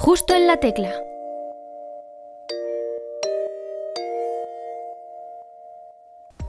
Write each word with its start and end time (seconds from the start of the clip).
Justo 0.00 0.32
en 0.32 0.46
la 0.46 0.58
tecla. 0.58 0.94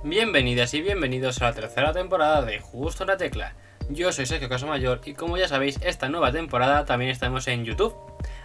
Bienvenidas 0.03 0.75
y 0.75 0.81
bienvenidos 0.83 1.41
a 1.41 1.45
la 1.45 1.53
tercera 1.53 1.91
temporada 1.91 2.43
de 2.43 2.59
Justo 2.59 3.03
en 3.03 3.07
la 3.07 3.17
Tecla. 3.17 3.55
Yo 3.89 4.11
soy 4.11 4.27
Sergio 4.27 4.49
Casamayor 4.49 5.01
y 5.03 5.15
como 5.15 5.35
ya 5.35 5.47
sabéis, 5.47 5.79
esta 5.81 6.09
nueva 6.09 6.31
temporada 6.31 6.85
también 6.85 7.09
estamos 7.09 7.47
en 7.47 7.65
YouTube. 7.65 7.95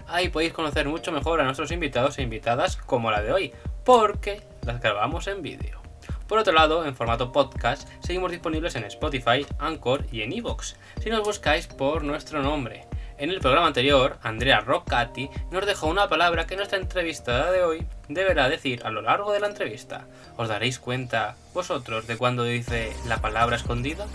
Ahí 0.06 0.30
podéis 0.30 0.54
conocer 0.54 0.88
mucho 0.88 1.12
mejor 1.12 1.42
a 1.42 1.44
nuestros 1.44 1.70
invitados 1.70 2.16
e 2.16 2.22
invitadas 2.22 2.78
como 2.78 3.10
la 3.10 3.20
de 3.20 3.30
hoy, 3.30 3.52
porque 3.84 4.40
las 4.64 4.80
grabamos 4.80 5.26
en 5.26 5.42
vídeo. 5.42 5.82
Por 6.26 6.38
otro 6.38 6.54
lado, 6.54 6.86
en 6.86 6.96
formato 6.96 7.30
podcast, 7.30 7.86
seguimos 8.00 8.30
disponibles 8.30 8.74
en 8.76 8.84
Spotify, 8.84 9.46
Anchor 9.58 10.06
y 10.10 10.22
en 10.22 10.32
Evox, 10.32 10.76
si 11.02 11.10
nos 11.10 11.22
buscáis 11.22 11.66
por 11.66 12.04
nuestro 12.04 12.42
nombre. 12.42 12.86
En 13.16 13.30
el 13.30 13.40
programa 13.40 13.68
anterior, 13.68 14.18
Andrea 14.22 14.60
Roccati 14.60 15.30
nos 15.52 15.66
dejó 15.66 15.86
una 15.86 16.08
palabra 16.08 16.46
que 16.46 16.56
nuestra 16.56 16.78
entrevistada 16.78 17.52
de 17.52 17.62
hoy 17.62 17.86
deberá 18.08 18.48
decir 18.48 18.82
a 18.84 18.90
lo 18.90 19.02
largo 19.02 19.32
de 19.32 19.38
la 19.38 19.46
entrevista. 19.46 20.06
¿Os 20.36 20.48
daréis 20.48 20.80
cuenta 20.80 21.36
vosotros 21.52 22.08
de 22.08 22.16
cuando 22.16 22.42
dice 22.42 22.92
la 23.06 23.20
palabra 23.20 23.54
escondida? 23.54 24.06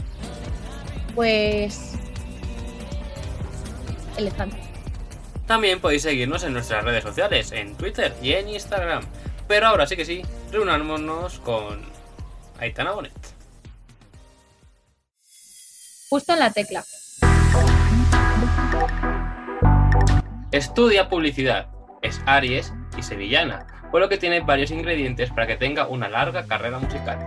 Pues. 1.16 1.94
Elefante. 4.18 4.58
También 5.48 5.80
podéis 5.80 6.04
seguirnos 6.04 6.44
en 6.44 6.54
nuestras 6.54 6.84
redes 6.84 7.04
sociales, 7.04 7.54
en 7.54 7.76
Twitter 7.78 8.14
y 8.22 8.34
en 8.34 8.50
Instagram. 8.50 9.04
Pero 9.48 9.68
ahora 9.68 9.88
sí 9.88 9.96
que 9.96 10.06
sí, 10.06 10.24
reunámonos 10.52 11.40
con 11.40 11.82
Aitana 12.60 12.92
Bonet. 12.92 13.14
Justo 16.10 16.34
en 16.34 16.40
la 16.40 16.52
tecla. 16.52 16.84
Estudia 20.52 21.10
publicidad, 21.10 21.68
es 22.02 22.24
Aries 22.26 22.74
y 22.98 23.04
sevillana, 23.04 23.68
por 23.92 24.02
lo 24.02 24.10
que 24.10 24.18
tiene 24.18 24.40
varios 24.40 24.72
ingredientes 24.72 25.30
para 25.30 25.46
que 25.46 25.58
tenga 25.58 25.88
una 25.88 26.10
larga 26.10 26.48
carrera 26.48 26.80
musical. 26.80 27.24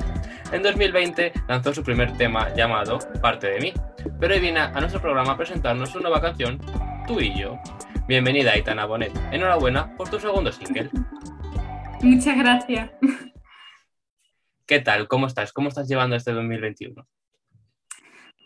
En 0.51 0.61
2020 0.61 1.33
lanzó 1.47 1.73
su 1.73 1.85
primer 1.85 2.17
tema 2.17 2.53
llamado 2.57 2.99
Parte 3.21 3.47
de 3.47 3.61
mí, 3.61 3.73
pero 4.19 4.35
hoy 4.35 4.41
viene 4.41 4.59
a 4.59 4.73
nuestro 4.73 5.01
programa 5.01 5.35
a 5.35 5.37
presentarnos 5.37 5.91
su 5.91 6.01
nueva 6.01 6.21
canción, 6.21 6.59
Tú 7.07 7.21
y 7.21 7.39
yo. 7.39 7.61
Bienvenida 8.09 8.53
Aitana 8.53 8.87
Bonet, 8.87 9.17
enhorabuena 9.31 9.97
por 9.97 10.09
tu 10.09 10.19
segundo 10.19 10.51
single. 10.51 10.91
Muchas 12.01 12.37
gracias. 12.37 12.91
¿Qué 14.67 14.81
tal? 14.81 15.07
¿Cómo 15.07 15.29
estás? 15.29 15.53
¿Cómo 15.53 15.69
estás 15.69 15.87
llevando 15.87 16.17
este 16.17 16.33
2021? 16.33 17.07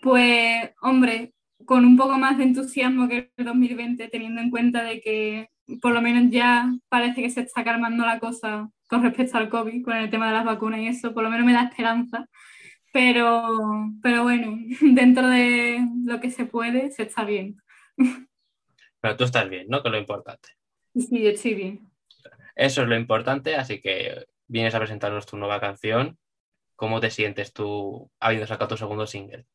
Pues, 0.02 0.70
hombre, 0.83 1.33
con 1.64 1.84
un 1.84 1.96
poco 1.96 2.18
más 2.18 2.38
de 2.38 2.44
entusiasmo 2.44 3.08
que 3.08 3.30
el 3.36 3.44
2020, 3.44 4.08
teniendo 4.08 4.40
en 4.40 4.50
cuenta 4.50 4.82
de 4.84 5.00
que 5.00 5.48
por 5.80 5.92
lo 5.92 6.00
menos 6.00 6.30
ya 6.30 6.72
parece 6.88 7.22
que 7.22 7.30
se 7.30 7.40
está 7.40 7.64
calmando 7.64 8.04
la 8.04 8.20
cosa 8.20 8.70
con 8.88 9.02
respecto 9.02 9.36
al 9.38 9.48
COVID, 9.48 9.84
con 9.84 9.96
el 9.96 10.10
tema 10.10 10.28
de 10.28 10.34
las 10.34 10.44
vacunas 10.44 10.80
y 10.80 10.88
eso, 10.88 11.12
por 11.12 11.22
lo 11.22 11.30
menos 11.30 11.46
me 11.46 11.52
da 11.52 11.64
esperanza. 11.64 12.28
Pero, 12.92 13.90
pero 14.02 14.22
bueno, 14.22 14.56
dentro 14.80 15.28
de 15.28 15.80
lo 16.04 16.20
que 16.20 16.30
se 16.30 16.46
puede, 16.46 16.90
se 16.92 17.02
está 17.02 17.24
bien. 17.24 17.56
Pero 19.00 19.16
tú 19.16 19.24
estás 19.24 19.48
bien, 19.48 19.66
¿no? 19.68 19.82
Que 19.82 19.88
es 19.88 19.92
lo 19.92 19.98
importante. 19.98 20.48
Sí, 20.94 21.22
yo 21.22 21.30
estoy 21.30 21.54
bien. 21.54 21.90
Eso 22.54 22.82
es 22.82 22.88
lo 22.88 22.96
importante, 22.96 23.54
así 23.54 23.80
que 23.80 24.27
vienes 24.46 24.74
a 24.74 24.78
presentarnos 24.78 25.27
tu 25.27 25.36
nueva 25.36 25.60
canción. 25.60 26.18
¿Cómo 26.74 27.00
te 27.00 27.10
sientes 27.10 27.52
tú 27.52 28.10
habiendo 28.18 28.46
sacado 28.46 28.68
tu 28.68 28.77
segundo 28.77 29.06
single? 29.06 29.46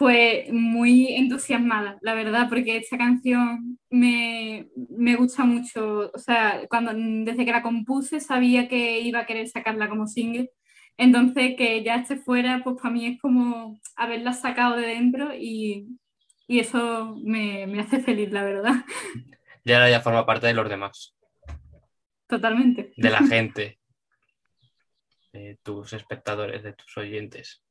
Pues 0.00 0.50
muy 0.50 1.08
entusiasmada, 1.14 1.98
la 2.00 2.14
verdad, 2.14 2.48
porque 2.48 2.78
esta 2.78 2.96
canción 2.96 3.78
me, 3.90 4.70
me, 4.88 5.14
gusta 5.14 5.44
mucho. 5.44 6.10
O 6.14 6.18
sea, 6.18 6.62
cuando, 6.70 6.92
desde 6.94 7.44
que 7.44 7.50
la 7.52 7.60
compuse 7.60 8.18
sabía 8.18 8.66
que 8.66 9.00
iba 9.00 9.18
a 9.18 9.26
querer 9.26 9.46
sacarla 9.48 9.90
como 9.90 10.06
single. 10.06 10.50
Entonces, 10.96 11.54
que 11.54 11.84
ya 11.84 11.96
esté 11.96 12.16
fuera, 12.16 12.62
pues 12.64 12.76
para 12.80 12.94
mí 12.94 13.08
es 13.08 13.20
como 13.20 13.78
haberla 13.94 14.32
sacado 14.32 14.76
de 14.76 14.86
dentro 14.86 15.34
y, 15.34 15.86
y 16.46 16.60
eso 16.60 17.14
me, 17.22 17.66
me, 17.66 17.80
hace 17.80 18.00
feliz, 18.00 18.32
la 18.32 18.44
verdad. 18.44 18.76
Y 19.66 19.72
ahora 19.74 19.90
ya 19.90 20.00
forma 20.00 20.24
parte 20.24 20.46
de 20.46 20.54
los 20.54 20.70
demás. 20.70 21.14
Totalmente. 22.26 22.94
De 22.96 23.10
la 23.10 23.18
gente, 23.28 23.78
de 25.34 25.58
tus 25.62 25.92
espectadores, 25.92 26.62
de 26.62 26.72
tus 26.72 26.96
oyentes. 26.96 27.62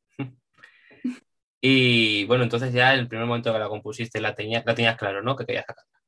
Y 1.61 2.25
bueno, 2.25 2.43
entonces 2.43 2.71
ya 2.73 2.93
el 2.93 3.07
primer 3.07 3.27
momento 3.27 3.51
que 3.51 3.59
la 3.59 3.67
compusiste 3.67 4.21
la, 4.21 4.33
tenía, 4.33 4.63
la 4.65 4.75
tenías 4.75 4.97
claro, 4.97 5.21
¿no? 5.21 5.35
Que 5.35 5.45
querías 5.45 5.65
sacarla. 5.65 5.99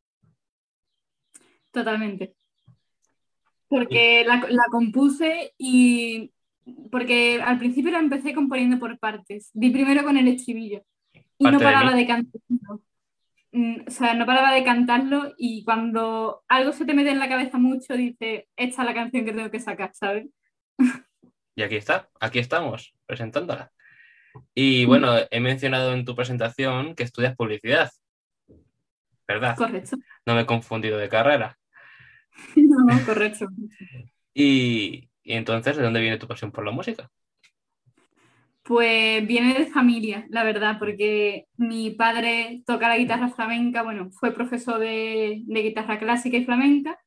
Totalmente. 1.72 2.36
Porque 3.68 4.24
la, 4.26 4.46
la, 4.50 4.66
compuse 4.70 5.54
y 5.58 6.32
porque 6.92 7.42
al 7.42 7.58
principio 7.58 7.92
la 7.92 8.00
empecé 8.00 8.34
componiendo 8.34 8.80
por 8.80 8.98
partes. 9.00 9.50
Vi 9.54 9.70
primero 9.70 10.04
con 10.04 10.18
el 10.18 10.28
estribillo 10.28 10.84
y 11.38 11.46
no 11.46 11.60
paraba 11.60 11.92
de, 11.92 11.98
de 11.98 12.08
cantarlo. 12.08 12.82
O 13.88 13.92
sea, 13.92 14.14
no 14.14 14.26
paraba 14.26 14.54
de 14.54 14.64
cantarlo 14.64 15.34
y 15.38 15.64
cuando 15.64 16.44
algo 16.48 16.72
se 16.72 16.86
te 16.86 16.94
mete 16.94 17.12
en 17.12 17.20
la 17.20 17.30
cabeza 17.30 17.58
mucho, 17.58 17.96
dices, 17.96 18.46
esta 18.56 18.82
es 18.82 18.88
la 18.88 18.94
canción 18.94 19.26
que 19.26 19.34
tengo 19.34 19.52
que 19.52 19.60
sacar, 19.60 19.92
¿sabes? 19.94 20.28
Y 21.56 21.64
aquí 21.64 21.76
está, 21.76 22.10
aquí 22.20 22.40
estamos, 22.40 22.94
presentándola. 23.06 23.72
Y 24.54 24.86
bueno, 24.86 25.14
he 25.30 25.40
mencionado 25.40 25.94
en 25.94 26.06
tu 26.06 26.16
presentación 26.16 26.96
que 26.96 27.04
estudias 27.04 27.36
publicidad, 27.36 27.90
¿verdad? 29.28 29.56
Correcto. 29.56 29.98
No 30.26 30.36
me 30.36 30.42
he 30.42 30.46
confundido 30.46 30.98
de 30.98 31.10
carrera. 31.10 31.58
No, 32.56 32.86
no, 32.86 33.06
correcto. 33.06 33.48
y, 34.34 35.10
y 35.24 35.34
entonces, 35.34 35.76
¿de 35.76 35.84
dónde 35.84 36.00
viene 36.00 36.18
tu 36.18 36.28
pasión 36.28 36.52
por 36.52 36.66
la 36.66 36.72
música? 36.72 37.10
Pues 38.64 39.28
viene 39.28 39.54
de 39.54 39.66
familia, 39.66 40.26
la 40.30 40.44
verdad, 40.44 40.78
porque 40.80 41.48
mi 41.58 41.92
padre 41.92 42.64
toca 42.66 42.88
la 42.88 42.98
guitarra 42.98 43.28
flamenca, 43.30 43.84
bueno, 43.84 44.10
fue 44.12 44.34
profesor 44.34 44.80
de, 44.80 45.42
de 45.46 45.62
guitarra 45.62 46.00
clásica 46.00 46.38
y 46.38 46.46
flamenca 46.46 46.98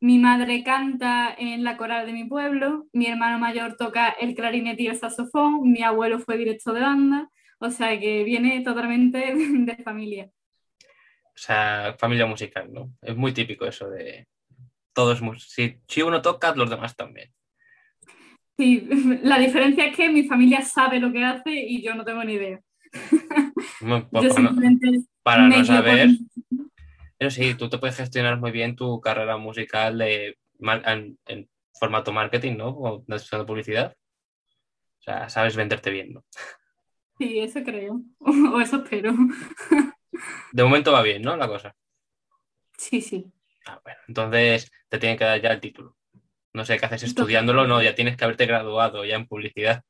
mi 0.00 0.18
madre 0.18 0.62
canta 0.62 1.34
en 1.38 1.64
la 1.64 1.76
coral 1.76 2.06
de 2.06 2.12
mi 2.12 2.24
pueblo, 2.24 2.86
mi 2.92 3.06
hermano 3.06 3.38
mayor 3.38 3.76
toca 3.76 4.10
el 4.10 4.34
clarinete 4.34 4.82
y 4.82 4.86
el 4.88 4.96
saxofón, 4.96 5.70
mi 5.70 5.82
abuelo 5.82 6.18
fue 6.18 6.36
director 6.36 6.74
de 6.74 6.80
banda, 6.80 7.30
o 7.58 7.70
sea 7.70 7.98
que 7.98 8.24
viene 8.24 8.60
totalmente 8.60 9.34
de 9.34 9.76
familia. 9.82 10.30
O 11.24 11.38
sea, 11.38 11.94
familia 11.98 12.26
musical, 12.26 12.72
¿no? 12.72 12.92
Es 13.02 13.16
muy 13.16 13.32
típico 13.32 13.66
eso 13.66 13.90
de 13.90 14.26
todos, 14.94 15.20
si, 15.46 15.76
si 15.86 16.02
uno 16.02 16.22
toca, 16.22 16.54
los 16.54 16.70
demás 16.70 16.96
también. 16.96 17.30
Sí, 18.56 18.88
la 19.22 19.38
diferencia 19.38 19.86
es 19.86 19.96
que 19.96 20.08
mi 20.08 20.24
familia 20.24 20.62
sabe 20.62 20.98
lo 20.98 21.12
que 21.12 21.24
hace 21.24 21.52
y 21.52 21.82
yo 21.82 21.94
no 21.94 22.04
tengo 22.04 22.24
ni 22.24 22.34
idea. 22.34 22.60
Bueno, 23.80 24.08
pues, 24.10 24.24
yo 24.24 24.30
simplemente 24.30 25.00
para 25.22 25.48
no 25.48 25.64
saber, 25.64 26.10
pero 27.18 27.30
sí, 27.30 27.54
tú 27.54 27.68
te 27.68 27.78
puedes 27.78 27.96
gestionar 27.96 28.38
muy 28.38 28.50
bien 28.50 28.76
tu 28.76 29.00
carrera 29.00 29.36
musical 29.36 29.98
de, 29.98 30.38
en, 30.60 31.18
en 31.26 31.48
formato 31.78 32.12
marketing, 32.12 32.56
¿no? 32.56 32.68
O 32.68 33.04
de 33.06 33.44
publicidad. 33.44 33.94
O 34.98 35.02
sea, 35.02 35.28
sabes 35.28 35.56
venderte 35.56 35.90
bien, 35.90 36.14
¿no? 36.14 36.24
Sí, 37.18 37.38
eso 37.40 37.62
creo. 37.62 38.02
O 38.20 38.60
eso 38.60 38.76
espero. 38.82 39.14
De 40.52 40.62
momento 40.64 40.92
va 40.92 41.02
bien, 41.02 41.22
¿no? 41.22 41.36
La 41.36 41.48
cosa. 41.48 41.74
Sí, 42.76 43.00
sí. 43.00 43.32
Ah, 43.66 43.80
bueno, 43.82 43.98
entonces 44.08 44.70
te 44.88 44.98
tienen 44.98 45.18
que 45.18 45.24
dar 45.24 45.40
ya 45.40 45.50
el 45.50 45.60
título. 45.60 45.96
No 46.52 46.64
sé 46.64 46.78
qué 46.78 46.86
haces 46.86 47.02
estudiándolo, 47.02 47.66
no, 47.66 47.82
ya 47.82 47.94
tienes 47.94 48.16
que 48.16 48.24
haberte 48.24 48.46
graduado 48.46 49.04
ya 49.04 49.16
en 49.16 49.26
publicidad. 49.26 49.82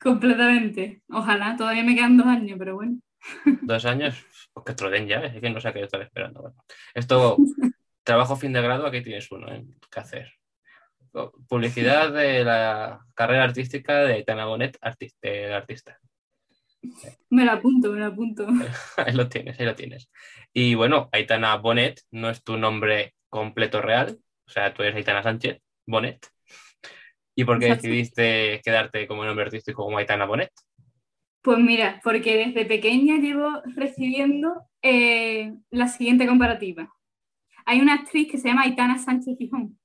Completamente. 0.00 1.02
Ojalá, 1.10 1.56
todavía 1.56 1.84
me 1.84 1.94
quedan 1.94 2.16
dos 2.16 2.26
años, 2.26 2.58
pero 2.58 2.76
bueno. 2.76 2.98
Dos 3.62 3.84
años, 3.84 4.24
pues 4.52 4.64
que 4.64 4.74
te 4.74 4.84
lo 4.84 4.90
den 4.90 5.06
ya, 5.06 5.20
es 5.20 5.40
que 5.40 5.50
no 5.50 5.60
sé 5.60 5.72
qué 5.72 5.82
estar 5.82 6.00
esperando. 6.02 6.42
Bueno, 6.42 6.56
esto, 6.94 7.36
trabajo 8.02 8.36
fin 8.36 8.52
de 8.52 8.62
grado, 8.62 8.86
aquí 8.86 9.02
tienes 9.02 9.30
uno 9.30 9.52
¿eh? 9.52 9.64
que 9.90 10.00
hacer. 10.00 10.32
Publicidad 11.48 12.12
de 12.12 12.44
la 12.44 13.04
carrera 13.14 13.44
artística 13.44 14.04
de 14.04 14.22
Tana 14.22 14.46
Bonet, 14.46 14.78
artista, 14.80 15.28
artista. 15.56 15.98
Me 17.28 17.44
lo 17.44 17.52
apunto, 17.52 17.92
me 17.92 17.98
lo 17.98 18.06
apunto. 18.06 18.46
ahí 18.96 19.14
lo 19.14 19.28
tienes, 19.28 19.58
ahí 19.58 19.66
lo 19.66 19.74
tienes. 19.74 20.08
Y 20.52 20.74
bueno, 20.74 21.08
Aitana 21.12 21.56
Bonet 21.56 22.00
no 22.10 22.30
es 22.30 22.42
tu 22.42 22.56
nombre 22.56 23.14
completo 23.28 23.82
real, 23.82 24.18
o 24.46 24.50
sea, 24.50 24.72
tú 24.72 24.82
eres 24.82 24.96
Aitana 24.96 25.22
Sánchez 25.22 25.60
Bonet. 25.86 26.26
¿Y 27.34 27.44
por 27.44 27.58
qué 27.58 27.66
decidiste 27.66 28.60
quedarte 28.64 29.06
como 29.06 29.24
nombre 29.24 29.44
artístico 29.44 29.84
como 29.84 29.98
Aitana 29.98 30.26
Bonet? 30.26 30.50
Pues 31.42 31.58
mira, 31.58 32.00
porque 32.04 32.36
desde 32.36 32.66
pequeña 32.66 33.16
llevo 33.16 33.62
recibiendo 33.74 34.62
eh, 34.82 35.54
la 35.70 35.88
siguiente 35.88 36.26
comparativa. 36.26 36.92
Hay 37.64 37.80
una 37.80 37.94
actriz 37.94 38.30
que 38.30 38.38
se 38.38 38.48
llama 38.48 38.62
Aitana 38.62 38.98
Sánchez 38.98 39.38
Gijón. 39.38 39.78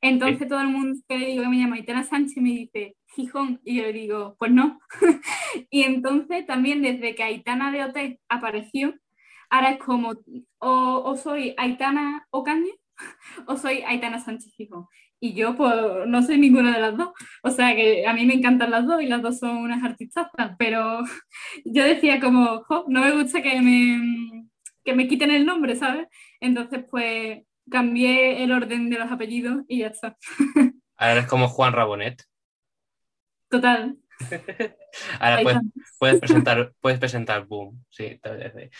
Entonces 0.00 0.48
todo 0.48 0.60
el 0.60 0.68
mundo 0.68 0.98
que 1.08 1.18
le 1.18 1.26
digo 1.28 1.42
que 1.44 1.48
me 1.48 1.58
llama 1.58 1.76
Aitana 1.76 2.04
Sánchez 2.04 2.36
me 2.38 2.50
dice 2.50 2.96
Gijón 3.14 3.60
y 3.64 3.76
yo 3.76 3.82
le 3.84 3.92
digo, 3.92 4.36
pues 4.38 4.52
no. 4.52 4.78
y 5.70 5.82
entonces 5.82 6.46
también 6.46 6.82
desde 6.82 7.14
que 7.14 7.22
Aitana 7.22 7.72
de 7.72 7.84
OT 7.84 8.20
apareció, 8.28 8.94
Ahora 9.50 9.70
es 9.70 9.78
como, 9.78 10.10
o, 10.58 11.02
o 11.04 11.16
soy 11.16 11.54
Aitana 11.56 12.26
Ocaña 12.30 12.72
o 13.46 13.56
soy 13.56 13.82
Aitana 13.82 14.20
Sánchez 14.20 14.54
Fijo. 14.56 14.88
Y 15.20 15.32
yo, 15.34 15.56
pues, 15.56 15.74
no 16.06 16.22
soy 16.22 16.38
ninguna 16.38 16.74
de 16.74 16.80
las 16.80 16.96
dos. 16.96 17.10
O 17.42 17.50
sea, 17.50 17.74
que 17.74 18.06
a 18.06 18.12
mí 18.12 18.26
me 18.26 18.34
encantan 18.34 18.70
las 18.70 18.86
dos 18.86 19.00
y 19.00 19.06
las 19.06 19.22
dos 19.22 19.38
son 19.38 19.56
unas 19.56 19.82
artistas, 19.82 20.28
pero 20.58 21.00
yo 21.64 21.84
decía 21.84 22.20
como, 22.20 22.64
no 22.88 23.00
me 23.00 23.12
gusta 23.12 23.42
que 23.42 23.60
me, 23.60 24.46
que 24.84 24.94
me 24.94 25.08
quiten 25.08 25.30
el 25.30 25.46
nombre, 25.46 25.76
¿sabes? 25.76 26.06
Entonces, 26.40 26.84
pues, 26.90 27.42
cambié 27.70 28.42
el 28.42 28.52
orden 28.52 28.90
de 28.90 28.98
los 28.98 29.10
apellidos 29.10 29.64
y 29.68 29.80
ya 29.80 29.88
está. 29.88 30.16
Ahora 30.96 31.20
es 31.20 31.26
como 31.26 31.48
Juan 31.48 31.72
Rabonet. 31.72 32.22
Total. 33.48 33.96
Ahora 35.20 35.42
puedes, 35.42 35.60
puedes, 35.98 36.20
presentar, 36.20 36.72
puedes 36.80 36.98
presentar 36.98 37.46
Boom. 37.46 37.84
Sí, 37.90 38.18
tal 38.22 38.38
vez. 38.38 38.70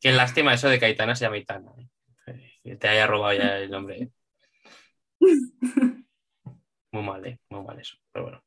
Qué 0.00 0.12
lástima 0.12 0.54
eso 0.54 0.68
de 0.68 0.78
que 0.78 0.86
Aitana 0.86 1.16
se 1.16 1.24
llama 1.24 1.36
Aitana. 1.36 1.70
¿eh? 2.26 2.58
Que 2.62 2.76
te 2.76 2.88
haya 2.88 3.06
robado 3.06 3.36
ya 3.36 3.58
el 3.58 3.70
nombre. 3.70 4.10
Muy 6.92 7.02
mal, 7.02 7.26
¿eh? 7.26 7.40
Muy 7.50 7.62
mal 7.64 7.78
eso. 7.80 7.96
Pero 8.12 8.24
bueno. 8.26 8.44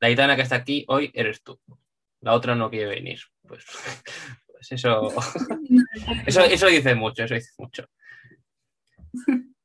La 0.00 0.08
Aitana 0.08 0.36
que 0.36 0.42
está 0.42 0.56
aquí 0.56 0.84
hoy 0.88 1.10
eres 1.14 1.42
tú. 1.42 1.60
La 2.20 2.34
otra 2.34 2.54
no 2.54 2.70
quiere 2.70 2.86
venir. 2.86 3.20
Pues, 3.46 3.64
pues 4.46 4.72
eso, 4.72 5.08
eso. 6.26 6.44
Eso 6.44 6.66
dice 6.66 6.94
mucho, 6.94 7.24
eso 7.24 7.34
dice 7.34 7.52
mucho. 7.58 7.86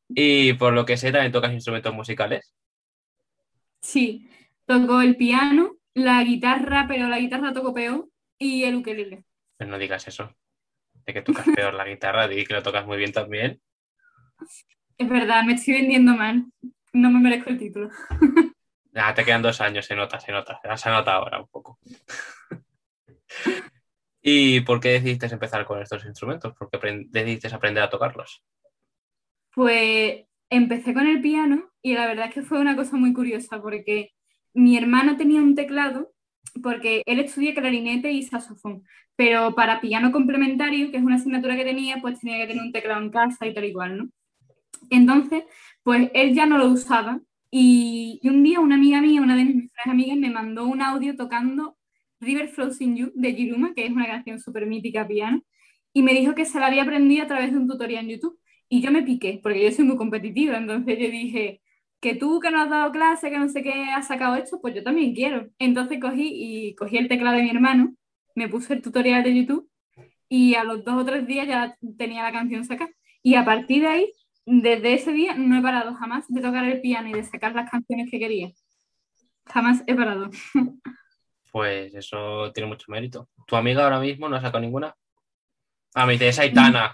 Y 0.10 0.54
por 0.54 0.74
lo 0.74 0.86
que 0.86 0.98
sé, 0.98 1.12
también 1.12 1.32
tocas 1.32 1.54
instrumentos 1.54 1.94
musicales. 1.94 2.54
Sí, 3.82 4.30
toco 4.66 5.02
el 5.02 5.16
piano, 5.16 5.78
la 5.94 6.24
guitarra, 6.24 6.86
pero 6.88 7.08
la 7.08 7.20
guitarra 7.20 7.54
toco 7.54 7.74
peor, 7.74 8.10
y 8.38 8.64
el 8.64 8.76
ukelele. 8.76 9.26
Pues 9.58 9.70
no 9.70 9.78
digas 9.78 10.08
eso. 10.08 10.36
De 11.06 11.14
que 11.14 11.22
tocas 11.22 11.46
peor 11.56 11.74
la 11.74 11.86
guitarra, 11.86 12.28
di 12.28 12.46
que 12.46 12.54
lo 12.54 12.64
tocas 12.64 12.86
muy 12.86 12.98
bien 12.98 13.12
también. 13.12 13.62
Es 14.98 15.10
verdad, 15.10 15.44
me 15.44 15.54
estoy 15.54 15.74
vendiendo 15.76 16.16
mal. 16.16 16.46
No 16.94 17.12
me 17.12 17.20
merezco 17.20 17.50
el 17.50 17.58
título. 17.58 17.90
Ah, 18.98 19.14
te 19.14 19.26
quedan 19.26 19.42
dos 19.42 19.60
años, 19.60 19.86
se 19.86 19.94
nota, 19.94 20.22
se 20.22 20.32
nota. 20.32 20.58
Se 20.78 20.90
nota 20.90 21.16
ahora 21.16 21.42
un 21.42 21.48
poco. 21.48 21.78
¿Y 24.22 24.62
por 24.62 24.80
qué 24.80 24.94
decidiste 24.94 25.26
empezar 25.26 25.66
con 25.66 25.82
estos 25.82 26.06
instrumentos? 26.06 26.54
¿Por 26.56 26.70
qué 26.70 27.06
decidiste 27.10 27.54
aprender 27.54 27.84
a 27.84 27.90
tocarlos? 27.90 28.42
Pues 29.54 30.26
empecé 30.50 30.94
con 30.94 31.08
el 31.08 31.20
piano 31.20 31.70
y 31.82 31.94
la 31.94 32.08
verdad 32.08 32.28
es 32.30 32.34
que 32.36 32.42
fue 32.42 32.62
una 32.62 32.78
cosa 32.78 32.96
muy 32.96 33.12
curiosa 33.12 33.62
porque 33.62 34.14
mi 34.54 34.78
hermano 34.78 35.18
tenía 35.18 35.42
un 35.42 35.56
teclado 35.56 36.14
porque 36.64 37.04
él 37.06 37.20
estudia 37.20 37.54
clarinete 37.54 38.12
y 38.12 38.24
saxofón, 38.24 38.84
pero 39.18 39.56
para 39.56 39.82
piano 39.82 40.12
complementario, 40.12 40.90
que 40.90 40.98
es 40.98 41.04
una 41.04 41.16
asignatura 41.16 41.58
que 41.58 41.66
tenía, 41.66 41.98
pues 42.02 42.22
tenía 42.22 42.38
que 42.38 42.48
tener 42.48 42.64
un 42.64 42.72
teclado 42.72 43.02
en 43.02 43.10
casa 43.10 43.46
y 43.46 43.54
tal 43.54 43.66
y 43.66 43.74
cual, 43.74 43.98
¿no? 43.98 44.10
Entonces, 44.90 45.44
pues 45.84 46.10
él 46.14 46.34
ya 46.34 46.46
no 46.46 46.58
lo 46.58 46.68
usaba 46.70 47.22
y, 47.52 48.20
un 48.24 48.44
día 48.44 48.60
una 48.60 48.76
amiga 48.76 49.02
mía, 49.02 49.22
una 49.22 49.36
de 49.36 49.46
mis 49.46 49.56
mejores 49.56 49.88
amigas, 49.88 50.18
me 50.18 50.30
mandó 50.30 50.66
un 50.66 50.82
audio 50.82 51.16
tocando 51.16 51.78
River 52.20 52.50
Flows 52.50 52.82
in 52.82 52.96
You 52.98 53.12
de 53.16 53.34
Jiruma, 53.34 53.74
que 53.74 53.86
es 53.86 53.92
una 53.92 54.08
canción 54.08 54.40
súper 54.40 54.66
mítica 54.66 55.08
piano, 55.08 55.42
y 55.94 56.02
me 56.04 56.14
dijo 56.14 56.36
que 56.36 56.46
se 56.46 56.60
la 56.60 56.68
había 56.68 56.84
aprendido 56.84 57.24
a 57.24 57.28
través 57.28 57.52
de 57.52 57.58
un 57.58 57.68
tutorial 57.68 58.06
en 58.06 58.12
YouTube. 58.12 58.40
Y 58.68 58.82
yo 58.82 58.92
me 58.92 59.04
piqué, 59.04 59.40
porque 59.44 59.64
yo 59.64 59.72
soy 59.72 59.86
muy 59.86 59.98
competitiva, 59.98 60.58
entonces 60.58 60.98
yo 61.00 61.10
dije, 61.10 61.62
que 62.06 62.16
tú 62.16 62.40
que 62.40 62.52
no 62.52 62.62
has 62.62 62.70
dado 62.70 62.92
clase, 62.92 63.32
que 63.32 63.40
no 63.40 63.50
sé 63.50 63.64
qué 63.64 63.86
has 63.86 64.08
sacado 64.08 64.36
esto, 64.36 64.60
pues 64.62 64.76
yo 64.76 64.84
también 64.84 65.16
quiero. 65.16 65.50
Entonces 65.60 66.00
cogí 66.00 66.30
y 66.34 66.76
cogí 66.76 66.98
el 66.98 67.08
teclado 67.08 67.38
de 67.38 67.44
mi 67.44 67.50
hermano, 67.50 67.96
me 68.36 68.50
puse 68.50 68.74
el 68.74 68.82
tutorial 68.82 69.24
de 69.24 69.36
YouTube 69.36 69.70
y 70.30 70.56
a 70.56 70.64
los 70.64 70.84
dos 70.84 71.02
o 71.02 71.06
tres 71.06 71.26
días 71.28 71.48
ya 71.48 71.76
tenía 71.98 72.24
la 72.24 72.32
canción 72.32 72.66
sacada. 72.66 72.92
Y 73.24 73.36
a 73.36 73.46
partir 73.46 73.82
de 73.82 73.88
ahí, 73.88 74.12
desde 74.46 74.94
ese 74.94 75.12
día, 75.12 75.36
no 75.36 75.58
he 75.58 75.62
parado 75.62 75.94
jamás 75.96 76.26
de 76.28 76.42
tocar 76.42 76.64
el 76.66 76.82
piano 76.82 77.10
y 77.10 77.14
de 77.14 77.24
sacar 77.24 77.54
las 77.56 77.70
canciones 77.70 78.10
que 78.10 78.20
quería. 78.20 78.52
Jamás 79.48 79.84
he 79.88 79.96
parado. 79.96 80.30
Pues 81.52 81.96
eso 81.96 82.52
tiene 82.52 82.68
mucho 82.68 82.92
mérito. 82.92 83.30
¿Tu 83.48 83.56
amiga 83.56 83.86
ahora 83.86 84.00
mismo 84.00 84.28
no 84.28 84.36
ha 84.36 84.42
sacado 84.42 84.60
ninguna? 84.60 84.94
A 85.94 86.06
mi 86.06 86.18
tía 86.18 86.28
es 86.28 86.40
Aitana. 86.40 86.94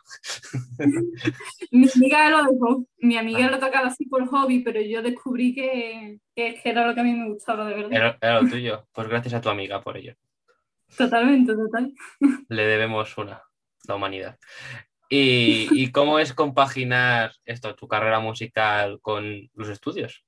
mi 1.71 1.87
amiga 1.95 2.29
lo 2.29 2.43
dejó. 2.43 2.85
Mi 2.99 3.17
amiga 3.17 3.49
lo 3.49 3.57
tocaba 3.57 3.87
así 3.87 4.05
por 4.05 4.27
hobby, 4.27 4.59
pero 4.59 4.79
yo 4.79 5.01
descubrí 5.01 5.55
que, 5.55 6.19
que, 6.35 6.61
era 6.63 6.85
lo 6.85 6.93
que 6.93 6.99
a 6.99 7.03
mí 7.03 7.13
me 7.15 7.27
gustaba 7.29 7.65
de 7.65 7.73
verdad. 7.73 8.17
Era, 8.21 8.39
lo 8.39 8.47
tuyo. 8.47 8.87
Pues 8.91 9.07
gracias 9.07 9.33
a 9.33 9.41
tu 9.41 9.49
amiga 9.49 9.81
por 9.81 9.97
ello. 9.97 10.13
Totalmente, 10.95 11.55
total. 11.55 11.95
Le 12.47 12.63
debemos 12.63 13.17
una, 13.17 13.41
la 13.87 13.95
humanidad. 13.95 14.37
¿Y, 15.11 15.67
¿Y, 15.71 15.91
cómo 15.91 16.19
es 16.19 16.33
compaginar 16.33 17.33
esto, 17.45 17.75
tu 17.75 17.87
carrera 17.87 18.19
musical 18.19 18.99
con 19.01 19.49
los 19.53 19.69
estudios? 19.69 20.23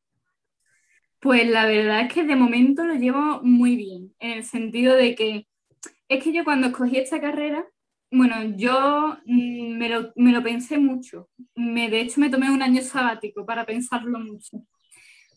Pues 1.20 1.48
la 1.48 1.66
verdad 1.66 2.02
es 2.02 2.14
que 2.14 2.24
de 2.24 2.36
momento 2.36 2.84
lo 2.84 2.96
llevo 2.96 3.40
muy 3.42 3.78
bien, 3.78 4.14
en 4.20 4.32
el 4.32 4.44
sentido 4.44 4.96
de 4.96 5.16
que 5.16 5.48
es 6.10 6.24
que 6.24 6.34
yo 6.34 6.44
cuando 6.44 6.68
escogí 6.68 6.98
esta 6.98 7.22
carrera 7.22 7.66
bueno, 8.14 8.56
yo 8.58 9.18
mm, 9.26 9.78
me 9.78 9.90
lo, 9.90 10.14
me 10.16 10.32
lo, 10.32 10.44
pensé 10.44 10.78
mucho. 10.78 11.30
Me, 11.56 11.90
de 11.90 12.02
hecho, 12.02 12.22
me 12.22 12.30
tomé 12.30 12.52
un 12.52 12.62
año 12.62 12.82
sabático 12.84 13.44
para 13.46 13.66
pensarlo 13.66 14.20
mucho. 14.20 14.64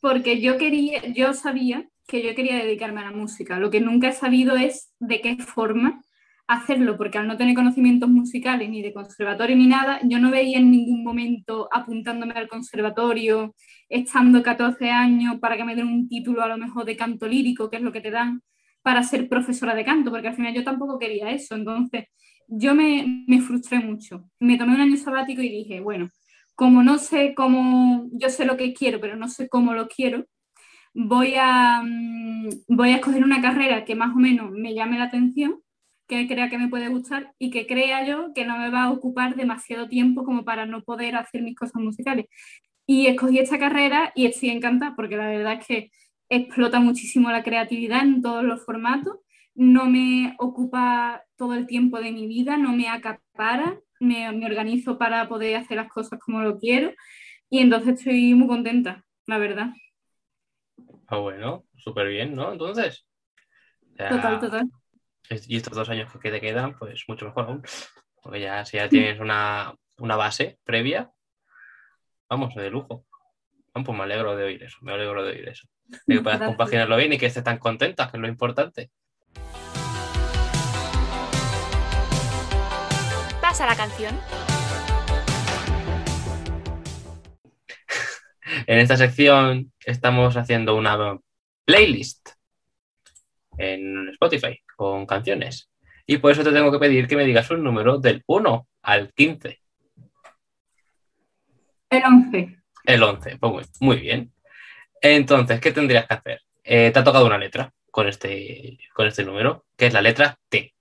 Porque 0.02 0.40
yo 0.42 0.58
quería, 0.58 1.06
yo 1.06 1.32
sabía 1.32 1.88
que 2.06 2.22
yo 2.22 2.34
quería 2.34 2.56
dedicarme 2.56 3.00
a 3.00 3.04
la 3.04 3.12
música. 3.12 3.58
Lo 3.58 3.70
que 3.70 3.80
nunca 3.80 4.08
he 4.08 4.12
sabido 4.12 4.56
es 4.56 4.92
de 5.00 5.22
qué 5.22 5.36
forma 5.36 6.02
hacerlo, 6.48 6.96
porque 6.96 7.18
al 7.18 7.26
no 7.26 7.36
tener 7.36 7.54
conocimientos 7.54 8.08
musicales 8.08 8.68
ni 8.70 8.82
de 8.82 8.92
conservatorio 8.92 9.56
ni 9.56 9.66
nada, 9.66 10.00
yo 10.04 10.18
no 10.18 10.30
veía 10.30 10.58
en 10.58 10.70
ningún 10.70 11.02
momento 11.02 11.68
apuntándome 11.72 12.34
al 12.34 12.48
conservatorio, 12.48 13.54
estando 13.88 14.42
14 14.42 14.90
años 14.90 15.38
para 15.40 15.56
que 15.56 15.64
me 15.64 15.74
den 15.74 15.88
un 15.88 16.08
título 16.08 16.42
a 16.42 16.48
lo 16.48 16.58
mejor 16.58 16.84
de 16.84 16.96
canto 16.96 17.26
lírico, 17.26 17.68
que 17.70 17.76
es 17.76 17.82
lo 17.82 17.92
que 17.92 18.00
te 18.00 18.10
dan 18.10 18.42
para 18.82 19.02
ser 19.02 19.28
profesora 19.28 19.74
de 19.74 19.84
canto, 19.84 20.10
porque 20.10 20.28
al 20.28 20.36
final 20.36 20.54
yo 20.54 20.62
tampoco 20.62 20.98
quería 20.98 21.30
eso. 21.30 21.56
Entonces, 21.56 22.04
yo 22.46 22.74
me, 22.74 23.24
me, 23.26 23.40
frustré 23.40 23.80
mucho. 23.80 24.30
Me 24.38 24.56
tomé 24.56 24.74
un 24.74 24.80
año 24.80 24.96
sabático 24.96 25.42
y 25.42 25.48
dije, 25.48 25.80
bueno, 25.80 26.10
como 26.54 26.82
no 26.82 26.98
sé 26.98 27.34
cómo, 27.34 28.08
yo 28.12 28.30
sé 28.30 28.44
lo 28.44 28.56
que 28.56 28.72
quiero, 28.72 29.00
pero 29.00 29.16
no 29.16 29.28
sé 29.28 29.48
cómo 29.48 29.74
lo 29.74 29.88
quiero, 29.88 30.26
voy 30.94 31.34
a, 31.38 31.82
mm, 31.82 32.48
voy 32.68 32.90
a 32.90 32.96
escoger 32.96 33.24
una 33.24 33.42
carrera 33.42 33.84
que 33.84 33.94
más 33.94 34.14
o 34.16 34.18
menos 34.18 34.50
me 34.52 34.74
llame 34.74 34.98
la 34.98 35.04
atención, 35.04 35.60
que 36.06 36.26
crea 36.28 36.48
que 36.48 36.58
me 36.58 36.68
puede 36.68 36.88
gustar 36.88 37.32
y 37.38 37.50
que 37.50 37.66
crea 37.66 38.06
yo 38.06 38.32
que 38.34 38.44
no 38.44 38.58
me 38.58 38.70
va 38.70 38.84
a 38.84 38.90
ocupar 38.90 39.36
demasiado 39.36 39.88
tiempo 39.88 40.24
como 40.24 40.44
para 40.44 40.66
no 40.66 40.82
poder 40.82 41.16
hacer 41.16 41.42
mis 41.42 41.56
cosas 41.56 41.82
musicales. 41.82 42.26
Y 42.86 43.08
escogí 43.08 43.38
esta 43.38 43.58
carrera 43.58 44.12
y 44.14 44.26
estoy 44.26 44.50
encantada 44.50 44.94
porque 44.96 45.16
la 45.16 45.28
verdad 45.28 45.54
es 45.60 45.66
que 45.66 45.90
explota 46.28 46.80
muchísimo 46.80 47.30
la 47.30 47.42
creatividad 47.42 48.02
en 48.02 48.22
todos 48.22 48.44
los 48.44 48.64
formatos 48.64 49.18
no 49.56 49.86
me 49.86 50.36
ocupa 50.38 51.24
todo 51.36 51.54
el 51.54 51.66
tiempo 51.66 51.98
de 51.98 52.12
mi 52.12 52.26
vida, 52.26 52.56
no 52.58 52.72
me 52.72 52.88
acapara, 52.88 53.80
me, 53.98 54.28
organizo 54.28 54.98
para 54.98 55.28
poder 55.28 55.56
hacer 55.56 55.78
las 55.78 55.88
cosas 55.88 56.20
como 56.20 56.40
lo 56.42 56.58
quiero 56.58 56.92
y 57.48 57.60
entonces 57.60 57.98
estoy 57.98 58.34
muy 58.34 58.48
contenta, 58.48 59.04
la 59.26 59.38
verdad. 59.38 59.68
Ah, 61.06 61.18
bueno, 61.18 61.64
súper 61.76 62.08
bien, 62.08 62.34
¿no? 62.34 62.52
Entonces. 62.52 63.06
total, 63.96 64.40
total. 64.40 64.70
Y 65.30 65.56
estos 65.56 65.74
dos 65.74 65.88
años 65.88 66.12
que 66.20 66.30
te 66.30 66.40
quedan, 66.40 66.78
pues 66.78 67.04
mucho 67.08 67.26
mejor 67.26 67.46
aún. 67.46 67.62
Porque 68.22 68.40
ya 68.40 68.64
si 68.64 68.76
ya 68.76 68.88
tienes 68.88 69.20
una, 69.20 69.74
base 69.98 70.58
previa, 70.64 71.10
vamos, 72.28 72.54
de 72.54 72.70
lujo. 72.70 73.04
Pues 73.72 73.96
me 73.96 74.04
alegro 74.04 74.34
de 74.36 74.44
oír 74.44 74.62
eso, 74.62 74.78
me 74.80 74.92
alegro 74.92 75.22
de 75.22 75.32
oír 75.32 75.48
eso. 75.48 75.68
De 76.06 76.16
que 76.16 76.22
puedas 76.22 76.40
compaginarlo 76.40 76.96
bien 76.96 77.12
y 77.12 77.18
que 77.18 77.26
estés 77.26 77.44
tan 77.44 77.58
contenta, 77.58 78.10
que 78.10 78.16
es 78.16 78.20
lo 78.20 78.28
importante. 78.28 78.90
a 83.60 83.66
la 83.66 83.76
canción? 83.76 84.18
En 88.66 88.78
esta 88.78 88.96
sección 88.96 89.72
estamos 89.84 90.36
haciendo 90.36 90.76
una 90.76 91.18
playlist 91.64 92.30
en 93.58 94.08
Spotify 94.10 94.60
con 94.76 95.06
canciones. 95.06 95.70
Y 96.06 96.18
por 96.18 96.32
eso 96.32 96.44
te 96.44 96.52
tengo 96.52 96.70
que 96.70 96.78
pedir 96.78 97.06
que 97.06 97.16
me 97.16 97.24
digas 97.24 97.50
un 97.50 97.64
número 97.64 97.98
del 97.98 98.22
1 98.26 98.68
al 98.82 99.12
15. 99.12 99.60
El 101.90 102.02
11. 102.04 102.58
El 102.84 103.02
11, 103.02 103.38
pues 103.38 103.68
muy, 103.80 103.96
bien. 103.98 104.32
Entonces, 105.00 105.60
¿qué 105.60 105.72
tendrías 105.72 106.06
que 106.06 106.14
hacer? 106.14 106.40
Eh, 106.62 106.90
te 106.92 106.98
ha 106.98 107.04
tocado 107.04 107.26
una 107.26 107.38
letra 107.38 107.72
con 107.90 108.08
este, 108.08 108.78
con 108.94 109.06
este 109.06 109.24
número, 109.24 109.64
que 109.76 109.86
es 109.86 109.92
la 109.92 110.02
letra 110.02 110.38
T 110.48 110.76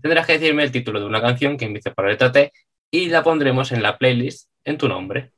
tendrás 0.00 0.26
que 0.26 0.38
decirme 0.38 0.62
el 0.62 0.72
título 0.72 1.00
de 1.00 1.06
una 1.06 1.20
canción 1.20 1.56
que 1.56 1.64
empiece 1.64 1.90
por 1.90 2.04
la 2.04 2.12
letra 2.12 2.32
T 2.32 2.52
y 2.90 3.08
la 3.08 3.22
pondremos 3.22 3.72
en 3.72 3.82
la 3.82 3.98
playlist 3.98 4.50
en 4.64 4.78
tu 4.78 4.88
nombre. 4.88 5.32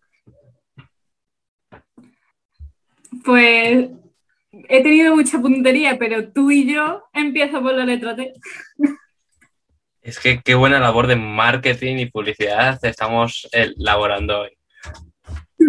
Pues 3.25 3.89
he 4.53 4.83
tenido 4.83 5.15
mucha 5.17 5.41
puntería, 5.41 5.99
pero 5.99 6.29
tú 6.33 6.51
y 6.51 6.73
yo 6.73 7.05
empiezo 7.13 7.63
por 7.63 7.75
la 7.75 7.85
letra 7.85 8.15
T. 8.15 8.33
Es 10.03 10.19
que 10.19 10.41
qué 10.43 10.55
buena 10.55 10.81
labor 10.81 11.07
de 11.07 11.17
marketing 11.17 11.97
y 11.97 12.07
publicidad 12.07 12.79
estamos 12.85 13.49
elaborando 13.53 14.41
hoy. 14.41 14.51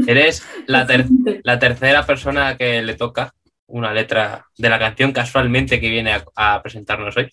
Eres 0.08 0.46
la, 0.66 0.88
la 1.44 1.60
tercera 1.60 2.06
persona 2.06 2.58
que 2.58 2.82
le 2.82 2.96
toca 2.96 3.34
una 3.68 3.94
letra 3.94 4.46
de 4.58 4.70
la 4.70 4.80
canción 4.80 5.12
casualmente 5.12 5.80
que 5.80 5.90
viene 5.90 6.20
a, 6.36 6.62
presentarnos 6.62 7.16
hoy. 7.18 7.30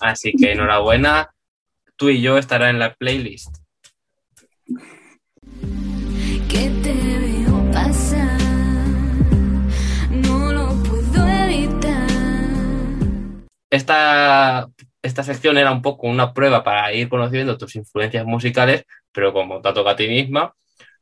Así 0.00 0.32
que 0.32 0.52
enhorabuena, 0.52 1.30
tú 1.96 2.08
y 2.08 2.20
yo 2.20 2.38
estará 2.38 2.70
en 2.70 2.78
la 2.78 2.94
playlist. 2.94 3.56
Que 6.48 6.70
te 6.82 7.07
Esta, 13.70 14.68
esta 15.02 15.22
sección 15.22 15.58
era 15.58 15.72
un 15.72 15.82
poco 15.82 16.06
una 16.06 16.32
prueba 16.32 16.64
para 16.64 16.92
ir 16.92 17.08
conociendo 17.08 17.58
tus 17.58 17.76
influencias 17.76 18.24
musicales, 18.24 18.84
pero 19.12 19.32
como 19.32 19.60
te 19.60 19.72
toca 19.72 19.90
a 19.90 19.96
ti 19.96 20.08
misma, 20.08 20.54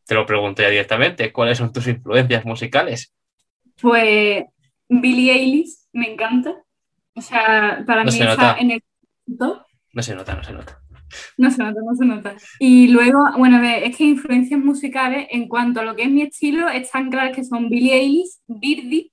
te 0.06 0.14
lo 0.14 0.26
pregunté 0.26 0.68
directamente, 0.70 1.32
¿cuáles 1.32 1.58
son 1.58 1.72
tus 1.72 1.86
influencias 1.86 2.44
musicales? 2.44 3.12
Pues 3.80 4.44
Billie 4.88 5.32
Eilish 5.32 5.74
me 5.92 6.12
encanta. 6.12 6.54
O 7.14 7.20
sea, 7.20 7.82
para 7.86 8.04
mí 8.04 8.10
está 8.10 8.56
en 8.58 8.72
el 8.72 8.82
No 9.26 10.02
se 10.02 10.14
nota, 10.14 10.34
no 10.34 10.44
se 10.44 10.52
nota. 10.52 10.80
No 11.38 11.50
se 11.50 11.62
nota, 11.62 11.80
no 11.82 11.94
se 11.94 12.04
nota. 12.04 12.36
Y 12.58 12.88
luego, 12.88 13.18
bueno, 13.38 13.62
es 13.62 13.96
que 13.96 14.04
influencias 14.04 14.60
musicales 14.60 15.26
en 15.30 15.48
cuanto 15.48 15.80
a 15.80 15.84
lo 15.84 15.96
que 15.96 16.02
es 16.02 16.10
mi 16.10 16.22
estilo 16.22 16.68
están 16.68 17.10
claras 17.10 17.34
que 17.34 17.44
son 17.44 17.68
Billie 17.68 17.94
Eilish, 17.94 18.38
Birdie, 18.46 19.12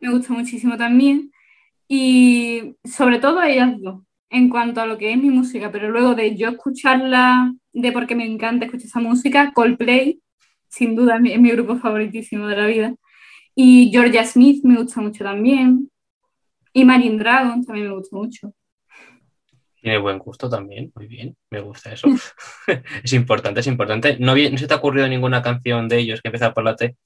me 0.00 0.10
gusta 0.10 0.32
muchísimo 0.32 0.76
también. 0.76 1.30
Y 1.94 2.74
sobre 2.84 3.18
todo 3.18 3.42
ellas 3.42 3.74
dos, 3.78 4.00
en 4.30 4.48
cuanto 4.48 4.80
a 4.80 4.86
lo 4.86 4.96
que 4.96 5.12
es 5.12 5.18
mi 5.18 5.28
música. 5.28 5.70
Pero 5.70 5.90
luego 5.90 6.14
de 6.14 6.34
yo 6.34 6.48
escucharla, 6.48 7.52
de 7.70 7.92
porque 7.92 8.14
me 8.14 8.24
encanta 8.24 8.64
escuchar 8.64 8.86
esa 8.86 9.00
música, 9.00 9.52
Coldplay, 9.52 10.18
sin 10.68 10.96
duda 10.96 11.16
es 11.22 11.38
mi 11.38 11.50
grupo 11.50 11.76
favoritísimo 11.76 12.46
de 12.46 12.56
la 12.56 12.66
vida. 12.66 12.94
Y 13.54 13.90
Georgia 13.92 14.24
Smith 14.24 14.64
me 14.64 14.76
gusta 14.76 15.02
mucho 15.02 15.22
también. 15.22 15.90
Y 16.72 16.86
Marine 16.86 17.18
Dragon 17.18 17.62
también 17.62 17.88
me 17.88 17.94
gusta 17.94 18.16
mucho. 18.16 18.54
Tiene 19.78 19.98
buen 19.98 20.18
gusto 20.18 20.48
también, 20.48 20.90
muy 20.94 21.06
bien, 21.06 21.36
me 21.50 21.60
gusta 21.60 21.92
eso. 21.92 22.08
es 23.04 23.12
importante, 23.12 23.60
es 23.60 23.66
importante. 23.66 24.16
¿No, 24.18 24.34
¿No, 24.34 24.56
se 24.56 24.66
te 24.66 24.72
ha 24.72 24.78
ocurrido 24.78 25.06
ninguna 25.08 25.42
canción 25.42 25.90
de 25.90 25.98
ellos 25.98 26.22
que 26.22 26.28
empieza 26.28 26.54
por 26.54 26.64
la 26.64 26.74
T? 26.74 26.96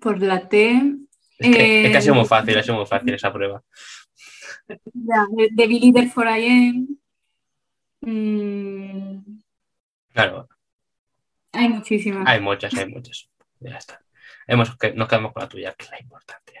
Por 0.00 0.22
la 0.22 0.48
T. 0.48 0.99
Es 1.40 1.56
que, 1.56 1.86
es 1.86 1.96
ha 1.96 2.00
sido 2.02 2.14
muy 2.14 2.26
fácil, 2.26 2.58
ha 2.58 2.62
sido 2.62 2.76
muy 2.76 2.86
fácil 2.86 3.14
esa 3.14 3.32
prueba. 3.32 3.62
Ya, 4.68 5.26
de, 5.50 5.66
Billy 5.66 6.08
For 6.08 6.26
I 6.26 6.46
Am. 8.02 9.40
Claro. 10.12 10.48
Hay 11.52 11.68
muchísimas. 11.70 12.28
Hay 12.28 12.40
muchas, 12.40 12.74
hay 12.74 12.86
muchas. 12.86 13.28
Ya 13.58 13.76
está. 13.76 14.02
Hemos, 14.46 14.76
nos 14.94 15.08
quedamos 15.08 15.32
con 15.32 15.42
la 15.42 15.48
tuya, 15.48 15.72
que 15.72 15.84
es 15.84 15.90
la 15.90 16.00
importante. 16.00 16.52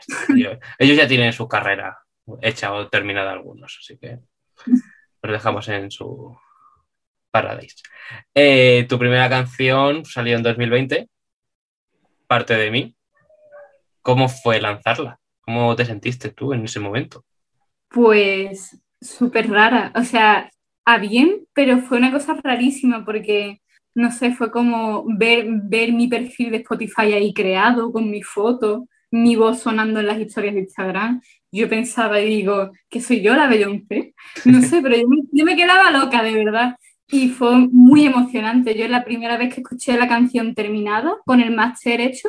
Ellos 0.78 0.96
ya 0.96 1.06
tienen 1.06 1.32
su 1.32 1.46
carrera 1.46 1.98
hecha 2.40 2.72
o 2.72 2.88
terminada 2.88 3.32
algunos, 3.32 3.76
así 3.80 3.98
que 3.98 4.18
los 5.22 5.32
dejamos 5.32 5.68
en 5.68 5.90
su 5.90 6.36
paradise. 7.30 7.76
Eh, 8.34 8.86
tu 8.88 8.98
primera 8.98 9.28
canción 9.28 10.06
salió 10.06 10.36
en 10.36 10.42
2020, 10.42 11.08
parte 12.26 12.56
de 12.56 12.70
mí. 12.70 12.96
¿Cómo 14.02 14.28
fue 14.28 14.60
lanzarla? 14.60 15.18
¿Cómo 15.40 15.74
te 15.76 15.84
sentiste 15.84 16.30
tú 16.30 16.52
en 16.52 16.64
ese 16.64 16.80
momento? 16.80 17.24
Pues 17.88 18.80
súper 19.00 19.50
rara, 19.50 19.92
o 19.94 20.04
sea, 20.04 20.50
a 20.84 20.98
bien, 20.98 21.46
pero 21.52 21.78
fue 21.78 21.98
una 21.98 22.12
cosa 22.12 22.36
rarísima 22.42 23.04
porque 23.04 23.60
no 23.94 24.10
sé, 24.10 24.32
fue 24.32 24.50
como 24.50 25.04
ver, 25.06 25.46
ver 25.64 25.92
mi 25.92 26.08
perfil 26.08 26.50
de 26.50 26.58
Spotify 26.58 27.12
ahí 27.12 27.34
creado 27.34 27.92
con 27.92 28.10
mi 28.10 28.22
foto, 28.22 28.88
mi 29.10 29.36
voz 29.36 29.60
sonando 29.60 30.00
en 30.00 30.06
las 30.06 30.20
historias 30.20 30.54
de 30.54 30.60
Instagram. 30.60 31.20
Yo 31.50 31.68
pensaba 31.68 32.20
y 32.20 32.28
digo, 32.36 32.70
que 32.88 33.00
soy 33.00 33.22
yo 33.22 33.34
la 33.34 33.48
Beyoncé. 33.48 34.14
No 34.44 34.62
sé, 34.62 34.80
pero 34.80 34.96
yo 34.96 35.44
me, 35.44 35.56
quedaba 35.56 35.90
loca, 35.90 36.22
de 36.22 36.32
verdad. 36.32 36.76
Y 37.08 37.30
fue 37.30 37.68
muy 37.72 38.06
emocionante. 38.06 38.78
Yo 38.78 38.86
la 38.86 39.04
primera 39.04 39.36
vez 39.36 39.52
que 39.52 39.60
escuché 39.62 39.98
la 39.98 40.06
canción 40.08 40.54
terminada, 40.54 41.16
con 41.26 41.40
el 41.40 41.54
máster 41.54 42.00
hecho, 42.00 42.28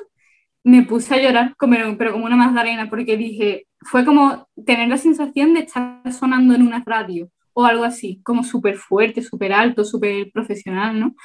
me 0.64 0.84
puse 0.84 1.16
a 1.16 1.22
llorar, 1.22 1.56
como, 1.58 1.76
pero 1.98 2.12
como 2.12 2.26
una 2.26 2.36
magdalena, 2.36 2.90
porque 2.90 3.18
dije, 3.18 3.66
fue 3.82 4.06
como 4.06 4.48
tener 4.66 4.90
la 4.90 4.98
sensación 4.98 5.54
de 5.54 5.62
estar 5.62 6.02
sonando 6.14 6.54
en 6.54 6.62
una 6.62 6.84
radio 6.86 7.30
o 7.54 7.66
algo 7.66 7.84
así, 7.84 8.22
como 8.24 8.44
súper 8.44 8.78
fuerte, 8.78 9.22
súper 9.22 9.54
alto, 9.54 9.84
súper 9.84 10.32
profesional, 10.32 11.00
¿no? 11.00 11.16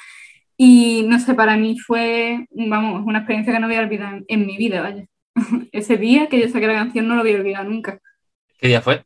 Y 0.57 1.05
no 1.07 1.21
sé, 1.21 1.35
para 1.35 1.57
mí 1.57 1.79
fue, 1.79 2.47
vamos, 2.51 3.03
una 3.05 3.19
experiencia 3.19 3.53
que 3.53 3.61
no 3.61 3.67
voy 3.67 3.77
a 3.77 3.81
olvidar 3.81 4.23
en 4.27 4.47
mi 4.47 4.57
vida, 4.57 4.81
vaya. 4.81 5.05
Ese 5.73 5.97
día 5.99 6.29
que 6.29 6.41
yo 6.41 6.49
saqué 6.49 6.67
la 6.67 6.75
canción 6.75 7.07
no 7.07 7.15
lo 7.15 7.23
voy 7.23 7.35
a 7.35 7.37
olvidar 7.37 7.67
nunca. 7.67 8.01
¿Qué 8.59 8.69
día 8.69 8.81
fue? 8.81 9.05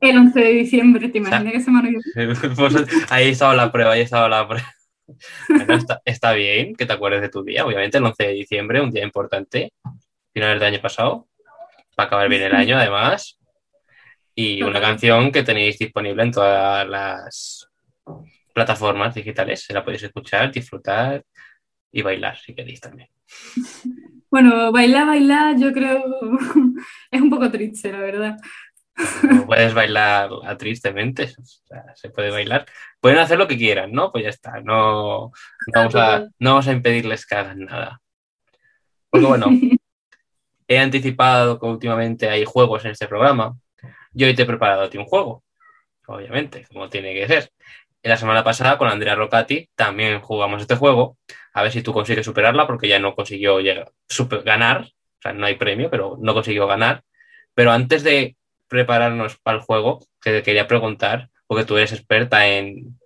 El 0.00 0.18
11 0.18 0.38
de 0.38 0.50
diciembre, 0.50 1.08
¿te 1.08 1.18
imaginas 1.18 1.52
que 1.52 1.60
se 1.60 1.70
me 1.70 1.82
pues 2.56 3.10
Ahí 3.10 3.30
estaba 3.30 3.54
la 3.54 3.72
prueba, 3.72 3.92
ahí 3.92 4.02
estaba 4.02 4.28
la 4.28 4.46
prueba. 4.46 4.66
Está, 6.04 6.32
bien 6.32 6.74
que 6.74 6.86
te 6.86 6.92
acuerdes 6.92 7.20
de 7.22 7.28
tu 7.28 7.42
día, 7.42 7.64
obviamente, 7.64 7.98
el 7.98 8.04
11 8.04 8.26
de 8.26 8.32
diciembre, 8.32 8.80
un 8.80 8.90
día 8.90 9.04
importante, 9.04 9.72
finales 10.32 10.60
del 10.60 10.74
año 10.74 10.82
pasado, 10.82 11.28
para 11.94 12.06
acabar 12.06 12.28
bien 12.28 12.42
el 12.42 12.54
año 12.54 12.76
además, 12.76 13.38
y 14.34 14.62
una 14.62 14.80
canción 14.80 15.32
que 15.32 15.42
tenéis 15.42 15.78
disponible 15.78 16.22
en 16.22 16.30
todas 16.30 16.88
las 16.88 17.68
plataformas 18.54 19.14
digitales. 19.14 19.64
Se 19.64 19.72
la 19.74 19.84
podéis 19.84 20.04
escuchar, 20.04 20.52
disfrutar 20.52 21.24
y 21.90 22.02
bailar 22.02 22.36
si 22.38 22.54
queréis 22.54 22.80
también. 22.80 23.08
Bueno, 24.30 24.70
bailar, 24.72 25.06
bailar, 25.06 25.56
yo 25.58 25.72
creo 25.72 26.04
es 27.10 27.20
un 27.20 27.30
poco 27.30 27.50
triste, 27.50 27.90
la 27.92 27.98
verdad. 27.98 28.36
Puedes 29.46 29.74
bailar 29.74 30.30
tristemente, 30.58 31.32
se 31.94 32.10
puede 32.10 32.30
bailar. 32.30 32.66
Pueden 33.00 33.18
hacer 33.18 33.38
lo 33.38 33.48
que 33.48 33.56
quieran, 33.56 33.92
¿no? 33.92 34.10
Pues 34.12 34.24
ya 34.24 34.30
está, 34.30 34.60
no 34.60 35.32
vamos 35.74 35.94
a, 35.94 36.26
no 36.38 36.50
vamos 36.50 36.68
a 36.68 36.72
impedirles 36.72 37.26
que 37.26 37.34
hagan 37.34 37.60
nada. 37.60 38.00
Porque 39.10 39.26
bueno, 39.26 39.46
he 40.68 40.78
anticipado 40.78 41.58
que 41.58 41.66
últimamente 41.66 42.28
hay 42.28 42.44
juegos 42.44 42.84
en 42.84 42.92
este 42.92 43.08
programa. 43.08 43.56
Yo 44.12 44.26
hoy 44.26 44.34
te 44.34 44.42
he 44.42 44.46
preparado 44.46 44.82
a 44.82 44.90
ti 44.90 44.98
un 44.98 45.06
juego, 45.06 45.44
obviamente, 46.06 46.66
como 46.70 46.88
tiene 46.88 47.14
que 47.14 47.26
ser 47.26 47.52
la 48.08 48.16
semana 48.16 48.42
pasada 48.44 48.78
con 48.78 48.88
Andrea 48.88 49.14
Rocati 49.14 49.68
también 49.74 50.20
jugamos 50.20 50.62
este 50.62 50.76
juego. 50.76 51.18
A 51.52 51.62
ver 51.62 51.72
si 51.72 51.82
tú 51.82 51.92
consigues 51.92 52.24
superarla, 52.24 52.66
porque 52.66 52.88
ya 52.88 52.98
no 52.98 53.14
consiguió 53.14 53.60
llegar, 53.60 53.92
ganar. 54.44 54.82
O 54.82 55.22
sea, 55.22 55.32
no 55.32 55.46
hay 55.46 55.56
premio, 55.56 55.90
pero 55.90 56.16
no 56.20 56.34
consiguió 56.34 56.66
ganar. 56.66 57.02
Pero 57.54 57.72
antes 57.72 58.02
de 58.04 58.36
prepararnos 58.68 59.36
para 59.38 59.58
el 59.58 59.64
juego, 59.64 60.00
que 60.20 60.30
te 60.30 60.42
quería 60.42 60.66
preguntar, 60.66 61.30
porque 61.46 61.64
tú 61.64 61.76
eres 61.76 61.92
experta 61.92 62.46
en, 62.46 62.98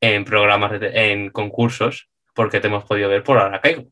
en 0.00 0.24
programas, 0.24 0.72
en 0.80 1.30
concursos, 1.30 2.08
porque 2.34 2.60
te 2.60 2.68
hemos 2.68 2.84
podido 2.84 3.08
ver 3.08 3.22
por 3.22 3.38
ahora 3.38 3.60
caigo. 3.60 3.84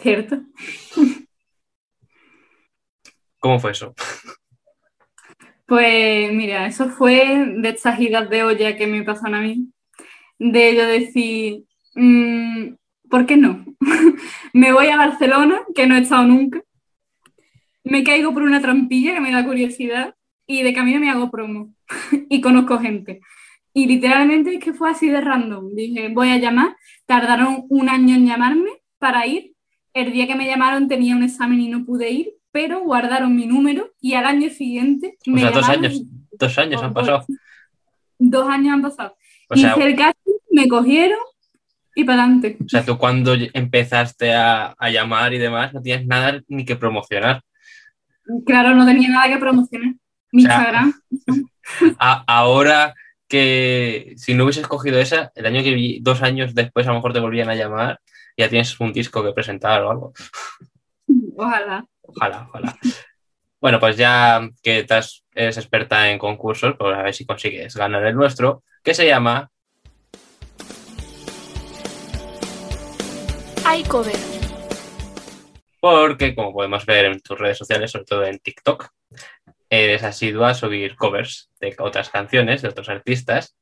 Cierto. 0.00 0.40
¿Cómo 3.38 3.60
fue 3.60 3.72
eso? 3.72 3.94
Pues 5.66 6.32
mira, 6.32 6.66
eso 6.66 6.90
fue 6.90 7.46
de 7.56 7.68
estas 7.70 7.98
idas 7.98 8.28
de 8.28 8.42
olla 8.42 8.76
que 8.76 8.86
me 8.86 9.02
pasan 9.02 9.34
a 9.34 9.40
mí, 9.40 9.70
de 10.38 10.74
yo 10.74 10.86
decir, 10.86 11.64
mm, 11.94 12.74
¿por 13.08 13.24
qué 13.24 13.36
no? 13.36 13.64
me 14.52 14.72
voy 14.72 14.88
a 14.88 14.96
Barcelona, 14.96 15.62
que 15.74 15.86
no 15.86 15.94
he 15.94 16.00
estado 16.00 16.24
nunca, 16.24 16.62
me 17.84 18.02
caigo 18.02 18.32
por 18.34 18.42
una 18.42 18.60
trampilla 18.60 19.14
que 19.14 19.20
me 19.20 19.32
da 19.32 19.44
curiosidad 19.44 20.14
y 20.46 20.62
de 20.62 20.74
camino 20.74 21.00
me 21.00 21.10
hago 21.10 21.30
promo 21.30 21.74
y 22.28 22.40
conozco 22.40 22.78
gente. 22.78 23.20
Y 23.72 23.86
literalmente 23.86 24.54
es 24.54 24.62
que 24.62 24.72
fue 24.72 24.90
así 24.90 25.08
de 25.08 25.20
random. 25.20 25.74
Dije, 25.74 26.08
voy 26.08 26.30
a 26.30 26.38
llamar, 26.38 26.76
tardaron 27.06 27.64
un 27.68 27.88
año 27.88 28.14
en 28.14 28.26
llamarme 28.26 28.70
para 28.98 29.26
ir. 29.26 29.52
El 29.92 30.12
día 30.12 30.26
que 30.26 30.34
me 30.34 30.46
llamaron 30.46 30.88
tenía 30.88 31.16
un 31.16 31.22
examen 31.22 31.60
y 31.60 31.68
no 31.68 31.84
pude 31.84 32.10
ir 32.10 32.34
pero 32.54 32.84
guardaron 32.84 33.34
mi 33.34 33.46
número 33.46 33.90
y 34.00 34.14
al 34.14 34.26
año 34.26 34.48
siguiente... 34.48 35.18
O 35.26 35.36
sea, 35.36 35.50
dos 35.50 35.68
años, 35.68 36.02
dos 36.38 36.56
años 36.56 36.80
han 36.84 36.94
pasado. 36.94 37.26
Dos 38.16 38.48
años 38.48 38.74
han 38.74 38.82
pasado. 38.82 39.16
y 39.56 39.62
cerca 39.62 40.12
me 40.52 40.68
cogieron 40.68 41.18
y 41.96 42.04
para 42.04 42.22
adelante. 42.22 42.56
O 42.64 42.68
sea, 42.68 42.84
tú 42.84 42.96
cuando 42.96 43.34
empezaste 43.34 44.32
a, 44.32 44.76
llamar 44.88 45.34
y 45.34 45.38
demás 45.38 45.74
no 45.74 45.82
tienes 45.82 46.06
nada 46.06 46.40
ni 46.46 46.64
que 46.64 46.76
promocionar. 46.76 47.42
Claro, 48.46 48.74
no 48.74 48.86
tenía 48.86 49.08
nada 49.08 49.28
que 49.28 49.38
promocionar. 49.38 49.94
Mi 50.32 50.42
Instagram. 50.42 50.94
ahora 51.98 52.94
que 53.28 54.14
si 54.16 54.34
no 54.34 54.44
hubieses 54.44 54.66
cogido 54.66 54.98
esa, 54.98 55.32
el 55.34 55.46
año 55.46 55.62
que 55.62 55.74
vi, 55.74 56.00
dos 56.00 56.22
años 56.22 56.54
después 56.54 56.86
a 56.86 56.90
lo 56.90 56.96
mejor 56.96 57.12
te 57.12 57.20
volvían 57.20 57.48
a 57.48 57.54
llamar, 57.54 58.00
ya 58.36 58.48
tienes 58.48 58.78
un 58.80 58.92
disco 58.92 59.22
que 59.22 59.32
presentar 59.32 59.82
o 59.82 59.90
algo. 59.90 60.12
Ojalá. 61.36 61.84
Ojalá, 62.02 62.46
ojalá. 62.48 62.78
Bueno, 63.60 63.80
pues 63.80 63.96
ya 63.96 64.46
que 64.62 64.80
estás, 64.80 65.24
eres 65.34 65.56
experta 65.56 66.10
en 66.10 66.18
concursos, 66.18 66.74
pues 66.78 66.96
a 66.96 67.02
ver 67.02 67.14
si 67.14 67.24
consigues 67.24 67.74
ganar 67.76 68.04
el 68.04 68.14
nuestro, 68.14 68.62
que 68.82 68.94
se 68.94 69.06
llama 69.06 69.50
iCover. 73.78 74.33
Porque, 75.84 76.34
como 76.34 76.54
podemos 76.54 76.86
ver 76.86 77.04
en 77.04 77.20
tus 77.20 77.38
redes 77.38 77.58
sociales, 77.58 77.90
sobre 77.90 78.06
todo 78.06 78.24
en 78.24 78.38
TikTok, 78.38 78.88
eres 79.68 80.02
asidua 80.02 80.48
a 80.48 80.54
subir 80.54 80.96
covers 80.96 81.50
de 81.60 81.76
otras 81.78 82.08
canciones, 82.08 82.62
de 82.62 82.68
otros 82.68 82.88
artistas. 82.88 83.54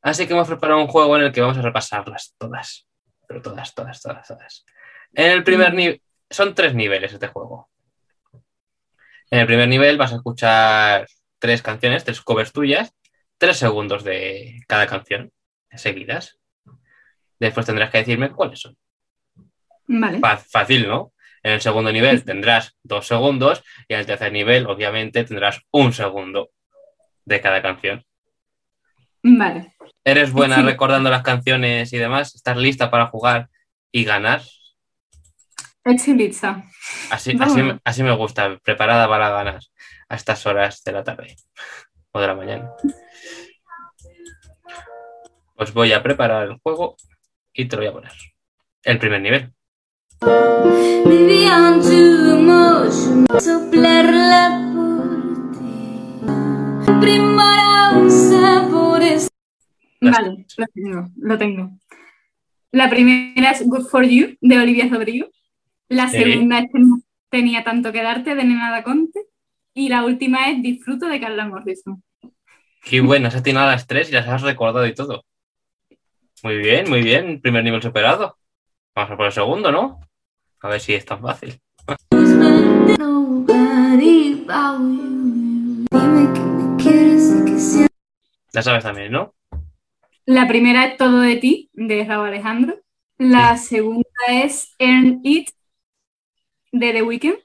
Así 0.00 0.28
que 0.28 0.34
hemos 0.34 0.46
preparado 0.46 0.80
un 0.80 0.86
juego 0.86 1.16
en 1.16 1.24
el 1.24 1.32
que 1.32 1.40
vamos 1.40 1.58
a 1.58 1.62
repasarlas 1.62 2.36
todas. 2.38 2.86
Pero 3.26 3.42
todas, 3.42 3.74
todas, 3.74 4.00
todas, 4.00 4.28
todas. 4.28 4.64
En 5.12 5.32
el 5.32 5.42
primer 5.42 5.74
nivel, 5.74 6.00
son 6.30 6.54
tres 6.54 6.72
niveles 6.72 7.14
este 7.14 7.26
juego. 7.26 7.68
En 9.28 9.40
el 9.40 9.46
primer 9.48 9.66
nivel 9.66 9.98
vas 9.98 10.12
a 10.12 10.16
escuchar 10.18 11.08
tres 11.40 11.62
canciones, 11.62 12.04
tres 12.04 12.20
covers 12.20 12.52
tuyas, 12.52 12.94
tres 13.38 13.56
segundos 13.56 14.04
de 14.04 14.62
cada 14.68 14.86
canción 14.86 15.32
seguidas. 15.74 16.38
Después 17.40 17.66
tendrás 17.66 17.90
que 17.90 17.98
decirme 17.98 18.30
cuáles 18.30 18.60
son. 18.60 18.76
Vale. 19.88 20.20
Fácil, 20.48 20.86
¿no? 20.86 21.12
En 21.42 21.52
el 21.52 21.60
segundo 21.60 21.90
nivel 21.92 22.24
tendrás 22.24 22.76
dos 22.82 23.06
segundos 23.06 23.62
y 23.88 23.94
en 23.94 24.00
el 24.00 24.06
tercer 24.06 24.32
nivel, 24.32 24.66
obviamente, 24.66 25.24
tendrás 25.24 25.60
un 25.70 25.92
segundo 25.92 26.50
de 27.24 27.40
cada 27.40 27.62
canción. 27.62 28.04
Vale. 29.22 29.74
¿Eres 30.04 30.32
buena 30.32 30.56
Sí. 30.56 30.62
recordando 30.62 31.10
las 31.10 31.22
canciones 31.22 31.92
y 31.92 31.98
demás? 31.98 32.34
¿Estás 32.34 32.56
lista 32.56 32.90
para 32.90 33.06
jugar 33.06 33.48
y 33.92 34.04
ganar? 34.04 34.42
Lista. 36.06 36.62
Así, 37.10 37.36
así, 37.40 37.62
me- 37.62 37.78
así 37.84 38.02
me 38.02 38.14
gusta, 38.14 38.58
preparada 38.62 39.08
para 39.08 39.30
ganar 39.30 39.60
a 40.08 40.14
estas 40.14 40.44
horas 40.46 40.82
de 40.84 40.92
la 40.92 41.02
tarde 41.04 41.36
o 42.12 42.20
de 42.20 42.26
la 42.26 42.34
mañana. 42.34 42.70
Pues 45.56 45.72
voy 45.72 45.92
a 45.92 46.02
preparar 46.02 46.48
el 46.48 46.58
juego 46.58 46.96
y 47.52 47.66
te 47.66 47.76
lo 47.76 47.82
voy 47.82 47.88
a 47.88 47.92
poner. 47.92 48.12
El 48.82 48.98
primer 48.98 49.20
nivel. 49.20 49.52
Vivían 50.20 51.80
tu 51.80 51.96
emotion, 52.36 53.26
soplarla 53.40 54.70
por 54.74 55.52
ti. 55.52 57.00
Primera 57.00 57.92
un 57.96 58.10
sabor 58.10 59.02
es 59.02 59.30
Vale, 60.00 60.46
lo 60.56 60.66
tengo, 60.74 61.08
lo 61.16 61.38
tengo. 61.38 61.70
La 62.72 62.90
primera 62.90 63.50
es 63.50 63.66
Good 63.66 63.86
for 63.86 64.04
You, 64.04 64.36
de 64.40 64.58
Olivia 64.58 64.88
Rodrigo. 64.90 65.28
La 65.88 66.08
segunda 66.08 66.58
es 66.58 66.66
que 66.72 66.78
no 66.78 67.00
tenía 67.30 67.64
tanto 67.64 67.92
que 67.92 68.02
darte, 68.02 68.34
de 68.34 68.44
Nenada 68.44 68.82
Conte. 68.82 69.20
Y 69.72 69.88
la 69.88 70.04
última 70.04 70.50
es 70.50 70.62
Disfruto, 70.62 71.06
de 71.06 71.18
Carla 71.20 71.46
Morrison. 71.46 72.02
Qué 72.84 73.00
buenas, 73.00 73.34
has 73.34 73.40
atinado 73.40 73.70
las 73.70 73.86
tres 73.86 74.10
y 74.10 74.12
las 74.12 74.28
has 74.28 74.42
recordado 74.42 74.86
y 74.86 74.94
todo. 74.94 75.24
Muy 76.42 76.58
bien, 76.58 76.88
muy 76.88 77.02
bien. 77.02 77.40
Primer 77.40 77.64
nivel 77.64 77.82
superado. 77.82 78.36
Vamos 78.94 79.12
a 79.12 79.16
por 79.16 79.26
el 79.26 79.32
segundo, 79.32 79.72
¿no? 79.72 80.00
A 80.62 80.68
ver 80.68 80.80
si 80.80 80.92
es 80.92 81.04
tan 81.06 81.22
fácil. 81.22 81.58
Ya 88.52 88.62
sabes 88.62 88.82
también, 88.82 89.12
¿no? 89.12 89.34
La 90.26 90.46
primera 90.48 90.84
es 90.86 90.96
Todo 90.98 91.20
de 91.20 91.36
ti, 91.36 91.70
de 91.72 92.04
Raúl 92.04 92.28
Alejandro. 92.28 92.78
La 93.16 93.56
segunda 93.56 94.04
es 94.28 94.74
Earn 94.78 95.20
It, 95.24 95.50
de 96.72 96.92
The 96.92 97.02
Weeknd. 97.02 97.38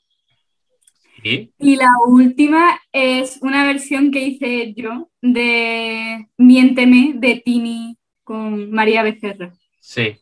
Y 1.24 1.52
Y 1.58 1.76
la 1.78 1.90
última 2.06 2.80
es 2.92 3.40
una 3.42 3.66
versión 3.66 4.12
que 4.12 4.28
hice 4.28 4.74
yo 4.76 5.10
de 5.22 6.28
Miénteme, 6.38 7.14
de 7.16 7.42
Tini 7.44 7.98
con 8.24 8.72
María 8.72 9.04
Becerra. 9.04 9.54
sí. 9.80 10.18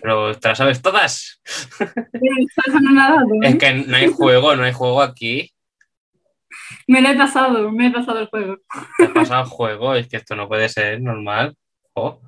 Pero 0.00 0.34
te 0.38 0.48
las 0.48 0.58
sabes 0.58 0.80
todas. 0.82 1.40
No. 2.80 3.42
Es 3.42 3.56
que 3.56 3.74
no 3.74 3.96
hay 3.96 4.08
juego, 4.08 4.54
no 4.56 4.64
hay 4.64 4.72
juego 4.72 5.02
aquí. 5.02 5.50
Me 6.86 7.00
lo 7.02 7.08
he 7.08 7.16
pasado, 7.16 7.70
me 7.72 7.88
he 7.88 7.90
pasado 7.90 8.20
el 8.20 8.26
juego. 8.28 8.58
Te 8.98 9.04
has 9.04 9.10
pasado 9.10 9.42
el 9.42 9.48
juego, 9.48 9.94
es 9.94 10.08
que 10.08 10.16
esto 10.16 10.34
no 10.36 10.48
puede 10.48 10.68
ser 10.68 11.00
normal. 11.00 11.54
Jo. 11.94 12.20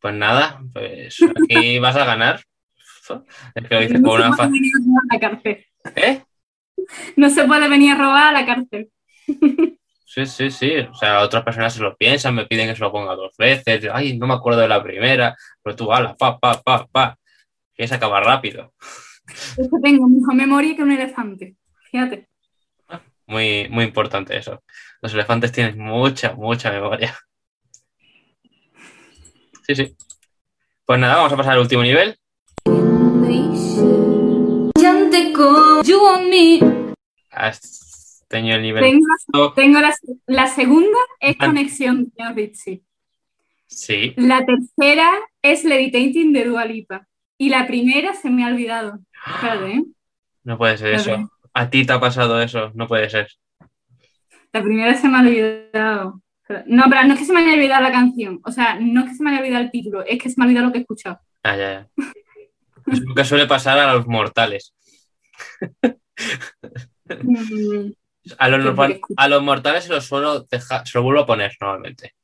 Pues 0.00 0.14
nada, 0.14 0.60
pues 0.72 1.18
aquí 1.22 1.78
vas 1.78 1.96
a 1.96 2.04
ganar. 2.04 2.40
Es 3.54 3.68
que 3.68 3.74
lo 3.74 3.80
dices 3.80 4.00
No 4.00 4.08
con 4.10 4.20
se 4.20 4.26
una 4.28 4.36
puede 4.36 4.48
fa- 4.48 4.52
venir 4.52 4.72
a 4.74 4.78
robar 4.84 5.02
a 5.02 5.14
la 5.14 5.20
cárcel. 5.20 5.66
¿Eh? 5.96 6.22
No 7.16 7.30
se 7.30 7.44
puede 7.44 7.68
venir 7.68 7.92
a 7.92 7.98
robar 7.98 8.26
a 8.28 8.32
la 8.32 8.46
cárcel. 8.46 8.90
Sí, 10.08 10.24
sí, 10.24 10.50
sí. 10.50 10.78
O 10.90 10.94
sea, 10.94 11.20
otras 11.20 11.44
personas 11.44 11.74
se 11.74 11.82
lo 11.82 11.94
piensan, 11.94 12.34
me 12.34 12.46
piden 12.46 12.66
que 12.66 12.74
se 12.74 12.80
lo 12.80 12.90
ponga 12.90 13.14
dos 13.14 13.36
veces. 13.36 13.86
Ay, 13.92 14.16
no 14.16 14.26
me 14.26 14.32
acuerdo 14.32 14.62
de 14.62 14.68
la 14.68 14.82
primera. 14.82 15.36
Pero 15.62 15.76
tú, 15.76 15.92
ala, 15.92 16.16
pa, 16.16 16.38
pa, 16.38 16.62
pa, 16.62 16.86
pa. 16.86 17.18
Quieres 17.74 17.92
acabar 17.92 18.24
rápido. 18.24 18.72
Es 19.28 19.68
que 19.68 19.78
tengo 19.82 20.08
mejor 20.08 20.34
memoria 20.34 20.74
que 20.74 20.82
un 20.82 20.92
elefante. 20.92 21.56
Fíjate. 21.90 22.26
Muy, 23.26 23.68
muy 23.68 23.84
importante 23.84 24.34
eso. 24.34 24.62
Los 25.02 25.12
elefantes 25.12 25.52
tienen 25.52 25.78
mucha, 25.78 26.32
mucha 26.32 26.72
memoria. 26.72 27.14
Sí, 29.66 29.74
sí. 29.74 29.94
Pues 30.86 30.98
nada, 30.98 31.16
vamos 31.16 31.34
a 31.34 31.36
pasar 31.36 31.52
al 31.52 31.60
último 31.60 31.82
nivel. 31.82 32.18
Llante 34.80 35.34
tenido 38.28 38.56
el 38.56 38.62
nivel. 38.62 38.82
Tengo, 38.82 39.52
tengo 39.54 39.80
la, 39.80 39.94
la 40.26 40.46
segunda 40.46 40.98
es 41.20 41.36
Ah. 41.38 41.46
Conexión 41.46 42.12
de 42.16 42.32
Richie. 42.32 42.82
Sí. 43.66 44.14
La 44.16 44.44
tercera 44.46 45.10
es 45.42 45.64
Levitating 45.64 46.32
de 46.32 46.44
Dua 46.44 46.64
Lipa. 46.64 47.06
Y 47.36 47.48
la 47.50 47.66
primera 47.66 48.14
se 48.14 48.30
me 48.30 48.44
ha 48.44 48.48
olvidado. 48.48 48.98
¿eh? 49.66 49.82
No 50.44 50.58
puede 50.58 50.76
ser 50.78 50.94
eso. 50.94 51.30
A 51.54 51.70
ti 51.70 51.84
te 51.84 51.92
ha 51.92 52.00
pasado 52.00 52.40
eso. 52.40 52.70
No 52.74 52.86
puede 52.88 53.08
ser. 53.10 53.28
La 54.52 54.62
primera 54.62 54.94
se 54.94 55.08
me 55.08 55.18
ha 55.18 55.20
olvidado. 55.20 56.22
No, 56.66 56.84
pero 56.88 57.04
no 57.04 57.12
es 57.12 57.20
que 57.20 57.26
se 57.26 57.32
me 57.34 57.40
haya 57.40 57.52
olvidado 57.52 57.82
la 57.82 57.92
canción. 57.92 58.40
O 58.44 58.50
sea, 58.50 58.78
no 58.80 59.02
es 59.02 59.10
que 59.10 59.14
se 59.16 59.22
me 59.22 59.30
haya 59.30 59.40
olvidado 59.40 59.64
el 59.64 59.70
título, 59.70 60.02
es 60.06 60.20
que 60.20 60.30
se 60.30 60.34
me 60.38 60.44
ha 60.44 60.46
olvidado 60.46 60.66
lo 60.66 60.72
que 60.72 60.78
he 60.78 60.80
escuchado. 60.80 61.20
Ah, 61.42 61.56
ya, 61.56 61.88
ya. 61.96 62.04
Es 62.90 63.00
lo 63.00 63.14
que 63.14 63.24
suele 63.24 63.46
pasar 63.46 63.78
a 63.78 63.92
los 63.92 64.06
mortales. 64.06 64.74
A 68.38 68.48
los, 68.48 68.58
Qué 68.60 68.64
normal- 68.64 68.92
rico. 68.94 69.08
a 69.16 69.28
los 69.28 69.42
mortales 69.42 69.84
se 69.84 69.90
los 69.90 70.04
suelo 70.04 70.40
dejar, 70.40 70.86
se 70.86 70.98
lo 70.98 71.04
vuelvo 71.04 71.20
a 71.22 71.26
poner 71.26 71.52
normalmente. 71.60 72.14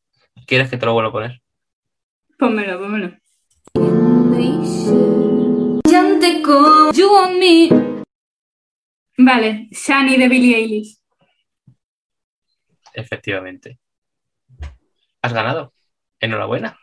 ¿Quieres 0.46 0.68
que 0.68 0.76
te 0.76 0.86
lo 0.86 0.92
vuelva 0.92 1.08
a 1.10 1.12
poner? 1.12 1.42
Pónmelo, 2.38 2.78
pónmelo. 2.78 3.16
Vale, 9.16 9.68
Shani 9.70 10.16
de 10.16 10.28
Billie 10.28 10.56
Eilish. 10.56 10.98
Efectivamente. 12.92 13.78
Has 15.22 15.32
ganado. 15.32 15.72
Enhorabuena. 16.20 16.78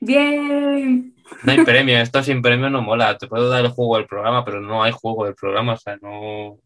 Bien. 0.00 1.14
No 1.44 1.52
hay 1.52 1.58
premio. 1.64 1.98
Esto 1.98 2.22
sin 2.22 2.42
premio 2.42 2.68
no 2.70 2.82
mola. 2.82 3.16
Te 3.16 3.26
puedo 3.28 3.48
dar 3.48 3.64
el 3.64 3.70
juego 3.70 3.96
del 3.96 4.06
programa, 4.06 4.44
pero 4.44 4.60
no 4.60 4.82
hay 4.82 4.92
juego 4.92 5.24
del 5.24 5.34
programa. 5.34 5.74
O 5.74 5.76
sea, 5.76 5.96
no. 6.02 6.58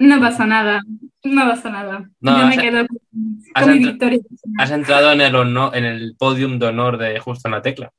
No 0.00 0.18
pasa 0.18 0.46
nada. 0.46 0.80
No 1.24 1.42
pasa 1.48 1.70
nada. 1.70 2.10
No, 2.20 2.38
Yo 2.40 2.46
me 2.48 2.56
quedo 2.58 2.86
con, 2.86 2.98
has 3.54 3.64
con 3.64 3.72
mi 3.74 3.78
victoria. 3.84 4.18
Has 4.58 4.70
entrado 4.70 5.12
en 5.12 5.20
el, 5.20 5.34
honor- 5.36 5.76
en 5.76 5.84
el 5.84 6.16
podium 6.18 6.58
de 6.58 6.66
honor 6.66 6.96
de 6.98 7.18
Justo 7.20 7.48
en 7.48 7.52
la 7.52 7.62
Tecla. 7.62 7.92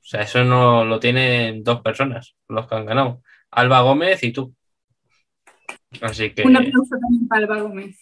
O 0.00 0.04
sea, 0.10 0.20
eso 0.22 0.44
no 0.44 0.84
lo 0.84 1.00
tienen 1.00 1.64
dos 1.64 1.80
personas, 1.82 2.34
los 2.48 2.66
que 2.66 2.74
han 2.74 2.86
ganado. 2.86 3.22
Alba 3.50 3.80
Gómez 3.80 4.22
y 4.22 4.32
tú. 4.32 4.54
Así 6.02 6.30
que 6.34 6.42
Un 6.42 6.56
aplauso 6.56 6.96
también 7.00 7.26
para 7.28 7.42
Alba 7.42 7.60
Gómez. 7.62 7.98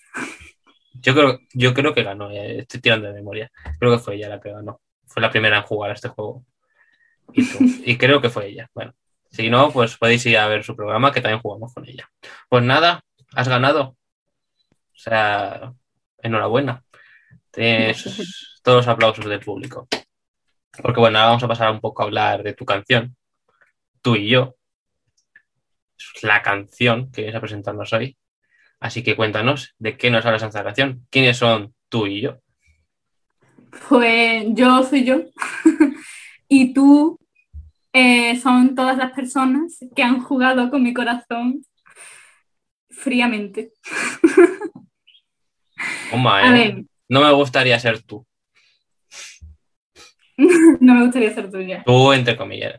yo 0.94 1.14
creo, 1.14 1.38
yo 1.54 1.74
creo 1.74 1.94
que 1.94 2.02
ganó. 2.02 2.30
eh, 2.30 2.58
Estoy 2.60 2.80
tirando 2.80 3.06
de 3.08 3.14
memoria. 3.14 3.50
Creo 3.78 3.92
que 3.96 4.02
fue 4.02 4.16
ella 4.16 4.28
la 4.28 4.40
que 4.40 4.50
ganó. 4.50 4.80
Fue 5.06 5.22
la 5.22 5.30
primera 5.30 5.58
en 5.58 5.62
jugar 5.62 5.90
a 5.90 5.94
este 5.94 6.08
juego. 6.08 6.44
Y, 7.32 7.44
tú. 7.44 7.58
Y 7.86 7.96
creo 7.96 8.20
que 8.20 8.30
fue 8.30 8.48
ella. 8.48 8.68
Bueno, 8.74 8.92
si 9.30 9.50
no, 9.50 9.70
pues 9.70 9.96
podéis 9.96 10.24
ir 10.26 10.38
a 10.38 10.48
ver 10.48 10.64
su 10.64 10.74
programa 10.74 11.12
que 11.12 11.20
también 11.20 11.40
jugamos 11.40 11.72
con 11.74 11.86
ella. 11.86 12.08
Pues 12.48 12.62
nada, 12.62 13.04
has 13.34 13.48
ganado. 13.48 13.96
O 14.70 14.98
sea, 14.98 15.72
enhorabuena. 16.18 16.82
Tienes 17.50 18.60
todos 18.62 18.78
los 18.78 18.88
aplausos 18.88 19.26
del 19.26 19.40
público. 19.40 19.88
Porque 20.82 21.00
bueno, 21.00 21.18
ahora 21.18 21.28
vamos 21.28 21.44
a 21.44 21.48
pasar 21.48 21.70
un 21.70 21.80
poco 21.80 22.02
a 22.02 22.06
hablar 22.06 22.42
de 22.42 22.54
tu 22.54 22.64
canción. 22.64 23.16
Tú 24.02 24.16
y 24.16 24.28
yo. 24.28 24.56
Es 25.98 26.22
la 26.22 26.42
canción 26.42 27.10
que 27.10 27.22
vienes 27.22 27.36
a 27.36 27.40
presentarnos 27.40 27.92
hoy. 27.92 28.16
Así 28.80 29.02
que 29.02 29.16
cuéntanos 29.16 29.74
de 29.78 29.96
qué 29.96 30.10
nos 30.10 30.24
habla 30.24 30.36
esa 30.36 30.64
canción. 30.64 31.06
¿Quiénes 31.10 31.38
son 31.38 31.74
tú 31.88 32.06
y 32.06 32.20
yo? 32.20 32.38
Pues 33.88 34.44
yo 34.50 34.82
soy 34.82 35.04
yo. 35.04 35.22
y 36.48 36.72
tú 36.72 37.18
eh, 37.98 38.38
son 38.38 38.74
todas 38.74 38.98
las 38.98 39.12
personas 39.12 39.78
que 39.94 40.02
han 40.02 40.20
jugado 40.20 40.68
con 40.68 40.82
mi 40.82 40.92
corazón 40.92 41.64
fríamente. 42.90 43.72
A 46.12 46.46
¿eh? 46.46 46.52
ver, 46.52 46.84
No 47.08 47.22
me 47.22 47.32
gustaría 47.32 47.78
ser 47.78 48.02
tú. 48.02 48.26
no 50.36 50.94
me 50.94 51.04
gustaría 51.04 51.32
ser 51.34 51.50
tuya. 51.50 51.82
Tú, 51.86 52.12
entre 52.12 52.36
comillas. 52.36 52.74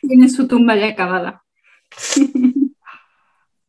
Tiene 0.00 0.30
su 0.30 0.48
tumba 0.48 0.74
ya 0.74 0.88
acabada. 0.88 1.42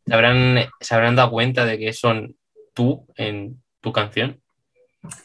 ¿Se 0.06 0.14
habrán, 0.14 0.70
¿Se 0.80 0.96
habrán 0.96 1.18
dado 1.18 1.32
cuenta 1.32 1.66
de 1.66 1.80
que 1.80 1.92
son 1.92 2.38
tú 2.74 3.06
en 3.18 3.62
tu 3.82 3.92
canción? 3.92 4.42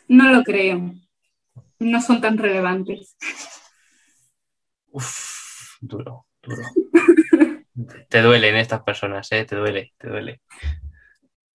No 0.08 0.32
lo 0.32 0.42
creo. 0.42 0.92
No 1.78 2.00
son 2.02 2.20
tan 2.20 2.36
relevantes. 2.36 3.16
Uf, 4.90 5.27
duro, 5.80 6.26
duro. 6.42 6.62
Te 8.08 8.22
duelen 8.22 8.56
estas 8.56 8.82
personas, 8.82 9.30
¿eh? 9.32 9.44
Te 9.44 9.54
duele, 9.56 9.92
te 9.98 10.08
duele. 10.08 10.40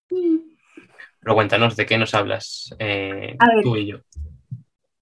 Pero 0.09 1.35
cuéntanos, 1.35 1.75
¿de 1.75 1.85
qué 1.85 1.97
nos 1.97 2.13
hablas 2.13 2.73
eh, 2.79 3.35
ver. 3.37 3.63
tú 3.63 3.75
y 3.75 3.87
yo? 3.87 3.97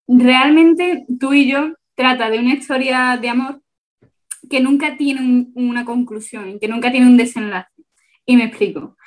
Realmente 0.07 1.05
tú 1.19 1.33
y 1.33 1.49
yo 1.49 1.73
trata 1.95 2.29
de 2.29 2.39
una 2.39 2.53
historia 2.53 3.17
de 3.21 3.29
amor 3.29 3.61
que 4.49 4.59
nunca 4.61 4.97
tiene 4.97 5.21
un- 5.21 5.51
una 5.55 5.85
conclusión, 5.85 6.59
que 6.59 6.67
nunca 6.67 6.91
tiene 6.91 7.07
un 7.07 7.17
desenlace. 7.17 7.69
Y 8.25 8.35
me 8.37 8.45
explico. 8.45 8.97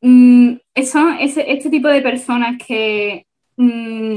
Mm, 0.00 0.54
son 0.84 1.16
ese, 1.20 1.50
este 1.50 1.70
tipo 1.70 1.88
de 1.88 2.02
personas 2.02 2.56
que 2.66 3.26
mm, 3.56 4.14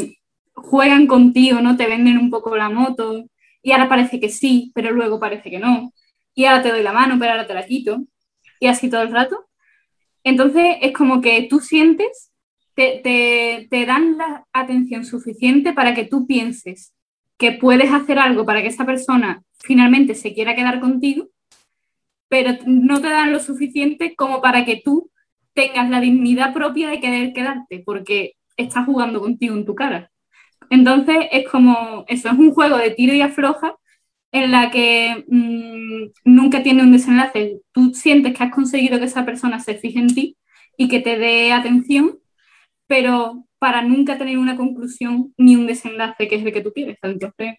juegan 0.53 1.07
contigo, 1.07 1.61
¿no? 1.61 1.75
Te 1.77 1.87
venden 1.87 2.17
un 2.17 2.29
poco 2.29 2.55
la 2.55 2.69
moto 2.69 3.25
y 3.65 3.73
ahora 3.73 3.89
parece 3.89 4.19
que 4.21 4.29
sí, 4.29 4.71
pero 4.75 4.91
luego 4.93 5.19
parece 5.19 5.51
que 5.51 5.59
no. 5.59 5.91
Y 6.35 6.45
ahora 6.45 6.63
te 6.63 6.71
doy 6.71 6.83
la 6.83 6.93
mano, 6.93 7.17
pero 7.19 7.33
ahora 7.33 7.47
te 7.47 7.55
la 7.55 7.67
quito. 7.67 8.03
Y 8.59 8.67
así 8.67 8.89
todo 8.91 9.03
el 9.03 9.13
rato. 9.13 9.47
Entonces 10.23 10.77
es 10.81 10.93
como 10.93 11.21
que 11.21 11.47
tú 11.49 11.59
sientes 11.59 12.31
te, 12.75 12.99
te- 13.03 13.67
te 13.69 13.85
dan 13.85 14.17
la 14.17 14.45
atención 14.53 15.05
suficiente 15.05 15.73
para 15.73 15.93
que 15.95 16.05
tú 16.05 16.27
pienses 16.27 16.93
que 17.37 17.53
puedes 17.53 17.91
hacer 17.93 18.19
algo 18.19 18.45
para 18.45 18.61
que 18.61 18.67
esa 18.69 18.85
persona 18.85 19.43
finalmente 19.59 20.15
se 20.15 20.33
quiera 20.33 20.55
quedar 20.55 20.79
contigo, 20.81 21.29
pero 22.29 22.51
no 22.65 23.01
te 23.01 23.09
dan 23.09 23.31
lo 23.31 23.39
suficiente 23.39 24.15
como 24.15 24.41
para 24.41 24.65
que 24.65 24.81
tú 24.83 25.11
tengas 25.53 25.89
la 25.89 26.01
dignidad 26.01 26.53
propia 26.53 26.89
de 26.89 26.99
querer 26.99 27.33
quedarte, 27.33 27.81
porque 27.85 28.33
está 28.57 28.83
jugando 28.83 29.21
contigo 29.21 29.55
en 29.55 29.65
tu 29.65 29.75
cara. 29.75 30.11
Entonces 30.69 31.17
es 31.31 31.47
como, 31.49 32.05
eso 32.07 32.29
es 32.29 32.33
un 32.37 32.51
juego 32.51 32.77
de 32.77 32.91
tiro 32.91 33.13
y 33.13 33.21
afloja 33.21 33.75
en 34.31 34.51
la 34.51 34.69
que 34.71 35.23
mm, 35.27 36.11
nunca 36.25 36.61
tiene 36.63 36.83
un 36.83 36.91
desenlace. 36.91 37.61
Tú 37.71 37.93
sientes 37.93 38.35
que 38.37 38.43
has 38.43 38.53
conseguido 38.53 38.99
que 38.99 39.05
esa 39.05 39.25
persona 39.25 39.59
se 39.59 39.75
fije 39.75 39.99
en 39.99 40.13
ti 40.13 40.37
y 40.77 40.89
que 40.89 40.99
te 40.99 41.17
dé 41.17 41.53
atención, 41.53 42.19
pero 42.87 43.45
para 43.59 43.81
nunca 43.81 44.17
tener 44.17 44.37
una 44.37 44.57
conclusión 44.57 45.33
ni 45.37 45.55
un 45.55 45.67
desenlace 45.67 46.27
que 46.27 46.35
es 46.35 46.45
el 46.45 46.51
que 46.53 46.61
tú 46.61 46.71
quieres. 46.73 46.97
Entonces, 47.01 47.55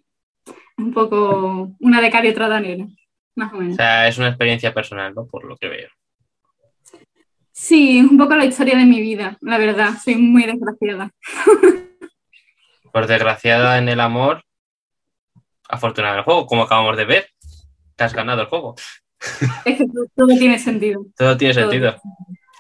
un 0.77 0.93
poco 0.93 1.75
una 1.81 2.01
de 2.01 2.11
cal 2.11 2.27
y 2.27 2.29
otra 2.29 2.61
de 2.61 2.87
más 3.35 3.53
o 3.53 3.57
O 3.57 3.61
menos. 3.61 3.77
sea, 3.77 4.09
es 4.09 4.19
una 4.19 4.29
experiencia 4.29 4.73
personal, 4.73 5.15
¿no? 5.15 5.27
Por 5.27 5.45
lo 5.45 5.57
que 5.57 5.69
veo. 5.69 5.89
Sí, 7.53 7.99
es 7.99 8.05
un 8.05 8.19
poco 8.19 8.37
la 8.37 8.45
historia 8.45 8.77
de 8.77 8.85
mi 8.85 9.01
vida, 9.01 9.39
la 9.41 9.57
verdad. 9.59 9.95
Soy 10.03 10.17
muy 10.17 10.45
desgraciada. 10.45 11.11
Por 12.97 13.07
desgraciada 13.07 13.77
en 13.77 13.91
el 13.91 14.01
amor, 14.01 14.43
afortunada 15.69 16.15
en 16.15 16.19
el 16.21 16.25
juego, 16.25 16.47
como 16.47 16.63
acabamos 16.63 16.97
de 16.97 17.05
ver. 17.05 17.29
Te 17.95 18.05
has 18.05 18.15
ganado 18.15 18.41
el 18.41 18.49
juego. 18.49 18.75
Es 19.67 19.77
que 19.77 19.87
todo, 20.17 20.29
tiene 20.29 20.59
sentido. 20.59 21.05
Todo 21.15 21.37
tiene 21.37 21.53
Todo. 21.53 21.65
sentido. 21.65 21.97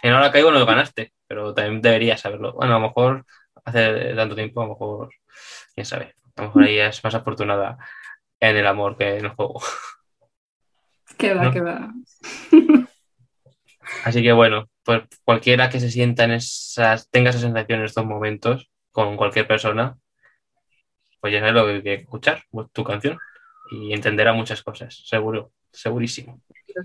En 0.03 0.12
ahora 0.12 0.31
caigo 0.31 0.51
no 0.51 0.59
lo 0.59 0.66
ganaste, 0.66 1.14
pero 1.27 1.55
también 1.55 1.81
deberías 1.81 2.20
saberlo. 2.20 2.53
Bueno, 2.53 2.77
a 2.77 2.79
lo 2.79 2.87
mejor 2.87 3.25
hace 3.64 4.14
tanto 4.14 4.35
tiempo, 4.35 4.61
a 4.61 4.64
lo 4.66 4.72
mejor, 4.72 5.09
quién 5.75 5.87
sabe. 5.87 6.14
A 6.37 6.42
lo 6.42 6.49
mejor 6.49 6.64
ella 6.64 6.88
es 6.88 7.03
más 7.03 7.14
afortunada 7.14 7.79
en 8.38 8.57
el 8.59 8.66
amor 8.66 8.99
que 8.99 9.16
en 9.16 9.25
el 9.25 9.31
juego. 9.31 9.62
Que 11.16 11.33
va, 11.33 11.44
¿No? 11.44 11.51
que 11.51 11.61
va. 11.62 11.94
Así 14.05 14.22
que 14.22 14.33
bueno, 14.33 14.68
pues 14.85 15.03
cualquiera 15.25 15.70
que 15.70 15.81
se 15.81 15.90
sienta 15.90 16.25
en 16.25 16.33
esas, 16.33 17.09
tenga 17.09 17.31
esa 17.31 17.38
sensación 17.38 17.79
en 17.79 17.87
estos 17.87 18.05
momentos 18.05 18.70
con 18.92 19.16
cualquier 19.16 19.46
persona, 19.46 19.96
pues 21.26 21.40
ya 21.40 21.50
lo 21.50 21.66
que 21.66 21.72
hay 21.72 21.82
que 21.82 21.94
escuchar, 21.94 22.44
pues, 22.52 22.68
tu 22.70 22.84
canción, 22.84 23.18
y 23.72 23.92
entenderá 23.92 24.32
muchas 24.32 24.62
cosas, 24.62 25.02
seguro, 25.06 25.50
segurísimo. 25.72 26.40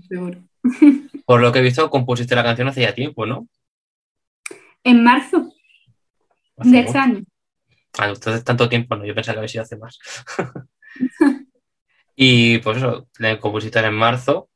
Seguro. 0.08 0.40
Por 1.26 1.40
lo 1.40 1.52
que 1.52 1.60
he 1.60 1.62
visto, 1.62 1.88
compusiste 1.88 2.34
la 2.34 2.42
canción 2.42 2.66
hace 2.66 2.80
ya 2.80 2.92
tiempo, 2.92 3.24
¿no? 3.24 3.46
En 4.82 5.04
marzo 5.04 5.52
Hace 6.56 6.70
de 6.70 6.80
este 6.80 6.98
año. 6.98 7.22
Ah, 7.96 8.08
entonces 8.08 8.42
tanto 8.42 8.68
tiempo 8.68 8.96
no, 8.96 9.04
yo 9.04 9.14
pensaba 9.14 9.34
que 9.34 9.38
había 9.38 9.48
sido 9.48 9.62
hace 9.62 9.76
más. 9.76 10.00
y 12.16 12.58
pues 12.58 12.78
eso, 12.78 13.08
la 13.20 13.38
compusiste 13.38 13.78
en 13.78 13.94
marzo. 13.94 14.50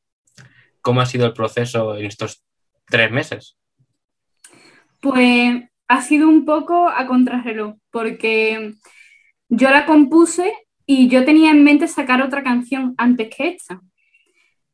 ¿Cómo 0.81 0.99
ha 0.99 1.05
sido 1.05 1.25
el 1.27 1.33
proceso 1.33 1.95
en 1.95 2.07
estos 2.07 2.43
tres 2.87 3.09
meses? 3.09 3.55
Pues 4.99 5.63
ha 5.87 6.01
sido 6.01 6.27
un 6.27 6.43
poco 6.43 6.89
a 6.89 7.07
contrarreloj, 7.07 7.75
porque 7.89 8.73
yo 9.49 9.69
la 9.69 9.85
compuse 9.85 10.53
y 10.85 11.07
yo 11.09 11.25
tenía 11.25 11.51
en 11.51 11.63
mente 11.63 11.87
sacar 11.87 12.21
otra 12.21 12.43
canción 12.43 12.93
antes 12.97 13.29
que 13.35 13.49
esta. 13.49 13.81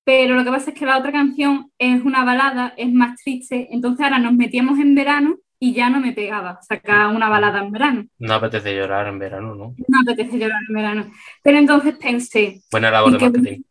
Pero 0.04 0.36
lo 0.36 0.44
que 0.44 0.52
pasa 0.52 0.72
es 0.72 0.78
que 0.78 0.86
la 0.86 0.98
otra 0.98 1.12
canción 1.12 1.72
es 1.78 2.04
una 2.04 2.26
balada, 2.26 2.74
es 2.78 2.92
más 2.92 3.18
triste, 3.24 3.70
entonces 3.72 4.04
ahora 4.04 4.20
nos 4.20 4.34
metíamos 4.34 4.78
en 4.80 4.96
verano 4.96 5.38
y 5.60 5.74
ya 5.74 5.90
no 5.90 6.02
me 6.02 6.12
pegaba 6.12 6.60
sacar 6.62 7.08
una 7.16 7.30
balada 7.30 7.64
en 7.64 7.72
verano. 7.72 8.06
No 8.20 8.34
apetece 8.34 8.76
llorar 8.76 9.08
en 9.08 9.18
verano, 9.18 9.56
¿no? 9.56 9.76
No 9.88 10.00
apetece 10.02 10.38
llorar 10.38 10.60
en 10.68 10.76
verano. 10.76 11.12
Pero 11.42 11.58
entonces 11.58 11.96
pensé, 11.96 12.62
Buena 12.70 12.92
labor 12.92 13.12
¿Y 13.12 13.14
de 13.14 13.18
qué- 13.20 13.26
marketing. 13.30 13.62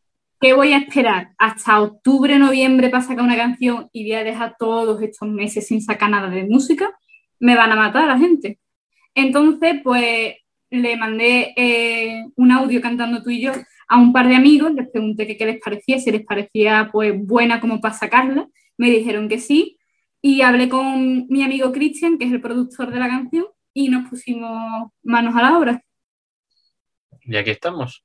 ¿qué 0.40 0.54
voy 0.54 0.72
a 0.72 0.78
esperar? 0.78 1.32
Hasta 1.38 1.80
octubre, 1.82 2.38
noviembre 2.38 2.88
para 2.88 3.02
sacar 3.04 3.22
una 3.24 3.36
canción 3.36 3.88
y 3.92 4.04
voy 4.04 4.14
a 4.14 4.24
dejar 4.24 4.56
todos 4.58 5.00
estos 5.02 5.28
meses 5.28 5.66
sin 5.68 5.82
sacar 5.82 6.08
nada 6.10 6.30
de 6.30 6.44
música, 6.44 6.90
me 7.38 7.54
van 7.56 7.70
a 7.72 7.76
matar 7.76 8.04
a 8.04 8.06
la 8.14 8.18
gente. 8.18 8.58
Entonces, 9.14 9.80
pues 9.84 10.34
le 10.72 10.96
mandé 10.96 11.52
eh, 11.56 12.24
un 12.36 12.50
audio 12.50 12.80
cantando 12.80 13.22
tú 13.22 13.30
y 13.30 13.42
yo 13.42 13.52
a 13.88 13.98
un 13.98 14.12
par 14.12 14.26
de 14.26 14.36
amigos, 14.36 14.72
les 14.72 14.88
pregunté 14.88 15.26
que 15.26 15.36
qué 15.36 15.44
les 15.44 15.60
parecía, 15.60 15.98
si 15.98 16.10
les 16.10 16.24
parecía 16.24 16.88
pues 16.90 17.12
buena 17.14 17.60
como 17.60 17.80
para 17.80 17.94
sacarla, 17.94 18.48
me 18.78 18.90
dijeron 18.90 19.28
que 19.28 19.38
sí, 19.38 19.78
y 20.22 20.40
hablé 20.40 20.68
con 20.68 21.26
mi 21.28 21.42
amigo 21.42 21.72
Christian, 21.72 22.16
que 22.16 22.24
es 22.24 22.32
el 22.32 22.40
productor 22.40 22.90
de 22.90 22.98
la 22.98 23.08
canción, 23.08 23.46
y 23.74 23.88
nos 23.90 24.08
pusimos 24.08 24.90
manos 25.02 25.34
a 25.36 25.42
la 25.42 25.58
obra, 25.58 25.82
Y 27.20 27.36
aquí 27.36 27.50
estamos. 27.50 28.02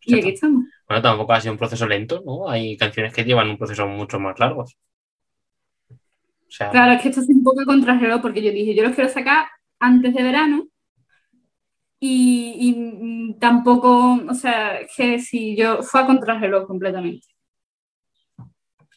y 0.00 0.18
aquí 0.18 0.30
estamos. 0.30 0.64
Bueno, 0.88 1.02
tampoco 1.02 1.32
ha 1.34 1.40
sido 1.40 1.52
un 1.52 1.58
proceso 1.58 1.86
lento, 1.86 2.22
¿no? 2.24 2.48
Hay 2.48 2.76
canciones 2.76 3.12
que 3.12 3.24
llevan 3.24 3.50
un 3.50 3.58
proceso 3.58 3.86
mucho 3.86 4.18
más 4.18 4.38
largo. 4.38 4.62
O 4.62 4.66
sea, 6.48 6.70
Claro, 6.70 6.92
es 6.92 7.02
que 7.02 7.08
esto 7.10 7.20
es 7.20 7.28
un 7.28 7.44
poco 7.44 7.64
contrarreloj 7.64 8.22
porque 8.22 8.42
yo 8.42 8.50
dije, 8.52 8.74
yo 8.74 8.82
los 8.82 8.94
quiero 8.94 9.10
sacar 9.10 9.46
antes 9.78 10.14
de 10.14 10.22
verano 10.22 10.66
y, 12.02 12.56
y, 12.58 12.72
mm, 12.72 13.38
tampoco, 13.38 14.18
o 14.26 14.34
sea, 14.34 14.80
que 14.96 15.18
si 15.18 15.54
yo 15.54 15.82
fue 15.82 16.00
a 16.00 16.06
contrarreloj 16.06 16.66
completamente. 16.66 17.26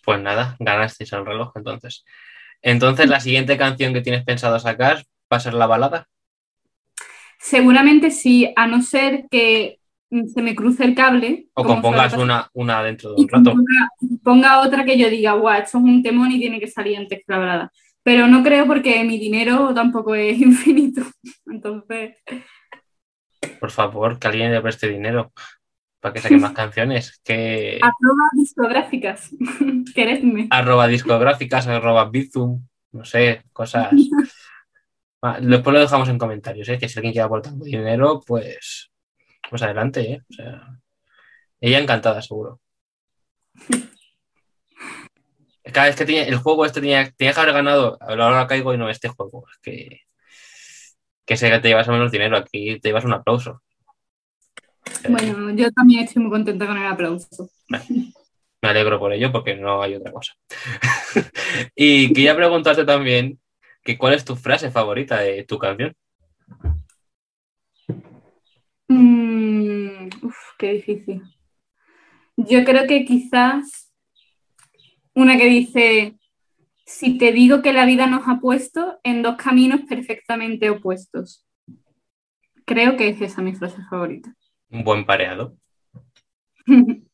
pues 0.05 0.21
nada, 0.21 0.55
ganasteis 0.59 1.13
el 1.13 1.25
reloj 1.25 1.51
entonces. 1.55 2.03
Entonces, 2.61 3.09
la 3.09 3.19
siguiente 3.19 3.57
canción 3.57 3.93
que 3.93 4.01
tienes 4.01 4.23
pensado 4.23 4.57
sacar 4.57 5.03
va 5.31 5.37
a 5.37 5.39
ser 5.39 5.53
la 5.53 5.67
balada. 5.67 6.07
Seguramente 7.39 8.09
sí, 8.09 8.53
a 8.55 8.67
no 8.67 8.81
ser 8.81 9.25
que 9.29 9.79
mm, 10.09 10.27
se 10.27 10.41
me 10.41 10.55
cruce 10.55 10.85
el 10.85 10.95
cable. 10.95 11.47
O 11.55 11.65
compongas 11.65 12.13
una, 12.13 12.49
una 12.53 12.81
dentro 12.83 13.13
de 13.13 13.21
un 13.21 13.27
rato. 13.27 13.53
ponga 14.23 14.61
otra 14.61 14.85
que 14.85 14.97
yo 14.97 15.09
diga, 15.09 15.33
guau, 15.33 15.61
esto 15.61 15.77
es 15.77 15.83
un 15.83 16.01
temón 16.01 16.31
y 16.31 16.39
tiene 16.39 16.59
que 16.61 16.67
salir 16.67 16.97
antes 16.97 17.19
que 17.19 17.25
la 17.27 17.37
balada. 17.37 17.71
Pero 18.01 18.27
no 18.27 18.43
creo 18.43 18.65
porque 18.65 19.03
mi 19.03 19.17
dinero 19.17 19.73
tampoco 19.73 20.15
es 20.15 20.37
infinito. 20.39 21.01
Entonces, 21.45 22.15
Por 23.63 23.71
favor, 23.71 24.19
que 24.19 24.27
alguien 24.27 24.51
le 24.51 24.59
preste 24.59 24.89
dinero 24.89 25.31
para 26.01 26.11
que 26.11 26.19
saque 26.19 26.35
más 26.45 26.51
canciones. 26.51 27.21
Que 27.23 27.79
arroba 27.81 28.27
discográficas, 28.33 29.29
queredme. 29.95 30.47
arroba 30.49 30.85
discográficas, 30.85 31.65
arroba 31.67 32.09
bizum, 32.09 32.67
no 32.91 33.05
sé, 33.05 33.43
cosas. 33.53 33.89
Ah, 35.25 35.39
Después 35.39 35.73
lo 35.73 35.79
dejamos 35.79 36.09
en 36.09 36.17
comentarios, 36.17 36.67
¿eh? 36.67 36.77
que 36.77 36.89
si 36.89 36.99
alguien 36.99 37.13
quiere 37.13 37.23
aportar 37.25 37.53
dinero, 37.53 38.21
pues, 38.27 38.91
pues 39.49 39.61
adelante, 39.61 40.01
¿eh? 40.11 40.21
O 40.29 40.33
sea, 40.33 40.67
ella 41.61 41.79
encantada, 41.79 42.21
seguro. 42.21 42.59
Cada 45.71 45.87
vez 45.87 45.95
que 45.95 46.05
tenía, 46.05 46.27
el 46.27 46.35
juego 46.35 46.65
este 46.65 46.81
tenía, 46.81 47.09
tenía 47.11 47.33
que 47.33 47.39
haber 47.39 47.53
ganado, 47.53 47.97
ahora 48.01 48.47
caigo 48.47 48.73
y 48.73 48.77
no 48.77 48.89
este 48.89 49.07
juego. 49.07 49.45
Es 49.49 49.59
que, 49.61 50.01
que 51.25 51.35
que 51.35 51.59
te 51.59 51.67
llevas 51.67 51.87
menos 51.87 52.11
dinero, 52.11 52.37
aquí 52.37 52.79
te 52.79 52.89
llevas 52.89 53.05
un 53.05 53.13
aplauso. 53.13 53.61
Bueno, 55.09 55.51
yo 55.51 55.71
también 55.71 56.03
estoy 56.03 56.21
muy 56.21 56.31
contenta 56.31 56.67
con 56.67 56.77
el 56.77 56.85
aplauso. 56.85 57.49
Me 58.61 58.69
alegro 58.69 58.99
por 58.99 59.11
ello 59.13 59.31
porque 59.31 59.55
no 59.55 59.81
hay 59.81 59.95
otra 59.95 60.11
cosa. 60.11 60.33
y 61.75 62.13
quería 62.13 62.35
preguntarte 62.35 62.85
también 62.85 63.39
que 63.83 63.97
cuál 63.97 64.13
es 64.13 64.23
tu 64.23 64.35
frase 64.35 64.71
favorita 64.71 65.19
de 65.19 65.43
tu 65.43 65.57
canción. 65.57 65.93
Mm, 68.87 70.09
uf, 70.21 70.37
qué 70.57 70.73
difícil. 70.73 71.21
Yo 72.37 72.63
creo 72.63 72.87
que 72.87 73.05
quizás 73.05 73.93
una 75.13 75.37
que 75.37 75.45
dice, 75.45 76.15
si 76.85 77.17
te 77.17 77.31
digo 77.31 77.61
que 77.61 77.73
la 77.73 77.85
vida 77.85 78.07
nos 78.07 78.27
ha 78.27 78.39
puesto 78.39 78.99
en 79.03 79.21
dos 79.21 79.35
caminos 79.37 79.81
perfectamente 79.87 80.69
opuestos. 80.69 81.45
Creo 82.65 82.97
que 82.97 83.09
es 83.09 83.21
esa 83.21 83.41
mi 83.41 83.53
frase 83.53 83.81
favorita. 83.89 84.33
Un 84.69 84.83
buen 84.83 85.05
pareado. 85.05 85.57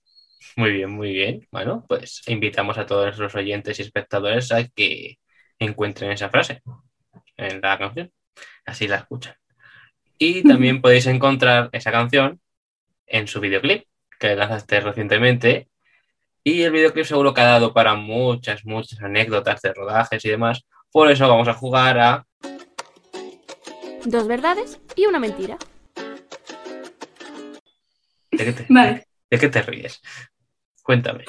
Muy 0.56 0.72
bien, 0.72 0.90
muy 0.92 1.14
bien. 1.14 1.48
Bueno, 1.52 1.86
pues 1.88 2.22
invitamos 2.28 2.78
a 2.78 2.86
todos 2.86 3.18
los 3.18 3.34
oyentes 3.34 3.80
y 3.80 3.82
espectadores 3.82 4.52
a 4.52 4.68
que 4.68 5.18
encuentren 5.58 6.12
esa 6.12 6.30
frase 6.30 6.62
en 7.38 7.62
la 7.62 7.78
canción. 7.78 8.12
Así 8.66 8.88
la 8.88 8.98
escuchan. 8.98 9.36
Y 10.18 10.44
también 10.44 10.82
podéis 10.82 11.08
encontrar 11.08 11.70
esa 11.72 11.92
canción 11.92 12.42
en 13.08 13.28
su 13.28 13.40
videoclip, 13.40 13.86
que 14.20 14.36
lanzaste 14.36 14.82
recientemente. 14.82 15.70
Y 16.50 16.64
el 16.64 16.72
videoclip 16.72 17.06
seguro 17.06 17.32
que 17.32 17.42
ha 17.42 17.46
dado 17.46 17.72
para 17.76 17.94
muchas, 17.94 18.66
muchas 18.66 19.00
anécdotas 19.02 19.62
de 19.62 19.72
rodajes 19.72 20.26
y 20.26 20.30
demás. 20.30 20.66
Por 20.92 21.12
eso 21.12 21.28
vamos 21.28 21.48
a 21.48 21.54
jugar 21.54 22.00
a 22.00 22.26
Dos 24.04 24.28
verdades 24.28 24.82
y 24.96 25.06
una 25.06 25.20
mentira. 25.20 25.60
¿De 28.32 28.46
qué 28.46 28.52
te, 28.52 28.66
Vale. 28.68 29.06
¿de 29.30 29.38
qué 29.38 29.48
te 29.50 29.62
ríes? 29.62 30.02
Cuéntame. 30.82 31.26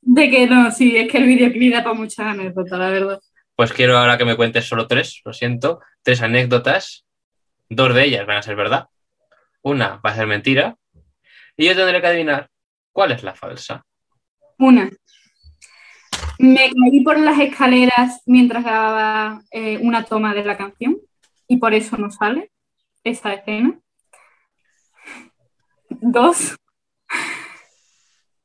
De 0.00 0.30
que 0.30 0.48
no, 0.48 0.72
sí, 0.72 0.96
es 0.96 1.12
que 1.12 1.18
el 1.18 1.28
videoclip 1.28 1.72
da 1.72 1.84
para 1.84 1.94
muchas 1.94 2.26
anécdotas, 2.26 2.76
la 2.76 2.90
verdad. 2.90 3.20
Pues 3.54 3.72
quiero 3.72 3.96
ahora 3.96 4.18
que 4.18 4.24
me 4.24 4.34
cuentes 4.34 4.64
solo 4.64 4.88
tres, 4.88 5.20
lo 5.24 5.32
siento, 5.32 5.78
tres 6.02 6.22
anécdotas. 6.22 7.06
Dos 7.68 7.94
de 7.94 8.04
ellas 8.04 8.26
van 8.26 8.38
a 8.38 8.42
ser 8.42 8.56
verdad. 8.56 8.86
Una 9.62 10.00
va 10.04 10.10
a 10.10 10.16
ser 10.16 10.26
mentira. 10.26 10.76
Y 11.56 11.66
yo 11.66 11.76
tendré 11.76 12.00
que 12.00 12.06
adivinar 12.08 12.50
cuál 12.90 13.12
es 13.12 13.22
la 13.22 13.36
falsa. 13.36 13.86
Una. 14.58 14.90
Me 16.38 16.70
caí 16.70 17.00
por 17.02 17.18
las 17.18 17.38
escaleras 17.38 18.22
mientras 18.26 18.62
grababa 18.64 19.42
eh, 19.50 19.78
una 19.82 20.04
toma 20.04 20.34
de 20.34 20.44
la 20.44 20.56
canción 20.56 20.98
y 21.48 21.56
por 21.56 21.74
eso 21.74 21.96
no 21.96 22.10
sale 22.10 22.50
esa 23.04 23.34
escena. 23.34 23.78
Dos. 25.88 26.56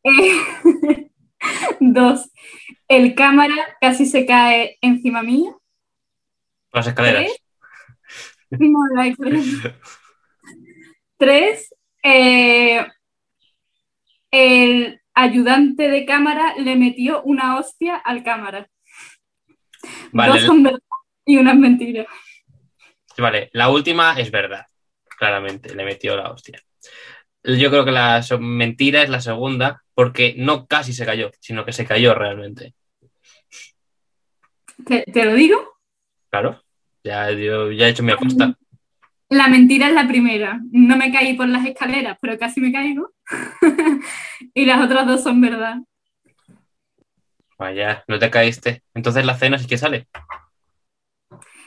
Eh, 0.03 1.11
dos. 1.79 2.31
El 2.87 3.13
cámara 3.13 3.53
casi 3.79 4.07
se 4.07 4.25
cae 4.25 4.79
encima 4.81 5.21
mía. 5.21 5.55
Las 6.73 6.87
escaleras. 6.87 7.31
No, 8.49 8.79
la 8.95 9.05
escalera. 9.09 9.77
Tres. 11.17 11.71
eh, 12.03 12.83
el 14.31 15.00
ayudante 15.13 15.89
de 15.89 16.05
cámara 16.05 16.55
le 16.57 16.75
metió 16.75 17.21
una 17.23 17.57
hostia 17.57 17.95
al 17.97 18.23
cámara. 18.23 18.67
Vale, 20.11 20.33
Dos 20.33 20.41
son 20.41 20.63
verdad 20.63 20.79
y 21.25 21.37
una 21.37 21.51
es 21.51 21.57
mentira. 21.57 22.05
vale, 23.17 23.49
la 23.53 23.69
última 23.69 24.19
es 24.19 24.31
verdad. 24.31 24.65
Claramente, 25.17 25.75
le 25.75 25.85
metió 25.85 26.15
la 26.15 26.31
hostia. 26.31 26.59
Yo 27.43 27.69
creo 27.69 27.85
que 27.85 27.91
la 27.91 28.23
mentira 28.39 29.01
es 29.03 29.09
la 29.09 29.21
segunda, 29.21 29.83
porque 29.93 30.35
no 30.37 30.65
casi 30.67 30.93
se 30.93 31.05
cayó, 31.05 31.31
sino 31.39 31.65
que 31.65 31.73
se 31.73 31.85
cayó 31.85 32.13
realmente. 32.13 32.73
¿Te, 34.85 35.03
te 35.03 35.25
lo 35.25 35.35
digo? 35.35 35.57
Claro, 36.29 36.61
ya, 37.03 37.31
yo, 37.31 37.71
ya 37.71 37.87
he 37.87 37.89
hecho 37.89 38.03
mi 38.03 38.11
apuesta. 38.11 38.57
La 39.29 39.47
mentira 39.47 39.87
es 39.87 39.93
la 39.93 40.07
primera. 40.07 40.59
No 40.71 40.97
me 40.97 41.11
caí 41.11 41.33
por 41.35 41.47
las 41.47 41.65
escaleras, 41.65 42.17
pero 42.21 42.37
casi 42.37 42.59
me 42.61 42.71
caigo. 42.71 43.11
y 44.53 44.65
las 44.65 44.83
otras 44.83 45.05
dos 45.07 45.23
son 45.23 45.41
verdad. 45.41 45.77
Vaya, 47.57 48.03
no 48.07 48.17
te 48.19 48.29
caíste. 48.31 48.83
Entonces 48.93 49.25
la 49.25 49.37
cena 49.37 49.57
sí 49.59 49.67
que 49.67 49.77
sale. 49.77 50.07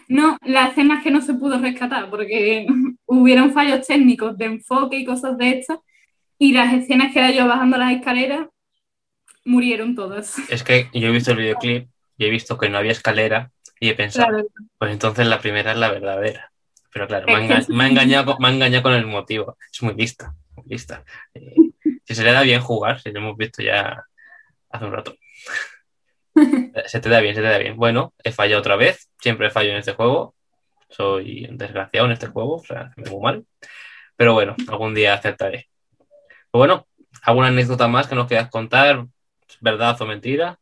No, 0.09 0.37
la 0.43 0.67
escena 0.67 0.99
es 0.99 1.05
que 1.05 1.11
no 1.11 1.21
se 1.23 1.35
pudo 1.35 1.59
rescatar 1.59 2.11
porque 2.11 2.67
hubieron 3.07 3.53
fallos 3.53 3.87
técnicos 3.87 4.37
de 4.37 4.47
enfoque 4.47 4.99
y 4.99 5.05
cosas 5.05 5.39
de 5.39 5.51
estas. 5.61 5.79
Y 6.39 6.53
las 6.53 6.73
escenas 6.75 7.13
que 7.13 7.21
era 7.21 7.31
yo 7.31 7.47
bajando 7.47 7.77
las 7.79 7.93
escaleras 7.93 8.49
murieron 9.45 9.95
todas. 9.95 10.37
Es 10.51 10.63
que 10.65 10.89
yo 10.93 11.09
he 11.09 11.13
visto 11.13 11.31
el 11.33 11.39
videoclip 11.39 11.89
y 12.19 12.25
he 12.25 12.31
visto 12.31 12.59
que 12.59 12.69
no 12.69 12.79
había 12.79 12.93
escalera 12.93 13.51
y 13.81 13.89
he 13.89 13.95
pensado, 13.95 14.29
Claro. 14.29 14.47
pues 14.79 14.93
entonces 14.93 15.27
la 15.27 15.41
primera 15.41 15.73
es 15.73 15.79
la 15.79 15.91
verdadera. 15.91 16.51
Pero 16.93 17.07
claro, 17.09 17.27
me 17.27 17.35
ha, 17.35 17.41
enga- 17.41 17.69
me 17.69 17.85
ha 17.85 17.89
engañado, 17.89 18.37
me 18.39 18.49
ha 18.49 18.53
engañado 18.53 18.83
con 18.85 18.93
el 18.95 19.07
motivo. 19.07 19.57
Es 19.73 19.83
muy 19.83 19.95
lista, 19.95 20.35
muy 20.55 20.67
lista. 20.69 21.05
Eh, 21.35 21.55
si 22.05 22.15
se 22.15 22.23
le 22.23 22.33
da 22.33 22.43
bien 22.43 22.61
jugar, 22.61 23.01
si 23.01 23.11
lo 23.13 23.21
hemos 23.21 23.37
visto 23.37 23.63
ya 23.63 24.05
hace 24.71 24.85
un 24.85 24.93
rato. 24.93 25.17
Se 26.87 26.99
te 26.99 27.09
da 27.09 27.21
bien, 27.21 27.35
se 27.35 27.43
te 27.43 27.47
da 27.47 27.59
bien. 27.59 27.77
Bueno, 27.77 28.13
he 28.25 28.33
fallado 28.33 28.59
otra 28.59 28.75
vez. 28.75 29.09
Siempre 29.21 29.51
fallo 29.51 29.71
en 29.71 29.77
este 29.77 29.93
juego. 29.93 30.35
Soy 30.89 31.47
desgraciado 31.53 32.07
en 32.07 32.13
este 32.13 32.27
juego, 32.27 32.57
o 32.57 32.65
sea, 32.65 32.93
me 32.97 33.09
muy 33.09 33.23
mal. 33.23 33.47
Pero 34.17 34.33
bueno, 34.33 34.57
algún 34.69 34.95
día 34.95 35.15
aceptaré. 35.15 35.69
Pues 36.51 36.59
bueno, 36.59 36.87
¿alguna 37.23 37.49
anécdota 37.49 37.87
más 37.87 38.09
que 38.09 38.15
nos 38.17 38.27
quieras 38.27 38.51
contar? 38.51 39.07
¿Verdad 39.61 40.01
o 40.01 40.07
mentira? 40.07 40.59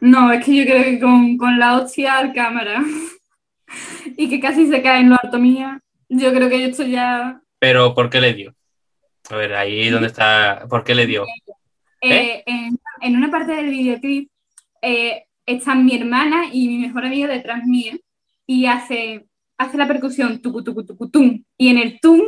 No, 0.00 0.32
es 0.32 0.44
que 0.44 0.56
yo 0.56 0.64
creo 0.64 0.84
que 0.84 1.00
con, 1.00 1.36
con 1.36 1.58
la 1.58 1.78
hostia 1.78 2.18
al 2.18 2.32
cámara 2.32 2.82
y 4.16 4.28
que 4.28 4.40
casi 4.40 4.66
se 4.66 4.82
cae 4.82 5.00
en 5.00 5.10
lo 5.10 5.16
alto 5.22 5.38
mía, 5.38 5.80
yo 6.08 6.32
creo 6.32 6.48
que 6.48 6.64
esto 6.64 6.84
ya 6.84 7.40
Pero 7.58 7.94
¿por 7.94 8.08
qué 8.10 8.20
le 8.20 8.34
dio? 8.34 8.54
A 9.30 9.36
ver, 9.36 9.54
ahí 9.54 9.88
donde 9.90 10.08
está. 10.08 10.66
¿Por 10.68 10.84
qué 10.84 10.94
le 10.94 11.06
dio? 11.06 11.24
Eh, 12.00 12.42
en, 12.46 12.78
en 13.00 13.16
una 13.16 13.30
parte 13.30 13.52
del 13.52 13.70
videoclip 13.70 14.30
eh, 14.82 15.24
están 15.46 15.84
mi 15.84 15.96
hermana 15.96 16.44
y 16.52 16.68
mi 16.68 16.78
mejor 16.78 17.04
amiga 17.04 17.26
detrás 17.26 17.64
mía 17.64 17.96
y 18.46 18.66
hace, 18.66 19.26
hace 19.56 19.76
la 19.76 19.88
percusión 19.88 20.40
tucu, 20.40 20.62
tucu, 20.62 20.84
tucu, 20.84 21.10
tum, 21.10 21.44
y 21.56 21.68
en 21.68 21.78
el 21.78 22.00
tum 22.00 22.20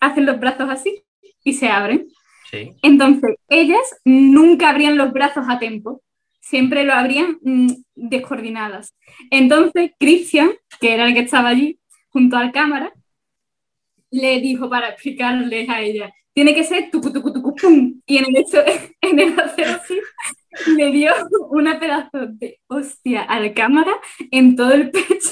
hacen 0.00 0.26
los 0.26 0.38
brazos 0.38 0.68
así 0.70 1.02
y 1.44 1.52
se 1.52 1.68
abren. 1.68 2.08
Sí. 2.50 2.72
Entonces, 2.82 3.36
ellas 3.48 4.00
nunca 4.04 4.70
abrían 4.70 4.96
los 4.96 5.12
brazos 5.12 5.44
a 5.48 5.58
tiempo, 5.58 6.02
siempre 6.40 6.84
lo 6.84 6.94
abrían 6.94 7.38
mm, 7.42 7.72
descoordinadas. 7.94 8.94
Entonces, 9.30 9.92
Christian, 9.98 10.50
que 10.80 10.94
era 10.94 11.06
el 11.06 11.14
que 11.14 11.20
estaba 11.20 11.50
allí 11.50 11.78
junto 12.08 12.36
al 12.36 12.50
cámara, 12.50 12.92
le 14.10 14.40
dijo 14.40 14.68
para 14.68 14.88
explicarles 14.90 15.68
a 15.68 15.80
ella, 15.80 16.12
tiene 16.32 16.54
que 16.54 16.64
ser 16.64 16.90
tucu, 16.90 17.12
tucu, 17.12 17.32
tucu, 17.32 17.54
pum. 17.54 18.00
Y 18.06 18.18
en 18.18 18.24
el, 18.26 18.36
hecho, 18.36 18.58
en 19.00 19.18
el 19.18 19.38
hacer 19.38 19.68
así, 19.68 19.98
le 20.76 20.90
dio 20.90 21.12
una 21.50 21.78
pedazo 21.78 22.26
de 22.26 22.60
hostia 22.68 23.22
a 23.22 23.40
la 23.40 23.52
cámara 23.52 23.92
en 24.30 24.56
todo 24.56 24.72
el 24.72 24.90
pecho. 24.90 25.30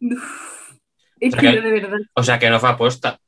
Uf, 0.00 0.72
es 1.20 1.34
O 1.34 1.40
sea 1.40 1.52
que 1.52 1.60
de 1.60 1.70
verdad. 1.70 1.98
O 2.14 2.22
sea 2.22 2.38
que 2.38 2.50
no 2.50 2.60
fue 2.60 2.68
aposta. 2.70 3.18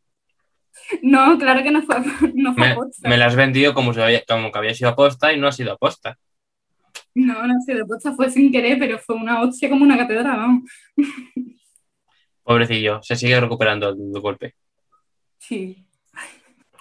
No, 1.03 1.37
claro 1.39 1.63
que 1.63 1.71
no 1.71 1.83
fue, 1.83 1.97
no 2.35 2.55
fue 2.55 2.67
Me, 2.67 2.73
aposta. 2.73 3.09
me 3.09 3.17
la 3.17 3.27
has 3.27 3.37
vendido 3.37 3.75
como, 3.75 3.93
si 3.93 4.01
había, 4.01 4.23
como 4.27 4.51
que 4.51 4.59
había 4.59 4.75
sido 4.75 4.91
aposta 4.91 5.33
y 5.33 5.39
no 5.39 5.49
ha 5.49 5.53
sido 5.53 5.73
aposta. 5.73 6.19
No, 7.15 7.47
no 7.47 7.55
sé, 7.65 7.75
de 7.75 7.85
posta 7.85 8.13
fue 8.13 8.31
sin 8.31 8.53
querer, 8.53 8.79
pero 8.79 8.99
fue 8.99 9.17
una 9.17 9.41
hostia 9.43 9.69
como 9.69 9.85
una 9.85 9.99
catedral, 9.99 10.37
vamos. 10.37 10.71
Pobrecillo, 12.49 13.03
se 13.03 13.15
sigue 13.15 13.39
recuperando 13.39 13.95
del 13.95 14.23
golpe. 14.23 14.55
Sí. 15.37 15.87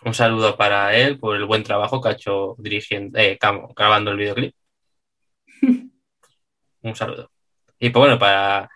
Un 0.05 0.13
saludo 0.13 0.55
para 0.55 0.95
él 0.95 1.19
por 1.19 1.35
el 1.35 1.43
buen 1.43 1.61
trabajo 1.61 1.99
que 1.99 2.07
ha 2.07 2.13
hecho 2.13 2.55
dirigiendo, 2.57 3.19
eh, 3.19 3.37
grabando 3.75 4.11
el 4.11 4.17
videoclip. 4.17 4.55
Un 6.83 6.95
saludo. 6.95 7.29
Y 7.79 7.89
pues 7.89 7.99
bueno, 7.99 8.17
para 8.17 8.69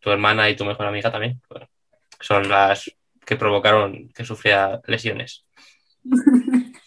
tu 0.00 0.10
hermana 0.10 0.50
y 0.50 0.56
tu 0.56 0.64
mejor 0.64 0.86
amiga 0.86 1.12
también. 1.12 1.40
Bueno, 1.48 1.68
son 2.18 2.48
las 2.48 2.90
que 3.24 3.36
provocaron 3.36 4.08
que 4.08 4.24
sufriera 4.24 4.80
lesiones. 4.88 5.46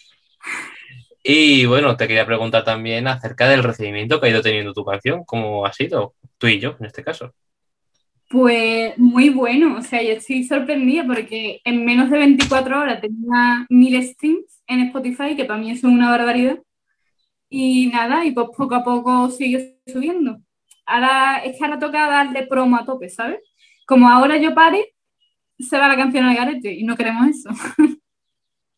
Y 1.23 1.67
bueno, 1.67 1.95
te 1.97 2.07
quería 2.07 2.25
preguntar 2.25 2.63
también 2.63 3.07
acerca 3.07 3.47
del 3.47 3.61
recibimiento 3.61 4.19
que 4.19 4.25
ha 4.25 4.29
ido 4.31 4.41
teniendo 4.41 4.73
tu 4.73 4.83
canción. 4.83 5.23
¿Cómo 5.23 5.67
ha 5.67 5.71
sido? 5.71 6.15
Tú 6.39 6.47
y 6.47 6.59
yo, 6.59 6.75
en 6.79 6.87
este 6.87 7.03
caso. 7.03 7.35
Pues 8.31 8.97
muy 8.97 9.29
bueno, 9.29 9.77
o 9.77 9.81
sea, 9.81 10.01
yo 10.01 10.11
estoy 10.13 10.45
sorprendida 10.45 11.05
porque 11.05 11.59
en 11.65 11.83
menos 11.83 12.09
de 12.09 12.17
24 12.17 12.79
horas 12.79 13.01
tenía 13.01 13.65
mil 13.69 14.01
streams 14.01 14.63
en 14.67 14.79
Spotify, 14.87 15.35
que 15.35 15.43
para 15.43 15.59
mí 15.59 15.69
es 15.69 15.83
una 15.83 16.09
barbaridad. 16.09 16.57
Y 17.49 17.87
nada, 17.87 18.23
y 18.25 18.31
pues 18.31 18.47
poco 18.55 18.75
a 18.75 18.83
poco 18.85 19.29
sigue 19.29 19.81
subiendo. 19.85 20.39
Ahora 20.85 21.43
es 21.43 21.57
que 21.57 21.65
ahora 21.65 21.77
toca 21.77 22.07
darle 22.09 22.47
promo 22.47 22.77
a 22.77 22.85
tope, 22.85 23.09
¿sabes? 23.09 23.41
Como 23.85 24.09
ahora 24.09 24.37
yo 24.37 24.55
pare, 24.55 24.95
se 25.59 25.77
va 25.77 25.89
la 25.89 25.97
canción 25.97 26.23
al 26.23 26.35
garete 26.35 26.71
y 26.71 26.83
no 26.83 26.95
queremos 26.95 27.27
eso. 27.27 27.49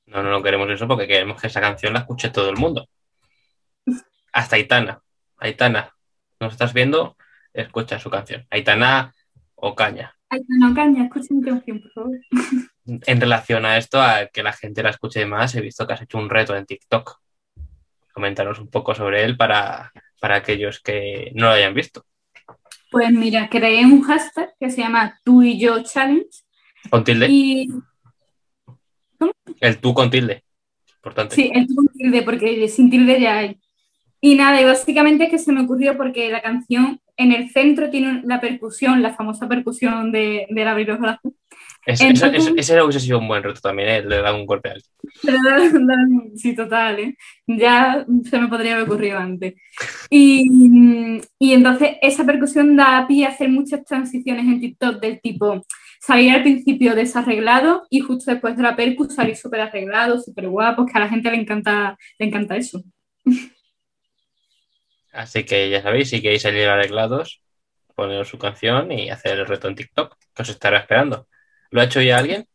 No, 0.05 0.21
no, 0.21 0.29
no 0.29 0.43
queremos 0.43 0.69
eso 0.69 0.87
porque 0.87 1.07
queremos 1.07 1.41
que 1.41 1.47
esa 1.47 1.59
canción 1.59 1.93
la 1.93 1.99
escuche 2.01 2.29
todo 2.29 2.47
el 2.49 2.57
mundo. 2.57 2.87
Hasta 4.31 4.57
Aitana. 4.57 5.01
Aitana, 5.37 5.91
¿nos 6.39 6.53
estás 6.53 6.71
viendo? 6.71 7.17
Escucha 7.51 7.97
su 7.97 8.11
canción. 8.11 8.45
Aitana 8.51 9.11
Ocaña. 9.65 10.13
Ay, 10.28 10.41
no, 10.49 10.73
caña, 10.76 11.06
escucha 11.06 11.28
mi 11.34 11.41
canción, 11.41 11.80
por 11.82 11.91
favor. 11.93 12.19
En 12.86 13.21
relación 13.21 13.65
a 13.65 13.78
esto, 13.78 14.02
a 14.02 14.28
que 14.28 14.43
la 14.43 14.52
gente 14.52 14.84
la 14.84 14.89
escuche 14.89 15.26
más, 15.26 15.56
he 15.56 15.62
visto 15.62 15.88
que 15.88 15.93
has 15.93 16.02
hecho 16.02 16.17
un 16.17 16.30
reto 16.30 16.54
en 16.54 16.65
TikTok. 16.65 17.17
Coméntanos 18.13 18.60
un 18.60 18.69
poco 18.69 18.93
sobre 18.93 19.23
él 19.23 19.38
para, 19.38 19.93
para 20.19 20.36
aquellos 20.36 20.82
que 20.82 21.32
no 21.34 21.45
lo 21.47 21.54
hayan 21.54 21.73
visto. 21.73 22.06
Pues 22.91 23.10
mira, 23.12 23.47
creé 23.47 23.86
un 23.86 24.02
hashtag 24.02 24.54
que 24.60 24.69
se 24.69 24.82
llama 24.82 25.17
Tú 25.23 25.41
y 25.43 25.58
yo 25.58 25.82
Challenge 25.82 26.28
Con 26.89 27.06
tilde. 27.06 27.28
y 27.30 27.69
El 29.62 29.78
tú 29.78 29.93
con 29.93 30.10
tilde. 30.12 30.43
Importante. 30.97 31.36
Sí, 31.36 31.49
el 31.54 31.67
con 31.73 31.88
tilde, 31.88 32.21
porque 32.23 32.67
sin 32.67 32.89
tilde 32.89 33.21
ya 33.21 33.38
hay. 33.38 33.62
Y 34.25 34.36
nada, 34.36 34.62
y 34.62 34.63
básicamente 34.63 35.25
es 35.25 35.29
que 35.31 35.38
se 35.38 35.51
me 35.51 35.63
ocurrió 35.63 35.97
porque 35.97 36.29
la 36.31 36.41
canción 36.41 37.01
en 37.17 37.33
el 37.33 37.49
centro 37.49 37.89
tiene 37.89 38.21
la 38.23 38.39
percusión, 38.39 39.01
la 39.01 39.13
famosa 39.13 39.49
percusión 39.49 40.13
de, 40.13 40.47
del 40.49 40.65
abrir 40.69 40.88
los 40.88 40.99
brazos. 40.99 41.33
Es- 41.86 41.99
Entonces- 41.99 42.47
ese, 42.47 42.53
ese 42.73 42.81
hubiese 42.81 43.01
sido 43.01 43.19
un 43.19 43.27
buen 43.27 43.43
reto 43.43 43.59
también, 43.59 43.89
¿eh? 43.89 44.01
Le 44.01 44.21
da 44.21 44.33
un 44.33 44.45
golpe 44.45 44.69
alto. 44.69 44.88
Sí, 46.38 46.55
total, 46.55 46.99
¿eh? 46.99 47.17
Ya 47.47 48.05
se 48.23 48.39
me 48.39 48.47
podría 48.47 48.75
haber 48.75 48.86
ocurrido 48.88 49.17
antes. 49.17 49.55
Y, 50.09 51.19
y 51.38 51.51
entonces 51.51 51.97
esa 52.01 52.25
percusión 52.25 52.77
da 52.77 53.05
pie 53.05 53.25
a 53.25 53.29
hacer 53.29 53.49
muchas 53.49 53.83
transiciones 53.83 54.45
en 54.45 54.62
TikTok 54.62 55.01
del 55.01 55.19
tipo 55.19 55.62
salir 55.99 56.31
al 56.31 56.43
principio 56.43 56.95
desarreglado 56.95 57.86
y 57.89 57.99
justo 57.99 58.31
después 58.31 58.55
de 58.55 58.63
la 58.63 58.75
percu 58.77 59.05
salir 59.09 59.36
súper 59.36 59.59
arreglado, 59.62 60.19
súper 60.21 60.47
guapo, 60.47 60.86
que 60.86 60.97
a 60.97 61.01
la 61.01 61.09
gente 61.09 61.29
le 61.29 61.38
encanta, 61.38 61.97
le 62.19 62.25
encanta 62.27 62.55
eso. 62.55 62.81
Así 65.13 65.45
que 65.45 65.69
ya 65.69 65.82
sabéis, 65.82 66.10
si 66.10 66.21
queréis 66.21 66.41
salir 66.41 66.67
arreglados, 66.67 67.43
poneros 67.95 68.28
su 68.28 68.38
canción 68.38 68.91
y 68.91 69.10
hacer 69.10 69.39
el 69.39 69.45
reto 69.45 69.67
en 69.67 69.76
TikTok, 69.76 70.17
que 70.34 70.41
os 70.41 70.49
estará 70.49 70.80
esperando. 70.80 71.28
¿Lo 71.69 71.82
ha 71.82 71.86
hecho 71.86 72.02
ya 72.02 72.17
alguien? 72.17 72.47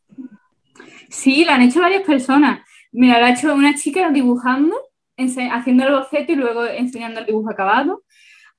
Sí, 1.09 1.45
lo 1.45 1.53
han 1.53 1.63
hecho 1.63 1.81
varias 1.81 2.03
personas. 2.03 2.61
Mira, 2.93 3.19
lo 3.21 3.27
ha 3.27 3.31
hecho 3.31 3.55
una 3.55 3.75
chica 3.75 4.11
dibujando, 4.11 4.77
haciendo 5.17 5.87
el 5.87 5.93
boceto 5.93 6.33
y 6.33 6.37
luego 6.37 6.67
enseñando 6.67 7.21
el 7.21 7.27
dibujo 7.27 7.51
acabado. 7.51 8.03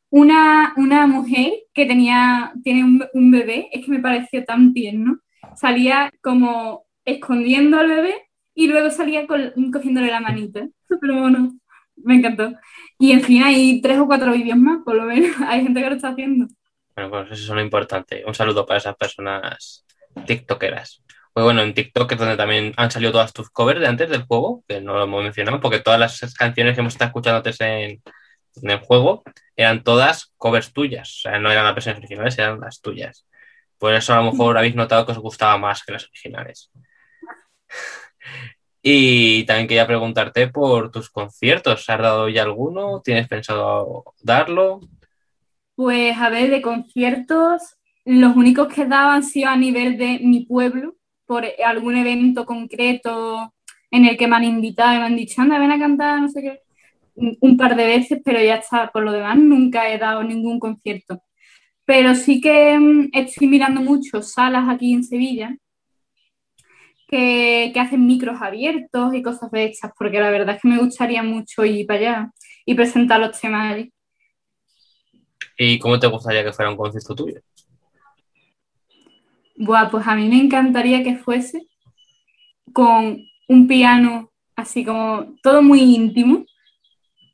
Una, 0.09 0.73
una 0.77 1.05
mujer 1.05 1.51
que 1.73 1.85
tenía, 1.85 2.53
tiene 2.63 2.83
un, 3.13 3.31
bebé, 3.31 3.69
es 3.71 3.85
que 3.85 3.91
me 3.91 3.99
pareció 3.99 4.43
tan 4.45 4.73
tierno. 4.73 5.19
Salía 5.55 6.11
como 6.21 6.85
escondiendo 7.05 7.77
al 7.77 7.87
bebé 7.87 8.15
y 8.55 8.67
luego 8.67 8.89
salía 8.89 9.27
cogiéndole 9.27 10.07
la 10.07 10.19
manita. 10.19 10.67
Súper 10.87 11.11
mono. 11.11 11.53
Me 12.03 12.15
encantó. 12.15 12.53
Y 12.97 13.11
en 13.11 13.21
fin, 13.21 13.43
hay 13.43 13.81
tres 13.81 13.97
o 13.99 14.07
cuatro 14.07 14.31
vídeos 14.33 14.57
más, 14.57 14.79
por 14.83 14.95
lo 14.95 15.03
menos. 15.03 15.35
Hay 15.47 15.63
gente 15.63 15.81
que 15.81 15.89
lo 15.89 15.95
está 15.95 16.09
haciendo. 16.09 16.47
Bueno, 16.95 17.09
pues 17.09 17.31
eso 17.31 17.43
es 17.43 17.49
lo 17.49 17.61
importante. 17.61 18.23
Un 18.25 18.35
saludo 18.35 18.65
para 18.65 18.77
esas 18.77 18.95
personas 18.95 19.85
tiktokeras. 20.25 21.01
Pues 21.33 21.43
bueno, 21.43 21.61
en 21.61 21.73
TikTok 21.73 22.11
es 22.11 22.17
donde 22.17 22.35
también 22.35 22.73
han 22.75 22.91
salido 22.91 23.11
todas 23.11 23.31
tus 23.31 23.49
covers 23.49 23.79
de 23.79 23.87
antes 23.87 24.09
del 24.09 24.23
juego, 24.23 24.63
que 24.67 24.81
no 24.81 24.95
lo 24.95 25.03
hemos 25.03 25.23
mencionado, 25.23 25.61
porque 25.61 25.79
todas 25.79 25.99
las 25.99 26.33
canciones 26.33 26.73
que 26.75 26.81
hemos 26.81 26.93
estado 26.93 27.09
escuchando 27.09 27.37
antes 27.37 27.61
en, 27.61 28.01
en 28.61 28.71
el 28.71 28.79
juego 28.79 29.23
eran 29.55 29.83
todas 29.83 30.33
covers 30.37 30.73
tuyas. 30.73 31.09
O 31.09 31.21
sea, 31.21 31.39
no 31.39 31.51
eran 31.51 31.65
las 31.65 31.75
versiones 31.75 31.99
originales, 31.99 32.37
eran 32.37 32.59
las 32.59 32.81
tuyas. 32.81 33.25
Por 33.77 33.93
eso 33.93 34.13
a 34.13 34.17
lo 34.17 34.31
mejor 34.31 34.57
habéis 34.57 34.75
notado 34.75 35.05
que 35.05 35.13
os 35.13 35.19
gustaba 35.19 35.57
más 35.57 35.83
que 35.83 35.93
las 35.93 36.05
originales. 36.05 36.71
Y 38.81 39.43
también 39.43 39.67
quería 39.67 39.87
preguntarte 39.87 40.47
por 40.47 40.91
tus 40.91 41.09
conciertos. 41.09 41.89
¿Has 41.89 41.99
dado 41.99 42.29
ya 42.29 42.43
alguno? 42.43 43.01
¿Tienes 43.01 43.27
pensado 43.27 44.05
darlo? 44.21 44.79
Pues 45.75 46.17
a 46.17 46.29
ver, 46.29 46.49
de 46.49 46.61
conciertos, 46.61 47.77
los 48.05 48.35
únicos 48.35 48.67
que 48.67 48.83
he 48.83 48.85
dado 48.85 49.11
han 49.11 49.23
sido 49.23 49.49
a 49.49 49.55
nivel 49.55 49.97
de 49.97 50.19
mi 50.19 50.45
pueblo, 50.45 50.95
por 51.25 51.45
algún 51.63 51.95
evento 51.95 52.45
concreto 52.45 53.53
en 53.91 54.05
el 54.05 54.17
que 54.17 54.27
me 54.27 54.35
han 54.35 54.43
invitado 54.45 54.95
y 54.95 54.97
me 54.97 55.05
han 55.05 55.15
dicho, 55.15 55.41
anda, 55.41 55.59
ven 55.59 55.71
a 55.71 55.77
cantar, 55.77 56.21
no 56.21 56.27
sé 56.29 56.41
qué, 56.41 56.59
un 57.39 57.55
par 57.55 57.75
de 57.75 57.85
veces, 57.85 58.19
pero 58.25 58.41
ya 58.41 58.55
está, 58.55 58.91
por 58.91 59.03
lo 59.03 59.11
demás 59.11 59.37
nunca 59.37 59.91
he 59.91 59.97
dado 59.97 60.23
ningún 60.23 60.59
concierto. 60.59 61.21
Pero 61.85 62.15
sí 62.15 62.41
que 62.41 62.77
mm, 62.79 63.09
estoy 63.13 63.47
mirando 63.47 63.81
mucho 63.81 64.21
salas 64.21 64.67
aquí 64.69 64.93
en 64.93 65.03
Sevilla 65.03 65.55
que, 67.09 67.71
que 67.73 67.79
hacen 67.79 68.05
micros 68.05 68.41
abiertos 68.41 69.13
y 69.13 69.23
cosas 69.23 69.49
de 69.51 69.65
estas, 69.65 69.91
porque 69.97 70.19
la 70.19 70.29
verdad 70.29 70.55
es 70.55 70.61
que 70.61 70.67
me 70.67 70.77
gustaría 70.77 71.23
mucho 71.23 71.65
ir 71.65 71.87
para 71.87 71.99
allá 71.99 72.31
y 72.65 72.75
presentar 72.75 73.19
los 73.19 73.39
temas 73.39 73.73
allí. 73.73 73.91
¿Y 75.57 75.79
cómo 75.79 75.99
te 75.99 76.07
gustaría 76.07 76.43
que 76.43 76.53
fuera 76.53 76.71
un 76.71 76.77
concierto 76.77 77.15
tuyo? 77.15 77.41
Buah, 79.57 79.89
pues 79.89 80.07
a 80.07 80.15
mí 80.15 80.29
me 80.29 80.39
encantaría 80.39 81.03
que 81.03 81.17
fuese 81.17 81.67
con 82.71 83.21
un 83.47 83.67
piano 83.67 84.31
así 84.55 84.85
como 84.85 85.35
todo 85.41 85.61
muy 85.61 85.81
íntimo, 85.81 86.45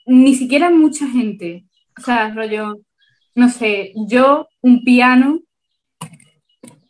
ni 0.05 0.35
siquiera 0.35 0.69
mucha 0.69 1.07
gente. 1.07 1.65
O 1.97 2.01
sea, 2.01 2.33
rollo, 2.33 2.77
no 3.35 3.49
sé, 3.49 3.93
yo, 4.07 4.47
un 4.61 4.83
piano, 4.83 5.39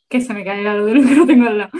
que 0.10 0.22
se 0.22 0.34
me 0.34 0.44
cae 0.44 0.64
de 0.64 0.94
lo 0.94 1.08
que 1.08 1.16
lo 1.16 1.26
tengo 1.26 1.48
al 1.48 1.58
lado. 1.58 1.72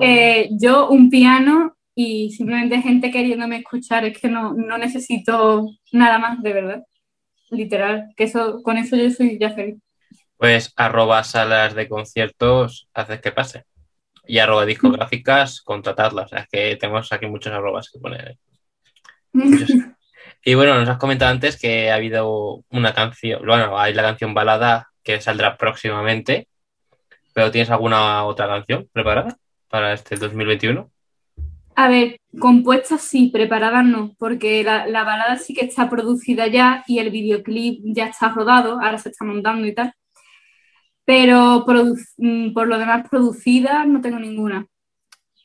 Eh, 0.00 0.48
yo, 0.52 0.88
un 0.88 1.10
piano 1.10 1.76
y 1.94 2.30
simplemente 2.32 2.82
gente 2.82 3.10
queriéndome 3.10 3.58
escuchar, 3.58 4.04
es 4.04 4.18
que 4.18 4.28
no, 4.28 4.52
no 4.54 4.78
necesito 4.78 5.70
nada 5.92 6.18
más, 6.18 6.42
de 6.42 6.52
verdad. 6.52 6.82
Literal, 7.50 8.12
que 8.16 8.24
eso, 8.24 8.62
con 8.62 8.76
eso 8.76 8.96
yo 8.96 9.10
soy 9.10 9.38
ya 9.38 9.50
feliz. 9.50 9.76
Pues 10.36 10.72
arroba 10.76 11.24
salas 11.24 11.74
de 11.74 11.88
conciertos, 11.88 12.88
haces 12.92 13.20
que 13.20 13.32
pase. 13.32 13.64
Y 14.26 14.38
arroba 14.38 14.66
discográficas, 14.66 15.62
contratadlas. 15.62 16.26
O 16.26 16.28
sea, 16.28 16.40
es 16.40 16.48
que 16.48 16.76
tenemos 16.76 17.10
aquí 17.12 17.26
muchos 17.26 17.52
arrobas 17.52 17.88
que 17.90 17.98
poner. 17.98 18.28
¿eh? 18.28 18.38
Muchos. 19.32 19.70
Y 20.48 20.54
bueno, 20.54 20.78
nos 20.78 20.88
has 20.88 20.98
comentado 20.98 21.32
antes 21.32 21.58
que 21.58 21.90
ha 21.90 21.96
habido 21.96 22.64
una 22.70 22.94
canción, 22.94 23.44
bueno, 23.44 23.80
hay 23.80 23.92
la 23.94 24.02
canción 24.02 24.32
balada 24.32 24.92
que 25.02 25.20
saldrá 25.20 25.56
próximamente, 25.56 26.46
pero 27.36 27.50
¿tienes 27.50 27.68
alguna 27.68 28.24
otra 28.24 28.48
canción 28.48 28.88
preparada 28.90 29.36
para 29.68 29.92
este 29.92 30.16
2021? 30.16 30.90
A 31.74 31.88
ver, 31.90 32.18
compuestas 32.40 33.02
sí, 33.02 33.28
preparadas 33.28 33.84
no, 33.84 34.14
porque 34.18 34.64
la, 34.64 34.86
la 34.86 35.04
balada 35.04 35.36
sí 35.36 35.52
que 35.52 35.66
está 35.66 35.90
producida 35.90 36.46
ya 36.46 36.82
y 36.86 36.98
el 36.98 37.10
videoclip 37.10 37.82
ya 37.84 38.06
está 38.06 38.30
rodado, 38.30 38.80
ahora 38.80 38.96
se 38.96 39.10
está 39.10 39.26
montando 39.26 39.66
y 39.66 39.74
tal. 39.74 39.92
Pero 41.04 41.66
mm, 42.16 42.54
por 42.54 42.68
lo 42.68 42.78
demás, 42.78 43.06
producida 43.10 43.84
no 43.84 44.00
tengo 44.00 44.18
ninguna. 44.18 44.66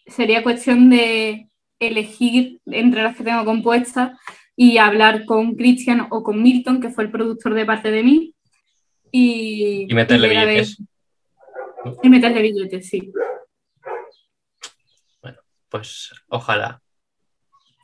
Sería 0.08 0.44
cuestión 0.44 0.90
de 0.90 1.50
elegir 1.78 2.62
entre 2.68 3.04
las 3.04 3.18
que 3.18 3.26
tengo 3.26 3.44
compuestas 3.44 4.18
y 4.56 4.78
hablar 4.78 5.26
con 5.26 5.56
Christian 5.56 6.08
o 6.10 6.24
con 6.24 6.42
Milton, 6.42 6.80
que 6.80 6.90
fue 6.90 7.04
el 7.04 7.12
productor 7.12 7.54
de 7.54 7.66
parte 7.66 7.92
de 7.92 8.02
mí. 8.02 8.34
Y, 9.12 9.88
Y 9.90 9.94
meterle 9.94 10.30
billetes. 10.30 10.78
Y 12.04 12.10
meterle 12.10 12.42
billetes, 12.42 12.88
sí. 12.90 13.12
Pues 15.70 16.12
ojalá 16.28 16.82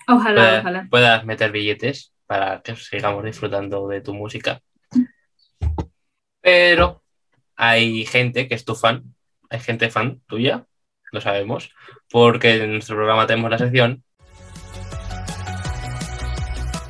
Ojalá, 0.10 0.36
puedas, 0.42 0.60
ojalá. 0.62 0.88
puedas 0.90 1.26
meter 1.26 1.52
billetes 1.52 2.14
para 2.26 2.62
que 2.62 2.76
sigamos 2.76 3.24
disfrutando 3.24 3.88
de 3.88 4.02
tu 4.02 4.14
música. 4.14 4.62
Pero 6.42 7.04
hay 7.56 8.06
gente 8.06 8.48
que 8.48 8.56
es 8.56 8.66
tu 8.66 8.76
fan, 8.76 9.16
hay 9.50 9.60
gente 9.60 9.90
fan 9.90 10.22
tuya, 10.28 10.66
lo 11.12 11.22
sabemos, 11.22 11.74
porque 12.10 12.64
en 12.64 12.74
nuestro 12.74 12.96
programa 12.96 13.28
tenemos 13.28 13.52
la 13.52 13.58
sección 13.58 14.04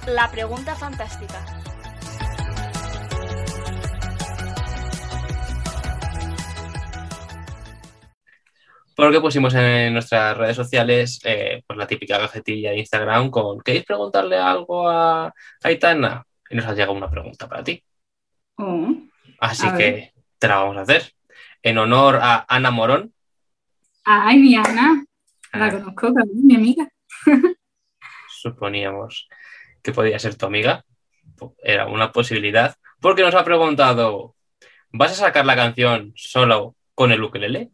La 0.08 0.30
pregunta 0.32 0.76
fantástica. 0.76 1.57
Porque 8.98 9.22
pusimos 9.22 9.54
en 9.54 9.94
nuestras 9.94 10.36
redes 10.36 10.56
sociales 10.56 11.20
eh, 11.24 11.62
pues 11.68 11.78
la 11.78 11.86
típica 11.86 12.18
cajetilla 12.18 12.72
de 12.72 12.80
Instagram 12.80 13.30
con 13.30 13.62
¿queréis 13.62 13.86
preguntarle 13.86 14.38
algo 14.38 14.90
a 14.90 15.32
Aitana? 15.64 16.26
Y 16.50 16.56
nos 16.56 16.66
ha 16.66 16.74
llegado 16.74 16.94
una 16.94 17.10
pregunta 17.10 17.48
para 17.48 17.64
ti. 17.64 17.84
Oh. 18.58 18.90
Así 19.40 19.68
que 19.78 19.92
ver. 19.92 20.12
te 20.40 20.48
la 20.48 20.56
vamos 20.58 20.78
a 20.78 20.82
hacer. 20.82 21.12
En 21.62 21.78
honor 21.78 22.18
a 22.22 22.44
Ana 22.50 22.72
Morón, 22.72 23.14
Ay, 24.04 24.40
mi 24.40 24.56
Ana. 24.56 25.06
La 25.54 25.66
Ah. 25.68 25.72
conozco, 25.72 26.14
claro, 26.14 26.30
mi 26.34 26.56
amiga. 26.56 26.88
suponíamos 28.42 29.28
que 29.84 29.92
podía 29.92 30.18
ser 30.20 30.36
tu 30.36 30.46
amiga. 30.46 30.84
Era 31.62 31.86
una 31.88 32.12
posibilidad. 32.12 32.76
Porque 33.00 33.22
nos 33.22 33.36
ha 33.36 33.44
preguntado, 33.44 34.36
¿vas 34.92 35.12
a 35.12 35.16
sacar 35.16 35.46
la 35.46 35.56
canción 35.56 36.14
solo 36.16 36.76
con 36.96 37.12
el 37.12 37.22
ukelele? 37.22 37.70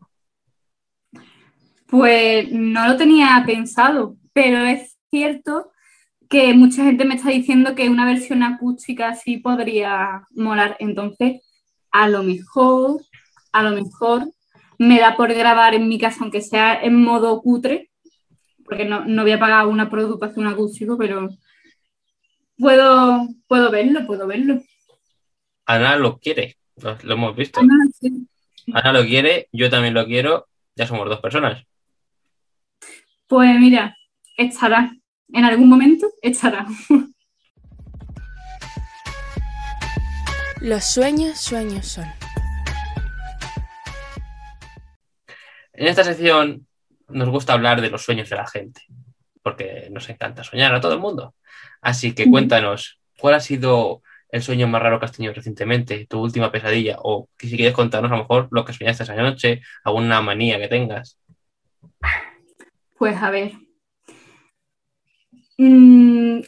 Pues 1.93 2.51
no 2.51 2.87
lo 2.87 2.97
tenía 2.97 3.43
pensado, 3.45 4.17
pero 4.33 4.65
es 4.65 4.97
cierto 5.11 5.71
que 6.27 6.55
mucha 6.55 6.83
gente 6.83 7.05
me 7.05 7.13
está 7.13 7.29
diciendo 7.29 7.75
que 7.75 7.87
una 7.87 8.07
versión 8.07 8.41
acústica 8.41 9.13
sí 9.13 9.37
podría 9.37 10.23
molar. 10.31 10.75
Entonces, 10.79 11.43
a 11.91 12.09
lo 12.09 12.23
mejor, 12.23 12.99
a 13.51 13.61
lo 13.61 13.79
mejor 13.79 14.23
me 14.79 14.99
da 14.99 15.15
por 15.15 15.35
grabar 15.35 15.75
en 15.75 15.87
mi 15.87 15.99
casa, 15.99 16.17
aunque 16.21 16.41
sea 16.41 16.81
en 16.81 16.99
modo 16.99 17.39
cutre, 17.43 17.91
porque 18.65 18.85
no, 18.85 19.05
no 19.05 19.21
voy 19.21 19.33
a 19.33 19.39
pagar 19.39 19.67
una 19.67 19.87
producción 19.87 20.47
acústico, 20.47 20.97
pero 20.97 21.29
puedo, 22.57 23.27
puedo 23.45 23.69
verlo, 23.69 24.07
puedo 24.07 24.25
verlo. 24.25 24.63
Ana 25.67 25.95
lo 25.97 26.17
quiere, 26.17 26.57
lo, 26.77 26.97
lo 27.03 27.13
hemos 27.13 27.35
visto. 27.35 27.61
Sí. 28.01 28.27
Ana 28.73 28.93
lo 28.93 29.03
quiere, 29.03 29.47
yo 29.51 29.69
también 29.69 29.93
lo 29.93 30.07
quiero, 30.07 30.47
ya 30.75 30.87
somos 30.87 31.07
dos 31.07 31.19
personas. 31.19 31.63
Pues 33.33 33.59
mira, 33.59 33.97
estará. 34.37 34.95
En 35.29 35.43
algún 35.43 35.67
momento 35.67 36.07
estará. 36.21 36.67
Los 40.61 40.83
sueños, 40.83 41.39
sueños 41.39 41.87
son. 41.87 42.05
En 45.73 45.87
esta 45.87 46.03
sección 46.03 46.67
nos 47.07 47.29
gusta 47.29 47.53
hablar 47.53 47.81
de 47.81 47.89
los 47.89 48.03
sueños 48.03 48.29
de 48.29 48.35
la 48.35 48.45
gente, 48.45 48.81
porque 49.41 49.87
nos 49.89 50.07
encanta 50.09 50.43
soñar 50.43 50.75
a 50.75 50.79
todo 50.79 50.93
el 50.93 50.99
mundo. 50.99 51.33
Así 51.81 52.13
que 52.13 52.29
cuéntanos, 52.29 52.99
¿cuál 53.17 53.33
ha 53.33 53.39
sido 53.39 54.03
el 54.29 54.43
sueño 54.43 54.67
más 54.67 54.83
raro 54.83 54.99
que 54.99 55.05
has 55.05 55.11
tenido 55.11 55.33
recientemente, 55.33 56.05
tu 56.05 56.21
última 56.21 56.51
pesadilla? 56.51 56.97
O 56.99 57.29
que 57.35 57.47
si 57.47 57.55
quieres 57.55 57.73
contarnos 57.73 58.11
a 58.11 58.15
lo 58.15 58.21
mejor 58.21 58.47
lo 58.51 58.63
que 58.63 58.73
soñaste 58.73 59.01
esa 59.01 59.15
noche, 59.15 59.61
alguna 59.83 60.21
manía 60.21 60.59
que 60.59 60.67
tengas. 60.67 61.17
Pues 63.03 63.21
a 63.21 63.31
ver. 63.31 63.51
Mm, 65.57 66.39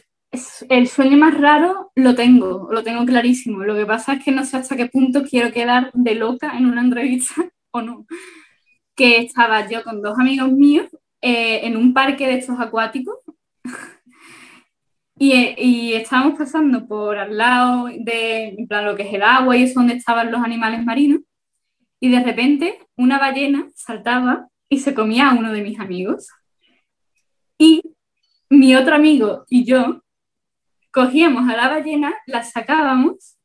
el 0.70 0.88
sueño 0.88 1.18
más 1.18 1.38
raro 1.38 1.92
lo 1.94 2.14
tengo, 2.14 2.68
lo 2.72 2.82
tengo 2.82 3.04
clarísimo. 3.04 3.62
Lo 3.62 3.74
que 3.74 3.84
pasa 3.84 4.14
es 4.14 4.24
que 4.24 4.32
no 4.32 4.42
sé 4.42 4.56
hasta 4.56 4.74
qué 4.74 4.86
punto 4.86 5.22
quiero 5.22 5.52
quedar 5.52 5.90
de 5.92 6.14
loca 6.14 6.56
en 6.56 6.64
una 6.64 6.80
entrevista 6.80 7.34
o 7.72 7.82
no. 7.82 8.06
Que 8.94 9.18
estaba 9.18 9.68
yo 9.68 9.84
con 9.84 10.00
dos 10.00 10.18
amigos 10.18 10.50
míos 10.50 10.86
eh, 11.20 11.60
en 11.66 11.76
un 11.76 11.92
parque 11.92 12.26
de 12.26 12.38
estos 12.38 12.58
acuáticos 12.58 13.16
y, 15.18 15.32
eh, 15.32 15.56
y 15.58 15.92
estábamos 15.92 16.38
pasando 16.38 16.88
por 16.88 17.18
al 17.18 17.36
lado 17.36 17.88
de 17.98 18.54
en 18.56 18.66
plan, 18.66 18.86
lo 18.86 18.96
que 18.96 19.02
es 19.02 19.12
el 19.12 19.22
agua 19.22 19.58
y 19.58 19.64
eso 19.64 19.80
donde 19.80 19.96
estaban 19.96 20.32
los 20.32 20.42
animales 20.42 20.82
marinos 20.82 21.20
y 22.00 22.08
de 22.08 22.22
repente 22.24 22.78
una 22.96 23.18
ballena 23.18 23.68
saltaba 23.74 24.48
y 24.68 24.78
se 24.78 24.94
comía 24.94 25.30
a 25.30 25.34
uno 25.34 25.52
de 25.52 25.62
mis 25.62 25.78
amigos. 25.78 26.28
Y 27.58 27.82
mi 28.50 28.74
otro 28.76 28.94
amigo 28.94 29.44
y 29.48 29.64
yo 29.64 30.02
cogíamos 30.90 31.48
a 31.48 31.56
la 31.56 31.68
ballena, 31.68 32.14
la 32.26 32.42
sacábamos 32.42 33.36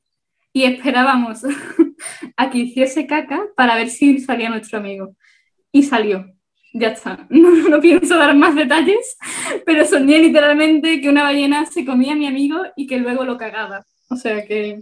y 0.53 0.63
esperábamos 0.63 1.41
a 2.37 2.49
que 2.49 2.59
hiciese 2.59 3.07
caca 3.07 3.41
para 3.55 3.75
ver 3.75 3.89
si 3.89 4.19
salía 4.19 4.49
nuestro 4.49 4.79
amigo. 4.79 5.15
Y 5.71 5.83
salió. 5.83 6.25
Ya 6.73 6.89
está. 6.89 7.27
No, 7.29 7.49
no 7.69 7.81
pienso 7.81 8.17
dar 8.17 8.35
más 8.35 8.55
detalles, 8.55 9.17
pero 9.65 9.85
soñé 9.85 10.19
literalmente 10.19 11.01
que 11.01 11.09
una 11.09 11.23
ballena 11.23 11.65
se 11.65 11.85
comía 11.85 12.13
a 12.13 12.15
mi 12.15 12.27
amigo 12.27 12.57
y 12.75 12.87
que 12.87 12.97
luego 12.97 13.25
lo 13.25 13.37
cagaba. 13.37 13.83
O 14.09 14.15
sea 14.15 14.45
que 14.45 14.81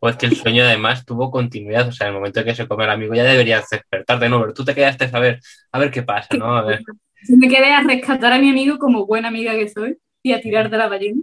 O 0.00 0.08
es 0.08 0.16
que 0.16 0.26
el 0.26 0.36
sueño 0.36 0.64
además 0.64 1.04
tuvo 1.04 1.30
continuidad, 1.30 1.88
o 1.88 1.92
sea, 1.92 2.06
en 2.06 2.14
el 2.14 2.18
momento 2.18 2.40
en 2.40 2.46
que 2.46 2.54
se 2.54 2.66
come 2.66 2.84
el 2.84 2.90
amigo 2.90 3.14
ya 3.14 3.24
deberías 3.24 3.68
despertarte, 3.68 4.28
¿no? 4.28 4.40
Pero 4.40 4.54
tú 4.54 4.64
te 4.64 4.74
quedaste 4.74 5.10
a 5.12 5.18
ver, 5.20 5.40
a 5.72 5.78
ver 5.78 5.90
qué 5.90 6.02
pasa, 6.02 6.36
¿no? 6.36 6.56
A 6.56 6.62
ver. 6.62 6.82
Yo 7.26 7.36
me 7.36 7.48
quedé 7.48 7.72
a 7.72 7.82
rescatar 7.82 8.32
a 8.32 8.38
mi 8.38 8.50
amigo 8.50 8.78
como 8.78 9.06
buena 9.06 9.28
amiga 9.28 9.52
que 9.54 9.68
soy 9.68 9.98
y 10.22 10.32
a 10.32 10.40
tirar 10.40 10.70
de 10.70 10.78
la 10.78 10.88
ballena. 10.88 11.22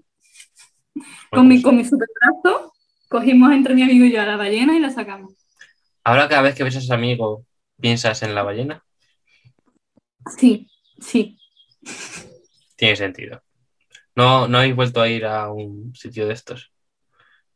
Con 1.31 1.47
mi, 1.47 1.55
pues, 1.55 1.63
con 1.63 1.77
mi 1.77 1.85
super 1.85 2.07
brazo, 2.19 2.73
cogimos 3.09 3.51
entre 3.51 3.75
mi 3.75 3.83
amigo 3.83 4.05
y 4.05 4.11
yo 4.11 4.21
a 4.21 4.25
la 4.25 4.37
ballena 4.37 4.75
y 4.75 4.79
la 4.79 4.89
sacamos. 4.89 5.33
Ahora 6.03 6.27
cada 6.29 6.41
vez 6.43 6.55
que 6.55 6.63
ves 6.63 6.75
a 6.75 6.79
ese 6.79 6.93
amigo, 6.93 7.45
¿piensas 7.79 8.21
en 8.23 8.35
la 8.35 8.43
ballena? 8.43 8.83
Sí, 10.37 10.67
sí. 10.99 11.37
Tiene 12.75 12.95
sentido. 12.95 13.41
No, 14.15 14.47
no 14.47 14.59
habéis 14.59 14.75
vuelto 14.75 15.01
a 15.01 15.09
ir 15.09 15.25
a 15.25 15.51
un 15.51 15.93
sitio 15.95 16.27
de 16.27 16.33
estos. 16.33 16.71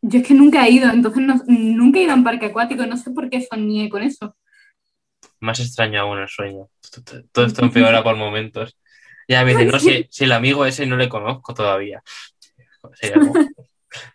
Yo 0.01 0.19
es 0.19 0.27
que 0.27 0.33
nunca 0.33 0.65
he 0.65 0.71
ido, 0.71 0.89
entonces 0.89 1.23
no- 1.23 1.41
nunca 1.47 1.99
he 1.99 2.03
ido 2.03 2.13
a 2.13 2.15
un 2.15 2.23
parque 2.23 2.47
acuático, 2.47 2.85
no 2.85 2.97
sé 2.97 3.11
por 3.11 3.29
qué 3.29 3.41
soñé 3.41 3.89
con 3.89 4.01
eso. 4.03 4.35
Más 5.39 5.59
extraño 5.59 6.01
aún 6.01 6.19
el 6.19 6.27
sueño. 6.27 6.67
Todo- 7.31 7.45
esto 7.45 7.63
empeora 7.63 8.03
por 8.03 8.15
momentos. 8.15 8.77
Ya 9.27 9.43
me 9.45 9.51
dicen, 9.51 9.69
no, 9.69 9.79
si, 9.79 10.07
si 10.09 10.23
el 10.23 10.31
amigo 10.31 10.65
ese 10.65 10.85
no 10.85 10.97
le 10.97 11.07
conozco 11.07 11.53
todavía. 11.53 12.01
Sería 12.95 13.19
como, 13.19 13.33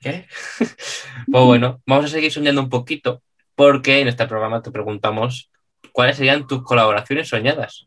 ¿Qué? 0.01 0.27
Pues 0.59 1.45
bueno, 1.45 1.83
vamos 1.87 2.07
a 2.07 2.09
seguir 2.09 2.33
soñando 2.33 2.61
un 2.63 2.69
poquito, 2.69 3.23
porque 3.55 4.01
en 4.01 4.09
este 4.09 4.27
programa 4.27 4.63
te 4.63 4.71
preguntamos 4.71 5.51
cuáles 5.93 6.17
serían 6.17 6.47
tus 6.47 6.63
colaboraciones 6.63 7.29
soñadas. 7.29 7.87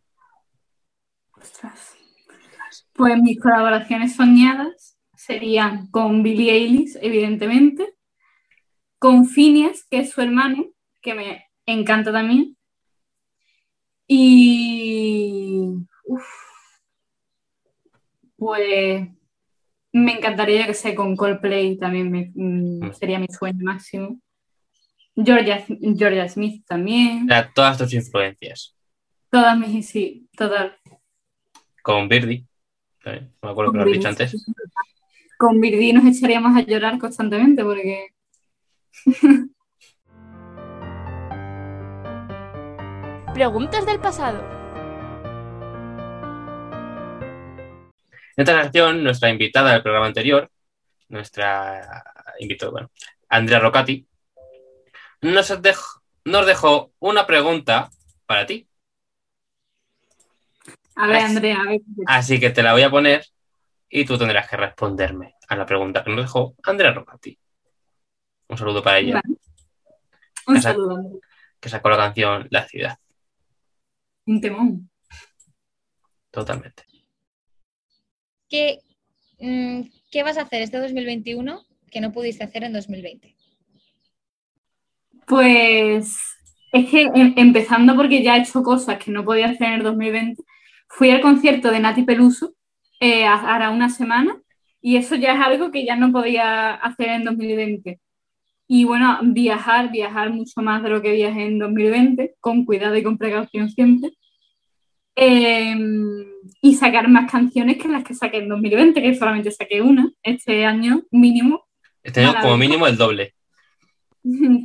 Ostras. 1.31 1.95
Pues 2.93 3.17
mis 3.21 3.39
colaboraciones 3.39 4.15
soñadas 4.15 4.97
serían 5.15 5.89
con 5.91 6.23
Billie 6.23 6.51
Eilish, 6.53 6.97
evidentemente, 7.01 7.93
con 8.99 9.27
Phineas, 9.27 9.85
que 9.89 9.99
es 9.99 10.11
su 10.11 10.21
hermano, 10.21 10.65
que 11.01 11.13
me 11.13 11.45
encanta 11.65 12.11
también, 12.11 12.56
y 14.07 15.65
uf, 16.05 16.23
pues 18.37 19.07
me 19.91 20.13
encantaría 20.17 20.65
que 20.67 20.73
sé 20.73 20.93
con 20.95 21.15
Coldplay 21.15 21.77
también 21.77 22.11
me- 22.11 22.31
mm, 22.33 22.93
sería 22.93 23.19
mi 23.19 23.27
sueño 23.27 23.59
máximo. 23.63 24.19
Georgia, 25.15 25.65
Georgia 25.97 26.29
Smith 26.29 26.61
O 26.63 26.65
también, 26.67 27.27
sea, 27.27 27.51
todas 27.51 27.77
tus 27.77 27.93
influencias. 27.93 28.75
todas 29.31 29.57
mis, 29.57 29.87
sí, 29.89 30.27
todas. 30.37 30.73
Con 31.81 32.07
Birdie. 32.07 32.45
No 33.05 33.11
me 33.41 33.49
acuerdo 33.49 33.71
que 33.71 33.77
lo 33.77 33.83
Con 33.83 33.91
has 33.93 33.97
dicho 33.97 34.07
antes. 34.09 34.45
Con 35.37 35.59
Birdie 35.61 35.93
nos 35.93 36.05
echaríamos 36.05 36.55
a 36.55 36.61
llorar 36.61 36.99
constantemente 36.99 37.63
porque 37.63 38.09
Preguntas 43.37 43.85
del 43.85 43.99
pasado. 43.99 44.39
En 48.35 48.43
esta 48.43 48.63
sección, 48.63 49.03
nuestra 49.03 49.29
invitada 49.29 49.73
del 49.73 49.83
programa 49.83 50.07
anterior, 50.07 50.49
nuestra 51.09 52.03
invitada, 52.39 52.71
bueno, 52.71 52.91
Andrea 53.29 53.59
Rocati, 53.59 54.07
nos 55.21 55.61
dejó, 55.61 56.01
nos 56.25 56.47
dejó 56.47 56.91
una 56.97 57.27
pregunta 57.27 57.91
para 58.25 58.47
ti. 58.47 58.67
A 60.95 61.05
ver. 61.05 61.17
Andrea, 61.17 61.61
a 61.61 61.69
ver. 61.69 61.81
Así 62.07 62.39
que 62.39 62.49
te 62.49 62.63
la 62.63 62.73
voy 62.73 62.81
a 62.81 62.89
poner 62.89 63.23
y 63.87 64.03
tú 64.05 64.17
tendrás 64.17 64.49
que 64.49 64.57
responderme 64.57 65.35
a 65.47 65.55
la 65.55 65.67
pregunta 65.67 66.03
que 66.03 66.09
nos 66.09 66.25
dejó 66.25 66.55
Andrea 66.63 66.91
Rocati. 66.91 67.37
Un 68.47 68.57
saludo 68.57 68.81
para 68.81 68.97
ella, 68.97 69.21
Vale. 69.21 69.37
Un 70.47 70.59
saludo, 70.59 70.95
Andrea. 70.95 71.21
que 71.59 71.69
sacó 71.69 71.91
la 71.91 71.97
canción 71.97 72.47
La 72.49 72.67
ciudad, 72.67 72.97
Un 74.27 74.41
temón. 74.41 74.89
totalmente. 76.31 76.83
¿Qué, 78.49 78.79
mm, 79.39 79.81
¿Qué 80.11 80.23
vas 80.23 80.37
a 80.37 80.41
hacer 80.41 80.61
este 80.61 80.77
2021 80.77 81.61
que 81.91 82.01
no 82.01 82.11
pudiste 82.11 82.43
hacer 82.43 82.63
en 82.63 82.73
2020? 82.73 83.35
Pues 85.25 86.17
es 86.71 86.89
que 86.89 87.01
em- 87.03 87.33
empezando 87.37 87.95
porque 87.95 88.23
ya 88.23 88.37
he 88.37 88.41
hecho 88.41 88.61
cosas 88.63 88.97
que 89.03 89.11
no 89.11 89.23
podía 89.25 89.47
hacer 89.47 89.67
en 89.67 89.73
el 89.75 89.83
2020, 89.83 90.43
fui 90.87 91.09
al 91.09 91.21
concierto 91.21 91.71
de 91.71 91.79
Nati 91.79 92.03
Peluso 92.03 92.53
eh, 92.99 93.25
hará 93.25 93.69
una 93.69 93.89
semana 93.89 94.35
y 94.81 94.95
eso 94.97 95.15
ya 95.15 95.33
es 95.33 95.39
algo 95.41 95.71
que 95.71 95.85
ya 95.85 95.95
no 95.95 96.11
podía 96.11 96.73
hacer 96.75 97.09
en 97.09 97.23
2020. 97.25 97.99
Y 98.67 98.83
bueno, 98.83 99.19
viajar, 99.23 99.91
viajar 99.91 100.31
mucho 100.31 100.61
más 100.61 100.83
de 100.83 100.89
lo 100.89 101.01
que 101.01 101.13
viajé 101.13 101.45
en 101.45 101.59
2020, 101.59 102.35
con 102.39 102.65
cuidado 102.65 102.95
y 102.97 103.03
con 103.03 103.17
precaución 103.17 103.69
siempre. 103.69 104.11
Eh, 105.15 105.75
y 106.61 106.75
sacar 106.75 107.07
más 107.07 107.31
canciones 107.31 107.77
que 107.77 107.87
las 107.87 108.03
que 108.03 108.13
saqué 108.13 108.37
en 108.37 108.49
2020, 108.49 109.01
que 109.01 109.15
solamente 109.15 109.51
saqué 109.51 109.81
una 109.81 110.11
este 110.21 110.65
año 110.65 111.01
mínimo, 111.11 111.65
Este 112.03 112.23
año 112.23 112.33
como 112.41 112.57
mínimo 112.57 112.85
el 112.85 112.97
doble, 112.97 113.33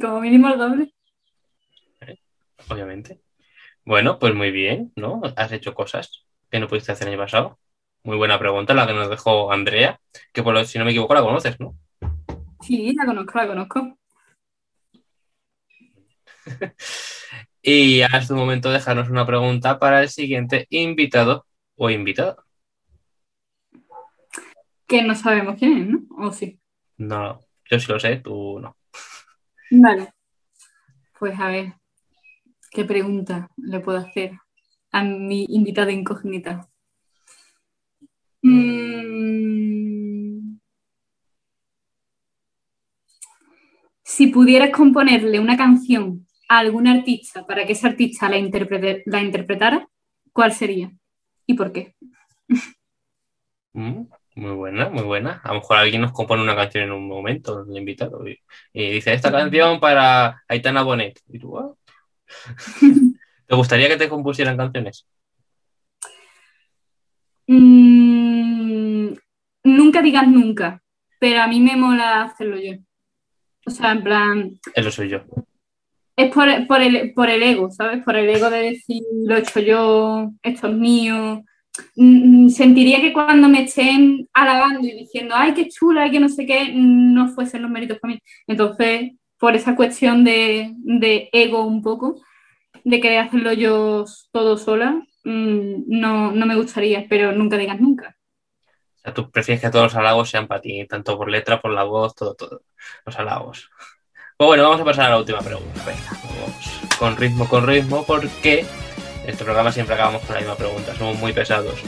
como 0.00 0.20
mínimo 0.20 0.48
el 0.48 0.58
doble. 0.58 0.92
obviamente. 2.68 3.20
Bueno, 3.84 4.18
pues 4.18 4.34
muy 4.34 4.50
bien, 4.50 4.92
¿no? 4.94 5.22
Has 5.36 5.52
hecho 5.52 5.74
cosas 5.74 6.26
que 6.50 6.60
no 6.60 6.68
pudiste 6.68 6.92
hacer 6.92 7.08
el 7.08 7.14
año 7.14 7.22
pasado. 7.22 7.58
Muy 8.04 8.16
buena 8.16 8.38
pregunta 8.38 8.74
la 8.74 8.86
que 8.86 8.92
nos 8.92 9.08
dejó 9.08 9.52
Andrea, 9.52 10.00
que 10.32 10.42
por 10.42 10.54
lo, 10.54 10.64
si 10.64 10.78
no 10.78 10.84
me 10.84 10.90
equivoco 10.90 11.14
la 11.14 11.22
conoces, 11.22 11.58
¿no? 11.60 11.76
Sí, 12.62 12.94
la 12.96 13.04
conozco, 13.04 13.38
la 13.38 13.46
conozco. 13.46 13.98
Y 17.64 18.00
es 18.00 18.26
tu 18.26 18.34
momento 18.34 18.68
de 18.68 18.74
dejarnos 18.74 19.08
una 19.08 19.24
pregunta 19.24 19.78
para 19.78 20.02
el 20.02 20.08
siguiente 20.08 20.66
invitado 20.68 21.46
o 21.76 21.90
invitada. 21.90 22.44
Que 24.88 25.04
no 25.04 25.14
sabemos 25.14 25.56
quién 25.60 25.78
es, 25.78 25.86
¿no? 25.86 26.00
¿O 26.18 26.32
sí? 26.32 26.58
No, 26.96 27.40
yo 27.70 27.78
sí 27.78 27.86
lo 27.92 28.00
sé, 28.00 28.16
tú 28.16 28.58
no. 28.58 28.76
Vale. 29.70 30.12
Pues 31.20 31.38
a 31.38 31.48
ver, 31.48 31.74
¿qué 32.72 32.84
pregunta 32.84 33.48
le 33.56 33.78
puedo 33.78 33.98
hacer 33.98 34.32
a 34.90 35.04
mi 35.04 35.46
invitada 35.48 35.92
incógnita? 35.92 36.68
Mm. 38.42 39.71
Si 44.14 44.26
pudieras 44.26 44.70
componerle 44.70 45.40
una 45.40 45.56
canción 45.56 46.26
a 46.46 46.58
algún 46.58 46.86
artista 46.86 47.46
para 47.46 47.64
que 47.64 47.72
ese 47.72 47.86
artista 47.86 48.28
la, 48.28 48.36
interprete- 48.36 49.02
la 49.06 49.22
interpretara, 49.22 49.88
¿cuál 50.34 50.52
sería? 50.52 50.92
¿Y 51.46 51.54
por 51.54 51.72
qué? 51.72 51.94
Mm, 53.72 54.02
muy 54.36 54.52
buena, 54.54 54.90
muy 54.90 55.04
buena. 55.04 55.40
A 55.42 55.48
lo 55.48 55.54
mejor 55.60 55.78
alguien 55.78 56.02
nos 56.02 56.12
compone 56.12 56.42
una 56.42 56.54
canción 56.54 56.84
en 56.84 56.92
un 56.92 57.08
momento, 57.08 57.64
el 57.66 57.74
invitado, 57.74 58.28
y, 58.28 58.38
y 58.74 58.90
dice, 58.92 59.14
esta 59.14 59.32
canción 59.32 59.80
para 59.80 60.42
Aitana 60.46 60.82
Bonet. 60.82 61.18
Y 61.28 61.38
tú, 61.38 61.58
"Ah". 61.58 61.72
¿Te 63.46 63.56
gustaría 63.56 63.88
que 63.88 63.96
te 63.96 64.08
compusieran 64.10 64.56
canciones? 64.58 65.06
Mm, 67.46 69.14
nunca 69.64 70.02
digas 70.02 70.26
nunca, 70.28 70.82
pero 71.20 71.42
a 71.42 71.46
mí 71.46 71.60
me 71.60 71.76
mola 71.76 72.22
hacerlo 72.24 72.56
yo. 72.58 72.72
O 73.66 73.70
sea, 73.70 73.92
en 73.92 74.02
plan, 74.02 74.50
Eso 74.74 74.90
soy 74.90 75.08
yo. 75.08 75.20
es 76.16 76.30
por, 76.32 76.66
por 76.66 76.80
el, 76.82 77.12
por 77.14 77.30
el 77.30 77.42
ego, 77.42 77.70
¿sabes? 77.70 78.02
Por 78.04 78.16
el 78.16 78.28
ego 78.28 78.50
de 78.50 78.58
decir, 78.62 79.02
lo 79.24 79.36
he 79.36 79.40
hecho 79.40 79.60
yo, 79.60 80.30
esto 80.42 80.68
es 80.68 80.74
mío. 80.74 81.42
Mm, 81.96 82.48
Sentiría 82.48 83.00
que 83.00 83.12
cuando 83.12 83.48
me 83.48 83.62
estén 83.64 84.28
alabando 84.34 84.86
y 84.86 84.92
diciendo, 84.92 85.34
ay, 85.36 85.54
qué 85.54 85.68
chula, 85.68 86.10
que 86.10 86.20
no 86.20 86.28
sé 86.28 86.44
qué, 86.46 86.72
no 86.74 87.28
fuesen 87.28 87.62
los 87.62 87.70
méritos 87.70 87.98
para 87.98 88.14
mí. 88.14 88.20
Entonces, 88.46 89.12
por 89.38 89.54
esa 89.56 89.74
cuestión 89.76 90.22
de, 90.24 90.72
de 90.76 91.28
ego 91.32 91.64
un 91.66 91.82
poco, 91.82 92.20
de 92.84 93.00
querer 93.00 93.18
hacerlo 93.20 93.52
yo 93.52 94.04
todo 94.32 94.56
sola, 94.58 95.02
mm, 95.24 95.84
no, 95.86 96.32
no 96.32 96.46
me 96.46 96.56
gustaría, 96.56 97.06
pero 97.08 97.32
nunca 97.32 97.56
digas 97.56 97.80
nunca. 97.80 98.16
O 99.02 99.04
sea, 99.04 99.14
tú 99.14 99.30
prefieres 99.32 99.60
que 99.60 99.70
todos 99.70 99.86
los 99.86 99.94
halagos 99.96 100.30
sean 100.30 100.46
para 100.46 100.60
ti, 100.60 100.86
tanto 100.86 101.18
por 101.18 101.28
letra, 101.28 101.60
por 101.60 101.72
la 101.72 101.82
voz, 101.82 102.14
todo, 102.14 102.34
todo. 102.34 102.62
Los 103.04 103.18
halagos. 103.18 103.68
Pues 104.36 104.46
bueno, 104.46 104.62
vamos 104.62 104.80
a 104.80 104.84
pasar 104.84 105.06
a 105.06 105.10
la 105.10 105.18
última 105.18 105.40
pregunta. 105.40 105.82
Venga, 105.84 106.10
vamos 106.24 106.80
con 107.00 107.16
ritmo, 107.16 107.48
con 107.48 107.66
ritmo, 107.66 108.04
porque 108.06 108.60
en 108.60 109.30
este 109.30 109.42
programa 109.42 109.72
siempre 109.72 109.96
acabamos 109.96 110.22
con 110.22 110.34
la 110.34 110.40
misma 110.40 110.54
pregunta. 110.54 110.94
Somos 110.94 111.18
muy 111.18 111.32
pesados. 111.32 111.80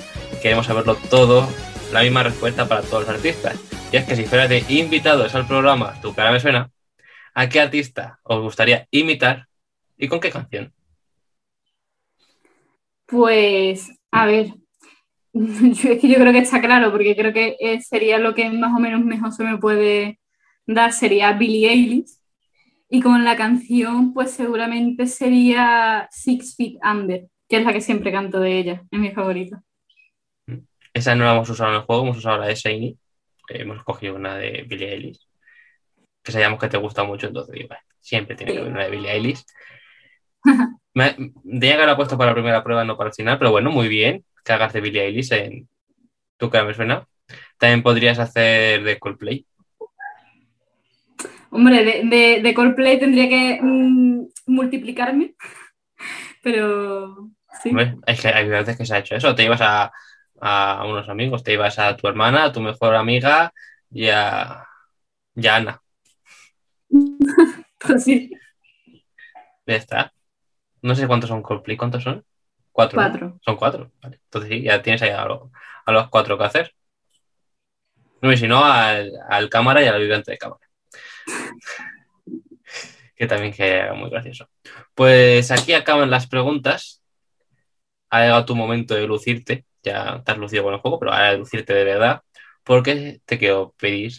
Queremos 0.42 0.66
saberlo 0.66 0.96
todo, 1.08 1.48
la 1.92 2.02
misma 2.02 2.24
respuesta 2.24 2.66
para 2.66 2.82
todos 2.82 3.06
los 3.06 3.14
artistas. 3.14 3.60
Y 3.92 3.96
es 3.96 4.04
que 4.06 4.16
si 4.16 4.24
fueras 4.24 4.48
de 4.48 4.64
invitados 4.68 5.36
al 5.36 5.46
programa 5.46 6.00
Tu 6.02 6.12
cara 6.12 6.32
me 6.32 6.40
suena, 6.40 6.72
¿a 7.32 7.48
qué 7.48 7.60
artista 7.60 8.18
os 8.24 8.40
gustaría 8.40 8.88
imitar 8.90 9.46
y 9.96 10.08
con 10.08 10.18
qué 10.18 10.30
canción? 10.30 10.72
Pues, 13.06 13.88
a 14.10 14.26
ver, 14.26 14.54
yo, 15.72 15.90
es 15.90 16.00
que 16.00 16.08
yo 16.08 16.14
creo 16.14 16.32
que 16.32 16.38
está 16.38 16.60
claro, 16.60 16.92
porque 16.92 17.16
creo 17.16 17.32
que 17.32 17.56
eh, 17.58 17.80
sería 17.80 18.18
lo 18.18 18.34
que 18.34 18.48
más 18.50 18.72
o 18.72 18.78
menos 18.80 19.04
mejor 19.04 19.32
se 19.32 19.42
me 19.42 19.58
puede 19.58 20.20
dar, 20.64 20.92
sería 20.92 21.32
Billie 21.32 21.70
Eilish. 21.70 22.18
Y 22.88 23.02
con 23.02 23.24
la 23.24 23.36
canción, 23.36 24.14
pues 24.14 24.30
seguramente 24.30 25.08
sería 25.08 26.06
Six 26.12 26.54
Feet 26.54 26.78
Under, 26.84 27.26
que 27.48 27.56
es 27.56 27.64
la 27.64 27.72
que 27.72 27.80
siempre 27.80 28.12
canto 28.12 28.38
de 28.38 28.58
ella, 28.58 28.82
es 28.88 28.98
mi 29.00 29.10
favorita. 29.10 29.60
Esa 30.92 31.16
no 31.16 31.24
la 31.24 31.32
hemos 31.32 31.50
usado 31.50 31.70
en 31.70 31.76
el 31.78 31.82
juego, 31.82 32.04
hemos 32.04 32.18
usado 32.18 32.38
la 32.38 32.46
de 32.46 32.54
Shiny. 32.54 32.96
Eh, 33.48 33.62
hemos 33.62 33.82
cogido 33.82 34.14
una 34.14 34.36
de 34.36 34.64
Billie 34.68 34.92
Eilish. 34.92 35.26
Que 36.22 36.30
sabíamos 36.30 36.60
que 36.60 36.68
te 36.68 36.76
gusta 36.76 37.02
mucho, 37.02 37.26
entonces 37.26 37.52
digo, 37.52 37.68
"Bueno, 37.68 37.82
siempre 37.98 38.36
tiene 38.36 38.52
que 38.52 38.58
haber 38.60 38.72
una 38.72 38.84
de 38.84 38.90
Billie 38.90 39.10
Eilish. 39.10 39.44
Tenía 40.94 41.16
que 41.58 41.72
haberla 41.72 41.96
puesto 41.96 42.16
para 42.16 42.30
la 42.30 42.34
primera 42.34 42.62
prueba, 42.62 42.84
no 42.84 42.96
para 42.96 43.10
el 43.10 43.14
final, 43.14 43.36
pero 43.36 43.50
bueno, 43.50 43.72
muy 43.72 43.88
bien 43.88 44.24
que 44.44 44.52
hagas 44.52 44.72
de 44.72 44.80
Billie 44.80 45.02
Eilish 45.02 45.32
en 45.32 45.68
tu 46.36 46.50
cara 46.50 46.64
me 46.64 46.74
suena. 46.74 47.06
También 47.58 47.82
podrías 47.82 48.18
hacer 48.18 48.84
de 48.84 48.98
Coldplay. 48.98 49.46
Hombre, 51.50 51.84
de, 51.84 52.02
de, 52.04 52.42
de 52.42 52.54
Coldplay 52.54 52.98
tendría 52.98 53.28
que 53.28 53.60
mm, 53.62 54.26
multiplicarme, 54.46 55.34
pero 56.42 57.30
sí. 57.62 57.70
Hombre, 57.70 57.96
es 58.06 58.20
que 58.20 58.28
hay 58.28 58.48
veces 58.48 58.76
que 58.76 58.84
se 58.84 58.94
ha 58.94 58.98
hecho 58.98 59.14
eso. 59.14 59.34
Te 59.34 59.44
ibas 59.44 59.60
a, 59.60 59.92
a 60.40 60.84
unos 60.86 61.08
amigos, 61.08 61.42
te 61.42 61.52
ibas 61.52 61.78
a 61.78 61.96
tu 61.96 62.08
hermana, 62.08 62.44
a 62.44 62.52
tu 62.52 62.60
mejor 62.60 62.94
amiga 62.94 63.52
y 63.90 64.08
a, 64.08 64.66
y 65.34 65.46
a 65.46 65.56
Ana. 65.56 65.80
Pues 67.86 68.04
sí, 68.04 68.30
Ya 69.66 69.76
está. 69.76 70.14
No 70.80 70.94
sé 70.94 71.06
cuántos 71.06 71.28
son 71.28 71.42
Coldplay, 71.42 71.76
¿cuántos 71.76 72.02
son? 72.02 72.24
Cuatro. 72.74 72.98
Son 73.44 73.56
cuatro. 73.56 73.92
Vale. 74.02 74.20
Entonces 74.24 74.50
sí, 74.50 74.62
ya 74.62 74.82
tienes 74.82 75.02
ahí 75.02 75.10
a, 75.10 75.24
lo- 75.24 75.50
a 75.86 75.92
los 75.92 76.08
cuatro 76.10 76.36
que 76.38 76.44
hacer. 76.44 76.74
No, 78.22 78.32
y 78.32 78.36
si 78.36 78.48
no, 78.48 78.64
al, 78.64 79.12
al 79.28 79.48
cámara 79.50 79.82
y 79.82 79.86
al 79.86 79.96
ayudante 79.96 80.32
de 80.32 80.38
cámara. 80.38 80.60
que 83.16 83.26
también 83.26 83.52
que 83.52 83.90
muy 83.94 84.10
gracioso. 84.10 84.48
Pues 84.94 85.50
aquí 85.50 85.72
acaban 85.72 86.10
las 86.10 86.26
preguntas. 86.26 87.02
Ha 88.10 88.20
llegado 88.22 88.44
tu 88.44 88.54
momento 88.56 88.94
de 88.94 89.06
lucirte. 89.06 89.66
Ya 89.82 90.22
te 90.24 90.32
has 90.32 90.38
lucido 90.38 90.64
con 90.64 90.74
el 90.74 90.80
juego, 90.80 90.98
pero 90.98 91.12
ahora 91.12 91.32
de 91.32 91.38
lucirte 91.38 91.74
de 91.74 91.84
verdad. 91.84 92.22
Porque 92.62 93.20
te 93.26 93.38
quiero 93.38 93.74
pedir, 93.78 94.12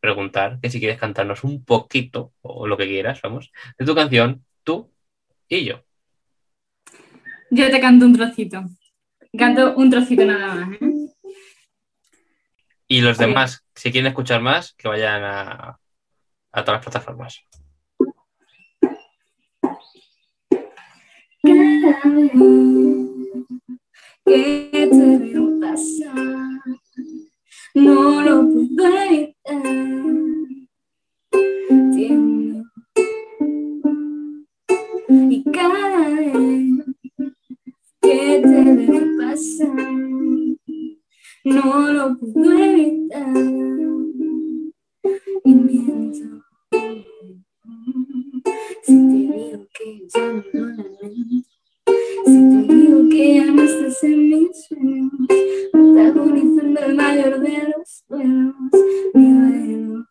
preguntar, 0.00 0.60
que 0.62 0.70
si 0.70 0.80
quieres 0.80 0.98
cantarnos 1.00 1.44
un 1.44 1.64
poquito, 1.64 2.34
o 2.42 2.66
lo 2.68 2.76
que 2.78 2.86
quieras, 2.86 3.20
vamos, 3.22 3.52
de 3.78 3.86
tu 3.86 3.94
canción, 3.96 4.46
tú 4.64 4.92
y 5.48 5.64
yo. 5.66 5.84
Yo 7.50 7.70
te 7.70 7.80
canto 7.80 8.04
un 8.06 8.14
trocito. 8.14 8.64
Canto 9.36 9.74
un 9.76 9.90
trocito 9.90 10.24
nada 10.24 10.54
más. 10.54 10.80
¿eh? 10.80 10.98
Y 12.88 13.00
los 13.00 13.18
demás, 13.18 13.64
si 13.74 13.92
quieren 13.92 14.08
escuchar 14.08 14.40
más, 14.40 14.74
que 14.74 14.88
vayan 14.88 15.22
a, 15.22 15.78
a 16.52 16.64
todas 16.64 16.78
las 16.78 16.84
plataformas. 16.84 17.44
Que 24.24 24.88
te 24.90 25.18
veo 25.18 25.60
pasar, 25.60 26.14
no 27.74 28.22
lo 28.22 28.48
puedo 28.48 29.02
evitar. 29.02 29.88
Que 38.08 38.40
te 38.42 38.62
veo 38.74 39.02
pasar, 39.18 39.92
no 41.44 41.92
lo 41.92 42.18
puedo 42.18 42.58
evitar. 42.58 43.34
Y 45.44 45.54
miento. 45.54 46.44
Si 48.82 48.92
te 48.92 49.14
digo 49.14 49.66
que 49.74 50.08
ya 50.14 50.32
no 50.32 50.42
lo 50.52 50.66
lamento, 50.66 51.50
si 52.24 52.38
te 52.50 52.74
digo 52.74 53.08
que 53.10 53.34
ya 53.34 53.46
no 53.46 53.62
estás 53.62 54.04
en 54.04 54.28
mis 54.28 54.66
sueños, 54.66 55.12
protagonizando 55.72 56.80
el 56.80 56.94
mayor 56.94 57.40
de 57.40 57.74
los 57.76 58.04
duelos, 58.08 58.54
mi 59.12 59.32
duelo. 59.32 60.06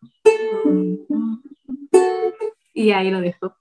Y 2.74 2.90
ahí 2.92 3.10
lo 3.10 3.20
dejo. 3.20 3.57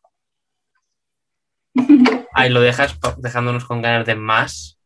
Ahí 2.34 2.50
lo 2.50 2.62
dejas 2.62 2.98
dejándonos 3.18 3.66
con 3.66 3.82
ganas 3.82 4.06
de 4.06 4.16
más. 4.16 4.80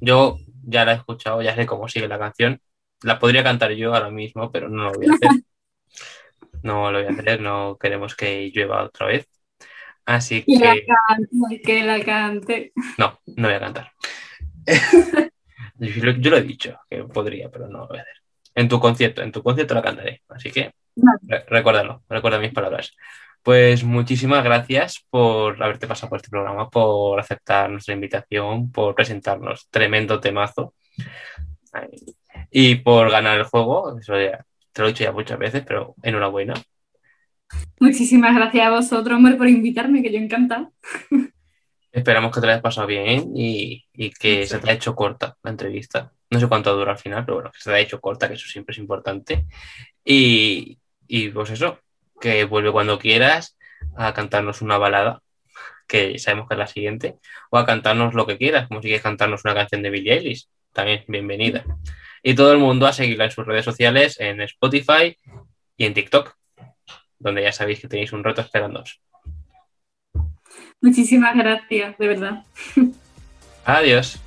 Yo 0.00 0.36
ya 0.64 0.84
la 0.84 0.92
he 0.92 0.96
escuchado, 0.96 1.40
ya 1.42 1.54
sé 1.54 1.66
cómo 1.66 1.88
sigue 1.88 2.08
la 2.08 2.18
canción. 2.18 2.60
La 3.02 3.18
podría 3.18 3.42
cantar 3.42 3.72
yo 3.72 3.94
ahora 3.94 4.10
mismo, 4.10 4.50
pero 4.52 4.68
no 4.68 4.84
lo 4.84 4.92
voy 4.92 5.06
a 5.08 5.12
hacer. 5.12 5.30
No 6.62 6.90
lo 6.90 6.98
voy 7.02 7.06
a 7.06 7.10
hacer, 7.18 7.40
no 7.40 7.76
queremos 7.78 8.16
que 8.16 8.50
llueva 8.52 8.82
otra 8.84 9.06
vez. 9.06 9.28
Así 10.04 10.42
Que 10.44 10.58
la 10.58 10.74
cante, 11.06 11.62
que 11.62 11.82
la 11.84 12.04
cante. 12.04 12.72
no, 12.98 13.20
no 13.36 13.48
voy 13.48 13.56
a 13.56 13.60
cantar. 13.60 13.92
yo, 15.78 16.04
lo- 16.04 16.12
yo 16.12 16.30
lo 16.30 16.36
he 16.38 16.42
dicho, 16.42 16.78
que 16.90 17.04
podría, 17.04 17.50
pero 17.50 17.68
no 17.68 17.80
lo 17.80 17.88
voy 17.88 17.98
a 17.98 18.02
hacer. 18.02 18.14
En 18.54 18.68
tu 18.68 18.80
concierto, 18.80 19.22
en 19.22 19.32
tu 19.32 19.42
concierto 19.42 19.74
la 19.74 19.82
cantaré. 19.82 20.22
Así 20.28 20.50
que 20.50 20.72
Vale. 20.96 21.18
re- 21.22 21.44
recuérdalo, 21.48 22.02
recuerda 22.08 22.38
mis 22.38 22.52
palabras. 22.52 22.96
Pues 23.46 23.84
muchísimas 23.84 24.42
gracias 24.42 25.06
por 25.08 25.62
haberte 25.62 25.86
pasado 25.86 26.10
por 26.10 26.16
este 26.16 26.30
programa, 26.30 26.68
por 26.68 27.20
aceptar 27.20 27.70
nuestra 27.70 27.94
invitación, 27.94 28.72
por 28.72 28.92
presentarnos 28.96 29.68
tremendo 29.70 30.18
temazo 30.18 30.74
y 32.50 32.74
por 32.74 33.08
ganar 33.08 33.38
el 33.38 33.44
juego. 33.44 34.00
Eso 34.00 34.20
ya, 34.20 34.44
te 34.72 34.82
lo 34.82 34.88
he 34.88 34.90
dicho 34.90 35.04
ya 35.04 35.12
muchas 35.12 35.38
veces, 35.38 35.62
pero 35.64 35.94
enhorabuena. 36.02 36.54
Muchísimas 37.78 38.34
gracias 38.34 38.66
a 38.66 38.70
vosotros, 38.70 39.16
hombre, 39.16 39.36
por 39.36 39.46
invitarme, 39.46 40.02
que 40.02 40.10
yo 40.10 40.18
encantada. 40.18 40.72
Esperamos 41.92 42.34
que 42.34 42.40
te 42.40 42.46
la 42.48 42.54
hayas 42.54 42.62
pasado 42.64 42.88
bien 42.88 43.30
y, 43.36 43.86
y 43.92 44.10
que 44.10 44.44
se 44.44 44.58
te 44.58 44.70
haya 44.70 44.76
hecho 44.76 44.96
corta 44.96 45.36
la 45.44 45.52
entrevista. 45.52 46.12
No 46.30 46.40
sé 46.40 46.48
cuánto 46.48 46.76
dura 46.76 46.90
al 46.90 46.98
final, 46.98 47.24
pero 47.24 47.36
bueno, 47.36 47.52
que 47.52 47.60
se 47.60 47.70
te 47.70 47.76
haya 47.76 47.84
hecho 47.84 48.00
corta, 48.00 48.26
que 48.26 48.34
eso 48.34 48.48
siempre 48.48 48.72
es 48.72 48.78
importante. 48.78 49.46
Y, 50.04 50.80
y 51.06 51.28
pues 51.28 51.50
eso, 51.50 51.78
que 52.20 52.44
vuelve 52.44 52.72
cuando 52.72 52.98
quieras 52.98 53.56
a 53.96 54.12
cantarnos 54.14 54.62
una 54.62 54.78
balada, 54.78 55.22
que 55.86 56.18
sabemos 56.18 56.48
que 56.48 56.54
es 56.54 56.58
la 56.58 56.66
siguiente, 56.66 57.16
o 57.50 57.58
a 57.58 57.66
cantarnos 57.66 58.14
lo 58.14 58.26
que 58.26 58.38
quieras, 58.38 58.68
como 58.68 58.80
si 58.80 58.88
quieres 58.88 59.02
cantarnos 59.02 59.44
una 59.44 59.54
canción 59.54 59.82
de 59.82 59.90
Billie 59.90 60.14
Eilish, 60.14 60.48
también 60.72 61.04
bienvenida. 61.08 61.64
Y 62.22 62.34
todo 62.34 62.52
el 62.52 62.58
mundo 62.58 62.86
a 62.86 62.92
seguirla 62.92 63.26
en 63.26 63.30
sus 63.30 63.46
redes 63.46 63.64
sociales, 63.64 64.18
en 64.20 64.40
Spotify 64.42 65.16
y 65.76 65.84
en 65.84 65.94
TikTok, 65.94 66.34
donde 67.18 67.42
ya 67.42 67.52
sabéis 67.52 67.80
que 67.80 67.88
tenéis 67.88 68.12
un 68.12 68.24
reto 68.24 68.40
esperándoos. 68.40 69.00
Muchísimas 70.80 71.36
gracias, 71.36 71.96
de 71.98 72.08
verdad. 72.08 72.44
Adiós. 73.64 74.20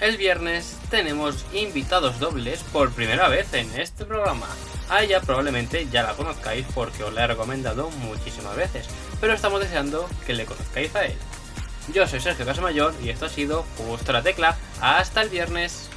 El 0.00 0.16
viernes 0.16 0.78
tenemos 0.88 1.44
invitados 1.52 2.18
dobles 2.18 2.62
por 2.72 2.90
primera 2.90 3.28
vez 3.28 3.52
en 3.52 3.70
este 3.78 4.06
programa. 4.06 4.46
A 4.88 5.02
ella 5.02 5.20
probablemente 5.20 5.88
ya 5.92 6.02
la 6.02 6.14
conozcáis 6.14 6.64
porque 6.74 7.04
os 7.04 7.12
la 7.12 7.24
he 7.24 7.26
recomendado 7.26 7.90
muchísimas 7.90 8.56
veces, 8.56 8.86
pero 9.20 9.34
estamos 9.34 9.60
deseando 9.60 10.08
que 10.26 10.32
le 10.32 10.46
conozcáis 10.46 10.96
a 10.96 11.04
él. 11.04 11.18
Yo 11.92 12.06
soy 12.06 12.20
Sergio 12.20 12.46
Casamayor 12.46 12.94
y 13.02 13.10
esto 13.10 13.26
ha 13.26 13.28
sido 13.28 13.66
Justo 13.76 14.12
la 14.12 14.22
Tecla. 14.22 14.56
Hasta 14.80 15.20
el 15.20 15.28
viernes. 15.28 15.90